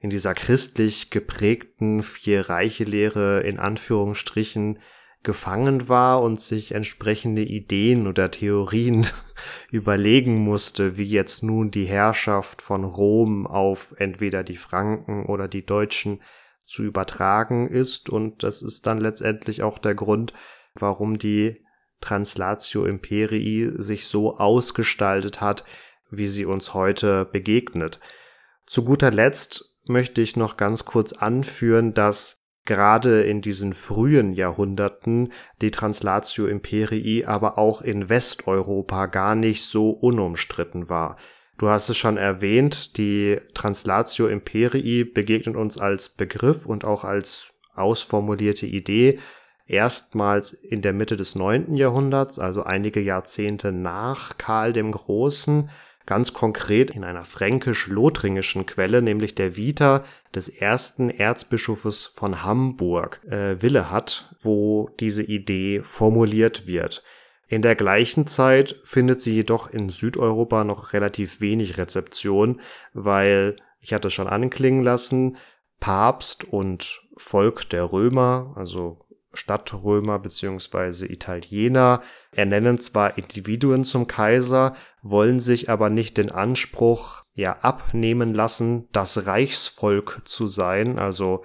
in 0.03 0.09
dieser 0.09 0.33
christlich 0.33 1.11
geprägten 1.11 2.03
Vier-Reiche-Lehre 2.03 3.41
in 3.41 3.59
Anführungsstrichen 3.59 4.79
gefangen 5.23 5.89
war 5.89 6.23
und 6.23 6.41
sich 6.41 6.73
entsprechende 6.73 7.43
Ideen 7.43 8.07
oder 8.07 8.31
Theorien 8.31 9.07
überlegen 9.71 10.37
musste, 10.37 10.97
wie 10.97 11.05
jetzt 11.05 11.43
nun 11.43 11.71
die 11.71 11.85
Herrschaft 11.85 12.63
von 12.63 12.85
Rom 12.85 13.47
auf 13.47 13.95
entweder 13.99 14.43
die 14.43 14.57
Franken 14.57 15.27
oder 15.27 15.47
die 15.47 15.67
Deutschen 15.67 16.23
zu 16.65 16.83
übertragen 16.83 17.69
ist. 17.69 18.09
Und 18.09 18.43
das 18.43 18.63
ist 18.63 18.87
dann 18.87 18.99
letztendlich 18.99 19.63
auch 19.63 19.79
der 19.79 19.95
Grund, 19.95 20.33
warum 20.75 21.19
die 21.19 21.65
Translatio 22.01 22.87
Imperii 22.87 23.73
sich 23.77 24.07
so 24.07 24.39
ausgestaltet 24.39 25.43
hat, 25.43 25.65
wie 26.11 26.29
sie 26.29 26.47
uns 26.47 26.73
heute 26.73 27.27
begegnet. 27.27 28.01
Zu 28.65 28.85
guter 28.85 29.11
Letzt 29.11 29.77
möchte 29.87 30.23
ich 30.23 30.37
noch 30.37 30.57
ganz 30.57 30.85
kurz 30.85 31.13
anführen, 31.13 31.93
dass 31.93 32.40
gerade 32.71 33.23
in 33.23 33.41
diesen 33.41 33.75
frühen 33.75 34.33
Jahrhunderten 34.33 35.33
die 35.61 35.73
Translatio 35.73 36.47
Imperii 36.47 37.25
aber 37.25 37.59
auch 37.59 37.83
in 37.83 38.09
Westeuropa 38.09 39.07
gar 39.07 39.35
nicht 39.35 39.65
so 39.65 39.91
unumstritten 39.91 40.89
war. 40.89 41.17
Du 41.59 41.69
hast 41.69 41.89
es 41.89 41.97
schon 41.97 42.17
erwähnt, 42.17 42.97
die 42.97 43.41
Translatio 43.55 44.29
Imperii 44.29 45.03
begegnet 45.03 45.57
uns 45.57 45.79
als 45.79 46.11
Begriff 46.11 46.65
und 46.65 46.85
auch 46.85 47.03
als 47.03 47.51
ausformulierte 47.75 48.67
Idee 48.67 49.19
erstmals 49.67 50.53
in 50.53 50.81
der 50.81 50.93
Mitte 50.93 51.17
des 51.17 51.35
neunten 51.35 51.75
Jahrhunderts, 51.75 52.39
also 52.39 52.63
einige 52.63 53.01
Jahrzehnte 53.01 53.73
nach 53.73 54.39
Karl 54.39 54.73
dem 54.73 54.93
Großen, 54.93 55.71
ganz 56.07 56.33
konkret 56.33 56.91
in 56.91 57.05
einer 57.05 57.25
fränkisch-lothringischen 57.25 58.67
Quelle, 58.67 59.03
nämlich 59.03 59.35
der 59.35 59.57
Vita 59.57 60.05
des 60.35 60.49
ersten 60.49 61.11
Erzbischofes 61.11 62.07
von 62.07 62.43
Hamburg, 62.43 63.21
äh, 63.29 63.61
Wille 63.63 63.91
hat, 63.91 64.35
wo 64.41 64.89
diese 64.99 65.23
Idee 65.23 65.83
formuliert 65.83 66.67
wird. 66.67 67.03
In 67.47 67.63
der 67.63 67.75
gleichen 67.75 68.27
Zeit 68.27 68.81
findet 68.85 69.21
sie 69.21 69.35
jedoch 69.35 69.71
in 69.71 69.91
Südeuropa 69.91 70.63
noch 70.65 70.93
relativ 70.93 71.41
wenig 71.41 71.79
Rezeption, 71.79 72.61
weil, 72.93 73.57
ich 73.81 73.93
hatte 73.93 74.09
es 74.09 74.15
schon 74.15 74.29
anklingen 74.29 74.83
lassen, 74.83 75.37
Papst 75.81 76.45
und 76.45 77.01
Volk 77.17 77.69
der 77.71 77.91
Römer, 77.91 78.53
also 78.57 79.05
Stadtrömer 79.33 80.19
beziehungsweise 80.19 81.07
Italiener 81.07 82.03
ernennen 82.33 82.79
zwar 82.79 83.17
Individuen 83.17 83.85
zum 83.85 84.07
Kaiser, 84.07 84.75
wollen 85.03 85.41
sich 85.41 85.71
aber 85.71 85.89
nicht 85.89 86.17
den 86.17 86.33
Anspruch 86.33 87.25
ja 87.35 87.59
abnehmen 87.61 88.35
lassen, 88.35 88.89
das 88.93 89.27
Reichsvolk 89.27 90.23
zu 90.25 90.47
sein, 90.47 90.99
also 90.99 91.45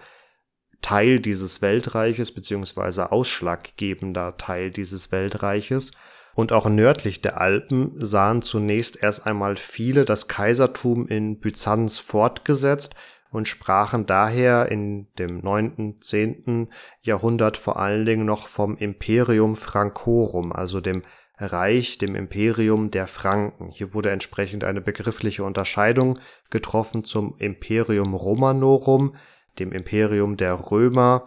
Teil 0.82 1.20
dieses 1.20 1.62
Weltreiches 1.62 2.32
beziehungsweise 2.32 3.12
ausschlaggebender 3.12 4.38
Teil 4.38 4.72
dieses 4.72 5.12
Weltreiches. 5.12 5.92
Und 6.36 6.52
auch 6.52 6.68
nördlich 6.68 7.22
der 7.22 7.40
Alpen 7.40 7.92
sahen 7.96 8.42
zunächst 8.42 9.02
erst 9.02 9.26
einmal 9.26 9.56
viele 9.56 10.04
das 10.04 10.28
Kaisertum 10.28 11.08
in 11.08 11.40
Byzanz 11.40 11.98
fortgesetzt, 11.98 12.94
und 13.36 13.48
sprachen 13.50 14.06
daher 14.06 14.72
in 14.72 15.08
dem 15.20 15.40
neunten, 15.40 16.02
zehnten 16.02 16.70
Jahrhundert 17.02 17.58
vor 17.58 17.78
allen 17.78 18.06
Dingen 18.06 18.26
noch 18.26 18.48
vom 18.48 18.78
Imperium 18.78 19.58
Francorum, 19.58 20.54
also 20.54 20.80
dem 20.80 21.02
Reich, 21.38 21.98
dem 21.98 22.16
Imperium 22.16 22.92
der 22.92 23.08
Franken. 23.08 23.70
Hier 23.72 23.94
wurde 23.94 24.10
entsprechend 24.12 24.64
eine 24.64 24.80
begriffliche 24.80 25.44
Unterscheidung 25.44 26.18
getroffen 26.50 27.04
zum 27.04 27.36
Imperium 27.38 28.14
Romanorum, 28.14 29.16
dem 29.60 29.74
Imperium 29.74 30.38
der 30.38 30.72
Römer, 30.72 31.26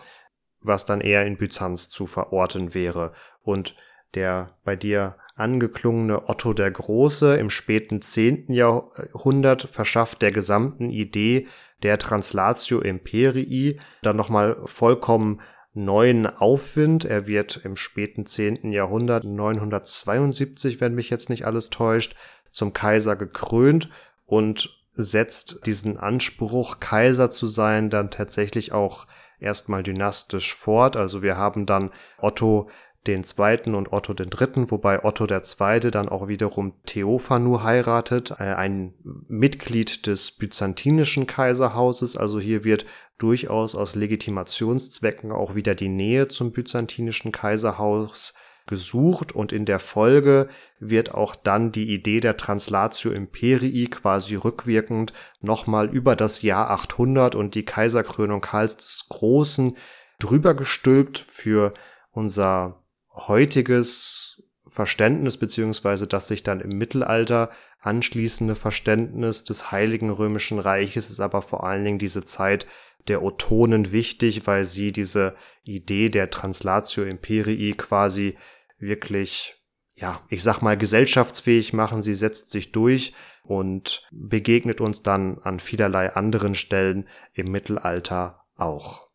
was 0.60 0.86
dann 0.86 1.02
eher 1.02 1.26
in 1.26 1.36
Byzanz 1.36 1.90
zu 1.90 2.06
verorten 2.06 2.72
wäre. 2.72 3.12
Und 3.42 3.76
der 4.14 4.56
bei 4.64 4.76
dir 4.76 5.16
angeklungene 5.34 6.28
Otto 6.28 6.54
der 6.54 6.70
Große 6.70 7.36
im 7.36 7.50
späten 7.50 8.00
zehnten 8.00 8.54
Jahrhundert 8.54 9.62
verschafft 9.62 10.22
der 10.22 10.32
gesamten 10.32 10.90
Idee 10.90 11.46
der 11.82 11.98
Translatio 11.98 12.80
Imperii 12.80 13.80
dann 14.02 14.16
nochmal 14.16 14.56
vollkommen 14.64 15.40
neuen 15.74 16.26
Aufwind. 16.26 17.04
Er 17.04 17.26
wird 17.26 17.60
im 17.64 17.76
späten 17.76 18.26
zehnten 18.26 18.72
Jahrhundert 18.72 19.24
972, 19.24 20.80
wenn 20.80 20.94
mich 20.94 21.10
jetzt 21.10 21.30
nicht 21.30 21.46
alles 21.46 21.70
täuscht, 21.70 22.16
zum 22.50 22.72
Kaiser 22.72 23.16
gekrönt 23.16 23.88
und 24.26 24.78
setzt 24.94 25.66
diesen 25.66 25.96
Anspruch, 25.96 26.80
Kaiser 26.80 27.30
zu 27.30 27.46
sein, 27.46 27.88
dann 27.88 28.10
tatsächlich 28.10 28.72
auch 28.72 29.06
erstmal 29.38 29.84
dynastisch 29.84 30.54
fort. 30.54 30.96
Also 30.96 31.22
wir 31.22 31.36
haben 31.36 31.66
dann 31.66 31.92
Otto 32.18 32.68
den 33.08 33.24
zweiten 33.24 33.74
und 33.74 33.92
Otto 33.92 34.14
den 34.14 34.30
dritten, 34.30 34.70
wobei 34.70 35.04
Otto 35.04 35.26
der 35.26 35.42
zweite 35.42 35.90
dann 35.90 36.08
auch 36.08 36.28
wiederum 36.28 36.74
Theophanu 36.84 37.62
heiratet, 37.62 38.32
äh, 38.38 38.54
ein 38.54 38.94
Mitglied 39.28 40.06
des 40.06 40.32
byzantinischen 40.32 41.26
Kaiserhauses. 41.26 42.16
Also 42.16 42.38
hier 42.38 42.62
wird 42.62 42.86
durchaus 43.18 43.74
aus 43.74 43.96
Legitimationszwecken 43.96 45.32
auch 45.32 45.54
wieder 45.54 45.74
die 45.74 45.88
Nähe 45.88 46.28
zum 46.28 46.52
byzantinischen 46.52 47.32
Kaiserhaus 47.32 48.34
gesucht 48.66 49.32
und 49.32 49.50
in 49.50 49.64
der 49.64 49.80
Folge 49.80 50.48
wird 50.78 51.14
auch 51.14 51.34
dann 51.34 51.72
die 51.72 51.92
Idee 51.92 52.20
der 52.20 52.36
Translatio 52.36 53.10
Imperii 53.10 53.86
quasi 53.86 54.36
rückwirkend 54.36 55.12
nochmal 55.40 55.88
über 55.88 56.14
das 56.14 56.42
Jahr 56.42 56.70
800 56.70 57.34
und 57.34 57.54
die 57.54 57.64
Kaiserkrönung 57.64 58.42
Karls 58.42 58.76
des 58.76 59.06
Großen 59.08 59.76
drüber 60.20 60.54
gestülpt 60.54 61.18
für 61.18 61.72
unser 62.12 62.84
heutiges 63.26 64.42
Verständnis 64.66 65.38
beziehungsweise 65.38 66.06
das 66.06 66.28
sich 66.28 66.42
dann 66.42 66.60
im 66.60 66.76
Mittelalter 66.76 67.50
anschließende 67.80 68.54
Verständnis 68.54 69.44
des 69.44 69.72
Heiligen 69.72 70.10
Römischen 70.10 70.58
Reiches 70.58 71.10
ist 71.10 71.20
aber 71.20 71.42
vor 71.42 71.64
allen 71.64 71.84
Dingen 71.84 71.98
diese 71.98 72.24
Zeit 72.24 72.66
der 73.08 73.22
Otonen 73.22 73.92
wichtig, 73.92 74.46
weil 74.46 74.64
sie 74.64 74.92
diese 74.92 75.34
Idee 75.62 76.10
der 76.10 76.30
Translatio 76.30 77.04
Imperii 77.04 77.72
quasi 77.72 78.36
wirklich, 78.78 79.56
ja, 79.94 80.20
ich 80.28 80.42
sag 80.42 80.60
mal, 80.60 80.76
gesellschaftsfähig 80.76 81.72
machen. 81.72 82.02
Sie 82.02 82.14
setzt 82.14 82.50
sich 82.50 82.72
durch 82.72 83.14
und 83.42 84.06
begegnet 84.10 84.80
uns 84.80 85.02
dann 85.02 85.38
an 85.38 85.60
vielerlei 85.60 86.12
anderen 86.12 86.54
Stellen 86.54 87.08
im 87.32 87.50
Mittelalter 87.50 88.44
auch. 88.56 89.07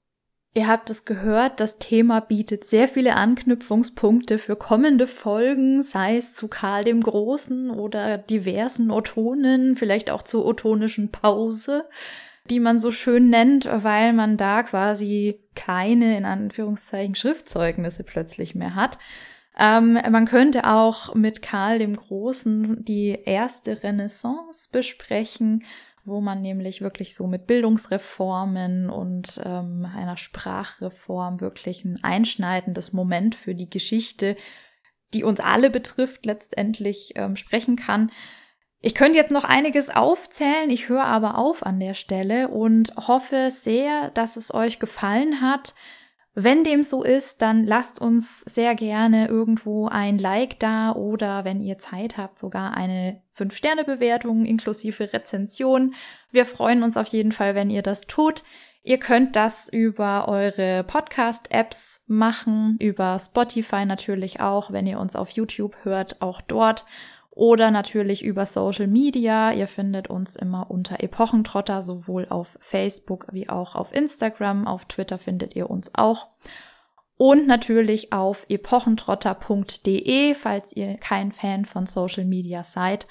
Ihr 0.55 0.67
habt 0.67 0.91
es 0.91 1.05
gehört, 1.05 1.59
das 1.59 1.79
Thema 1.79 2.19
bietet 2.19 2.63
sehr 2.63 2.87
viele 2.87 3.15
Anknüpfungspunkte 3.15 4.37
für 4.37 4.55
kommende 4.55 5.07
Folgen, 5.07 5.81
sei 5.81 6.17
es 6.17 6.35
zu 6.35 6.47
Karl 6.47 6.83
dem 6.83 7.01
Großen 7.01 7.71
oder 7.71 8.19
diversen 8.19 8.91
Otonen, 8.91 9.75
vielleicht 9.75 10.11
auch 10.11 10.21
zur 10.21 10.45
otonischen 10.45 11.11
Pause, 11.11 11.85
die 12.51 12.59
man 12.59 12.77
so 12.77 12.91
schön 12.91 13.31
nennt, 13.31 13.67
weil 13.71 14.13
man 14.13 14.37
da 14.37 14.61
quasi 14.61 15.39
keine, 15.55 16.17
in 16.17 16.25
Anführungszeichen, 16.25 17.15
Schriftzeugnisse 17.15 18.03
plötzlich 18.03 18.53
mehr 18.53 18.75
hat. 18.75 18.99
Ähm, 19.57 19.93
man 19.93 20.25
könnte 20.25 20.69
auch 20.69 21.15
mit 21.15 21.41
Karl 21.41 21.79
dem 21.79 21.95
Großen 21.95 22.85
die 22.85 23.17
erste 23.25 23.81
Renaissance 23.81 24.69
besprechen 24.71 25.63
wo 26.05 26.19
man 26.19 26.41
nämlich 26.41 26.81
wirklich 26.81 27.15
so 27.15 27.27
mit 27.27 27.47
Bildungsreformen 27.47 28.89
und 28.89 29.41
ähm, 29.43 29.87
einer 29.95 30.17
Sprachreform 30.17 31.39
wirklich 31.39 31.85
ein 31.85 32.03
einschneidendes 32.03 32.91
Moment 32.91 33.35
für 33.35 33.55
die 33.55 33.69
Geschichte, 33.69 34.35
die 35.13 35.23
uns 35.23 35.39
alle 35.39 35.69
betrifft, 35.69 36.25
letztendlich 36.25 37.13
ähm, 37.15 37.35
sprechen 37.35 37.75
kann. 37.75 38.11
Ich 38.81 38.95
könnte 38.95 39.17
jetzt 39.17 39.31
noch 39.31 39.45
einiges 39.45 39.89
aufzählen, 39.89 40.69
ich 40.69 40.89
höre 40.89 41.05
aber 41.05 41.37
auf 41.37 41.65
an 41.65 41.79
der 41.79 41.93
Stelle 41.93 42.49
und 42.49 42.93
hoffe 42.97 43.49
sehr, 43.49 44.11
dass 44.11 44.35
es 44.35 44.53
euch 44.53 44.79
gefallen 44.79 45.39
hat. 45.39 45.73
Wenn 46.35 46.63
dem 46.63 46.83
so 46.83 47.03
ist, 47.03 47.43
dann 47.43 47.63
lasst 47.63 48.01
uns 48.01 48.41
sehr 48.41 48.73
gerne 48.73 49.27
irgendwo 49.27 49.87
ein 49.87 50.17
Like 50.17 50.59
da 50.59 50.93
oder 50.93 51.45
wenn 51.45 51.61
ihr 51.61 51.77
Zeit 51.77 52.17
habt, 52.17 52.39
sogar 52.39 52.75
eine 52.75 53.21
5-Sterne-Bewertung 53.37 54.45
inklusive 54.45 55.13
Rezension. 55.13 55.93
Wir 56.31 56.45
freuen 56.45 56.81
uns 56.81 56.97
auf 56.97 57.09
jeden 57.09 57.31
Fall, 57.31 57.53
wenn 57.53 57.69
ihr 57.69 57.83
das 57.83 58.07
tut. 58.07 58.43
Ihr 58.81 58.97
könnt 58.97 59.35
das 59.35 59.69
über 59.69 60.27
eure 60.27 60.83
Podcast-Apps 60.83 62.03
machen, 62.07 62.77
über 62.79 63.17
Spotify 63.19 63.85
natürlich 63.85 64.41
auch, 64.41 64.71
wenn 64.71 64.87
ihr 64.87 64.99
uns 64.99 65.15
auf 65.15 65.29
YouTube 65.29 65.75
hört, 65.83 66.21
auch 66.21 66.41
dort 66.41 66.85
oder 67.35 67.71
natürlich 67.71 68.23
über 68.23 68.45
Social 68.45 68.85
Media. 68.87 69.51
Ihr 69.51 69.67
findet 69.67 70.07
uns 70.07 70.35
immer 70.35 70.69
unter 70.69 71.01
Epochentrotter, 71.01 71.81
sowohl 71.81 72.27
auf 72.29 72.59
Facebook 72.61 73.25
wie 73.31 73.49
auch 73.49 73.73
auf 73.75 73.91
Instagram. 73.93 74.67
Auf 74.67 74.85
Twitter 74.85 75.17
findet 75.17 75.55
ihr 75.55 75.67
uns 75.69 75.95
auch. 75.95 76.27
Und 77.17 77.47
natürlich 77.47 78.13
auf 78.13 78.45
epochentrotter.de, 78.49 80.35
falls 80.35 80.75
ihr 80.75 80.97
kein 80.97 81.31
Fan 81.31 81.65
von 81.65 81.87
Social 81.87 82.25
Media 82.25 82.63
seid. 82.63 83.07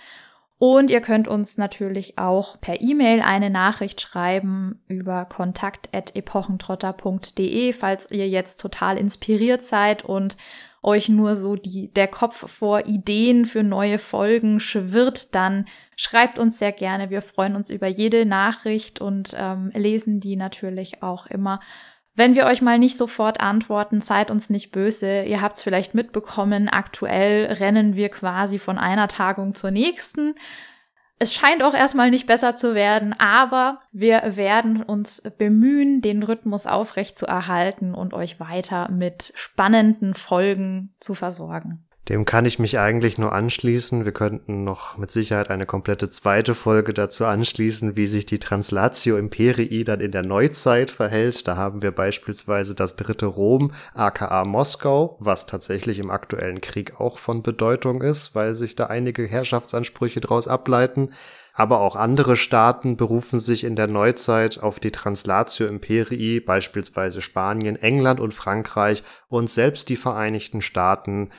Und 0.59 0.93
ihr 0.93 1.01
könnt 1.01 1.27
uns 1.27 1.59
natürlich 1.59 2.19
auch 2.19 2.61
per 2.61 2.81
E-Mail 2.81 3.23
eine 3.23 3.51
Nachricht 3.51 4.01
schreiben 4.01 4.81
über 4.87 5.25
kontakt.epochentrotter.de, 5.25 7.73
falls 7.73 8.09
ihr 8.13 8.29
jetzt 8.29 8.61
total 8.61 8.97
inspiriert 8.97 9.65
seid 9.65 10.05
und 10.05 10.37
euch 10.83 11.09
nur 11.09 11.37
so 11.37 11.57
die, 11.57 11.93
der 11.93 12.09
Kopf 12.09 12.51
vor 12.51 12.87
Ideen 12.87 13.47
für 13.47 13.63
neue 13.63 13.99
Folgen 13.99 14.59
schwirrt, 14.59 15.35
dann 15.35 15.67
schreibt 15.97 16.39
uns 16.39 16.59
sehr 16.59 16.73
gerne. 16.73 17.11
Wir 17.11 17.23
freuen 17.23 17.55
uns 17.55 17.71
über 17.71 17.87
jede 17.87 18.27
Nachricht 18.27 19.01
und 19.01 19.35
ähm, 19.37 19.71
lesen 19.75 20.21
die 20.21 20.37
natürlich 20.37 21.03
auch 21.03 21.27
immer. 21.27 21.61
Wenn 22.15 22.35
wir 22.35 22.45
euch 22.47 22.61
mal 22.61 22.79
nicht 22.79 22.97
sofort 22.97 23.41
antworten, 23.41 24.03
seid 24.03 24.31
uns 24.31 24.51
nicht 24.51 24.71
böse. 24.71 25.23
Ihr 25.23 25.41
habt 25.41 25.57
es 25.57 25.63
vielleicht 25.63 25.95
mitbekommen, 25.95 26.69
aktuell 26.69 27.47
rennen 27.53 27.97
wir 27.97 28.11
quasi 28.11 28.59
von 28.59 28.77
einer 28.77 29.09
Tagung 29.09 29.55
zur 29.55 29.71
nächsten. 29.71 30.35
Es 31.23 31.35
scheint 31.35 31.63
auch 31.63 31.73
erstmal 31.73 32.11
nicht 32.11 32.27
besser 32.27 32.57
zu 32.57 32.75
werden, 32.75 33.15
aber 33.17 33.79
wir 33.93 34.35
werden 34.35 34.83
uns 34.83 35.23
bemühen, 35.39 36.01
den 36.01 36.25
Rhythmus 36.25 36.67
aufrecht 36.67 37.17
zu 37.17 37.27
erhalten 37.27 37.95
und 37.95 38.13
euch 38.13 38.41
weiter 38.41 38.91
mit 38.91 39.33
spannenden 39.37 40.15
Folgen 40.15 40.97
zu 40.99 41.15
versorgen. 41.15 41.87
Dem 42.09 42.25
kann 42.25 42.47
ich 42.47 42.59
mich 42.59 42.81
eigentlich 42.81 43.17
nur 43.17 43.33
anschließen. 43.33 44.05
Wir 44.05 44.11
könnten 44.11 44.65
noch 44.65 44.99
mit 44.99 45.13
Sicherheit 45.13 45.51
eine 45.51 45.67
komplette 45.67 46.11
zweite 46.11 46.57
Folge 46.57 46.93
dazu 46.93 47.25
anschließen, 47.25 47.95
wie 47.95 48.09
sich 48.09 48.27
die 48.27 48.41
Translatio 48.41 49.17
Imperii 49.17 49.85
dann 49.85 50.01
in 50.01 50.11
der 50.11 50.25
Neuzeit 50.25 50.91
verhält. 50.91 51.47
Da 51.47 51.55
haben 51.57 51.81
wir 51.81 51.93
beispielsweise 51.93 52.75
das 52.75 52.97
dritte 52.97 53.27
Rom, 53.27 53.71
aka 53.95 54.45
Moskau, 54.45 55.17
was 55.21 55.47
tatsächlich 55.47 56.01
im 56.01 56.11
aktuellen 56.11 56.61
Krieg 56.61 57.01
auch 57.01 57.19
von 57.19 57.45
Bedeutung 57.45 58.03
ist, 58.03 58.35
weil 58.35 58.57
sich 58.57 58.75
da 58.75 58.87
einige 58.87 59.25
Herrschaftsansprüche 59.25 60.21
daraus 60.21 60.49
ableiten. 60.49 61.11
Aber 61.55 61.81
auch 61.81 61.95
andere 61.95 62.37
Staaten 62.37 62.97
berufen 62.97 63.39
sich 63.39 63.63
in 63.63 63.77
der 63.77 63.87
Neuzeit 63.87 64.61
auf 64.61 64.81
die 64.81 64.91
Translatio 64.91 65.69
Imperii, 65.69 66.41
beispielsweise 66.41 67.23
Spanien, 67.23 67.77
England 67.77 68.19
und 68.19 68.35
Frankreich 68.35 69.05
und 69.29 69.51
selbst 69.51 69.89
die 69.89 69.97
Vereinigten 69.97 70.63
Staaten 70.63 71.31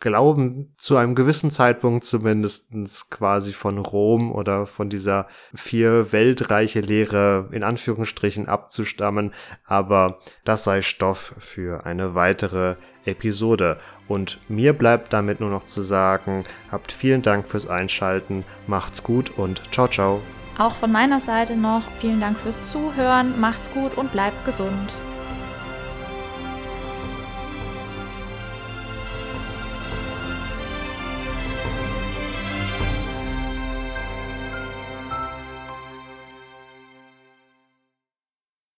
glauben 0.00 0.74
zu 0.76 0.96
einem 0.96 1.14
gewissen 1.14 1.50
Zeitpunkt 1.50 2.04
zumindestens 2.04 3.10
quasi 3.10 3.52
von 3.52 3.78
Rom 3.78 4.32
oder 4.32 4.66
von 4.66 4.90
dieser 4.90 5.26
vier 5.54 6.12
Weltreiche 6.12 6.80
Lehre 6.80 7.48
in 7.52 7.62
Anführungsstrichen 7.62 8.48
abzustammen, 8.48 9.32
aber 9.64 10.18
das 10.44 10.64
sei 10.64 10.82
Stoff 10.82 11.34
für 11.38 11.86
eine 11.86 12.14
weitere 12.14 12.76
Episode. 13.04 13.78
Und 14.08 14.38
mir 14.48 14.72
bleibt 14.72 15.12
damit 15.12 15.40
nur 15.40 15.50
noch 15.50 15.64
zu 15.64 15.80
sagen, 15.80 16.44
habt 16.70 16.92
vielen 16.92 17.22
Dank 17.22 17.46
fürs 17.46 17.66
Einschalten, 17.66 18.44
macht's 18.66 19.02
gut 19.02 19.30
und 19.30 19.62
ciao 19.72 19.88
ciao. 19.88 20.20
Auch 20.58 20.72
von 20.72 20.90
meiner 20.90 21.20
Seite 21.20 21.56
noch 21.56 21.90
vielen 21.98 22.20
Dank 22.20 22.38
fürs 22.38 22.62
Zuhören, 22.64 23.38
macht's 23.38 23.70
gut 23.70 23.94
und 23.94 24.10
bleibt 24.12 24.44
gesund. 24.44 25.00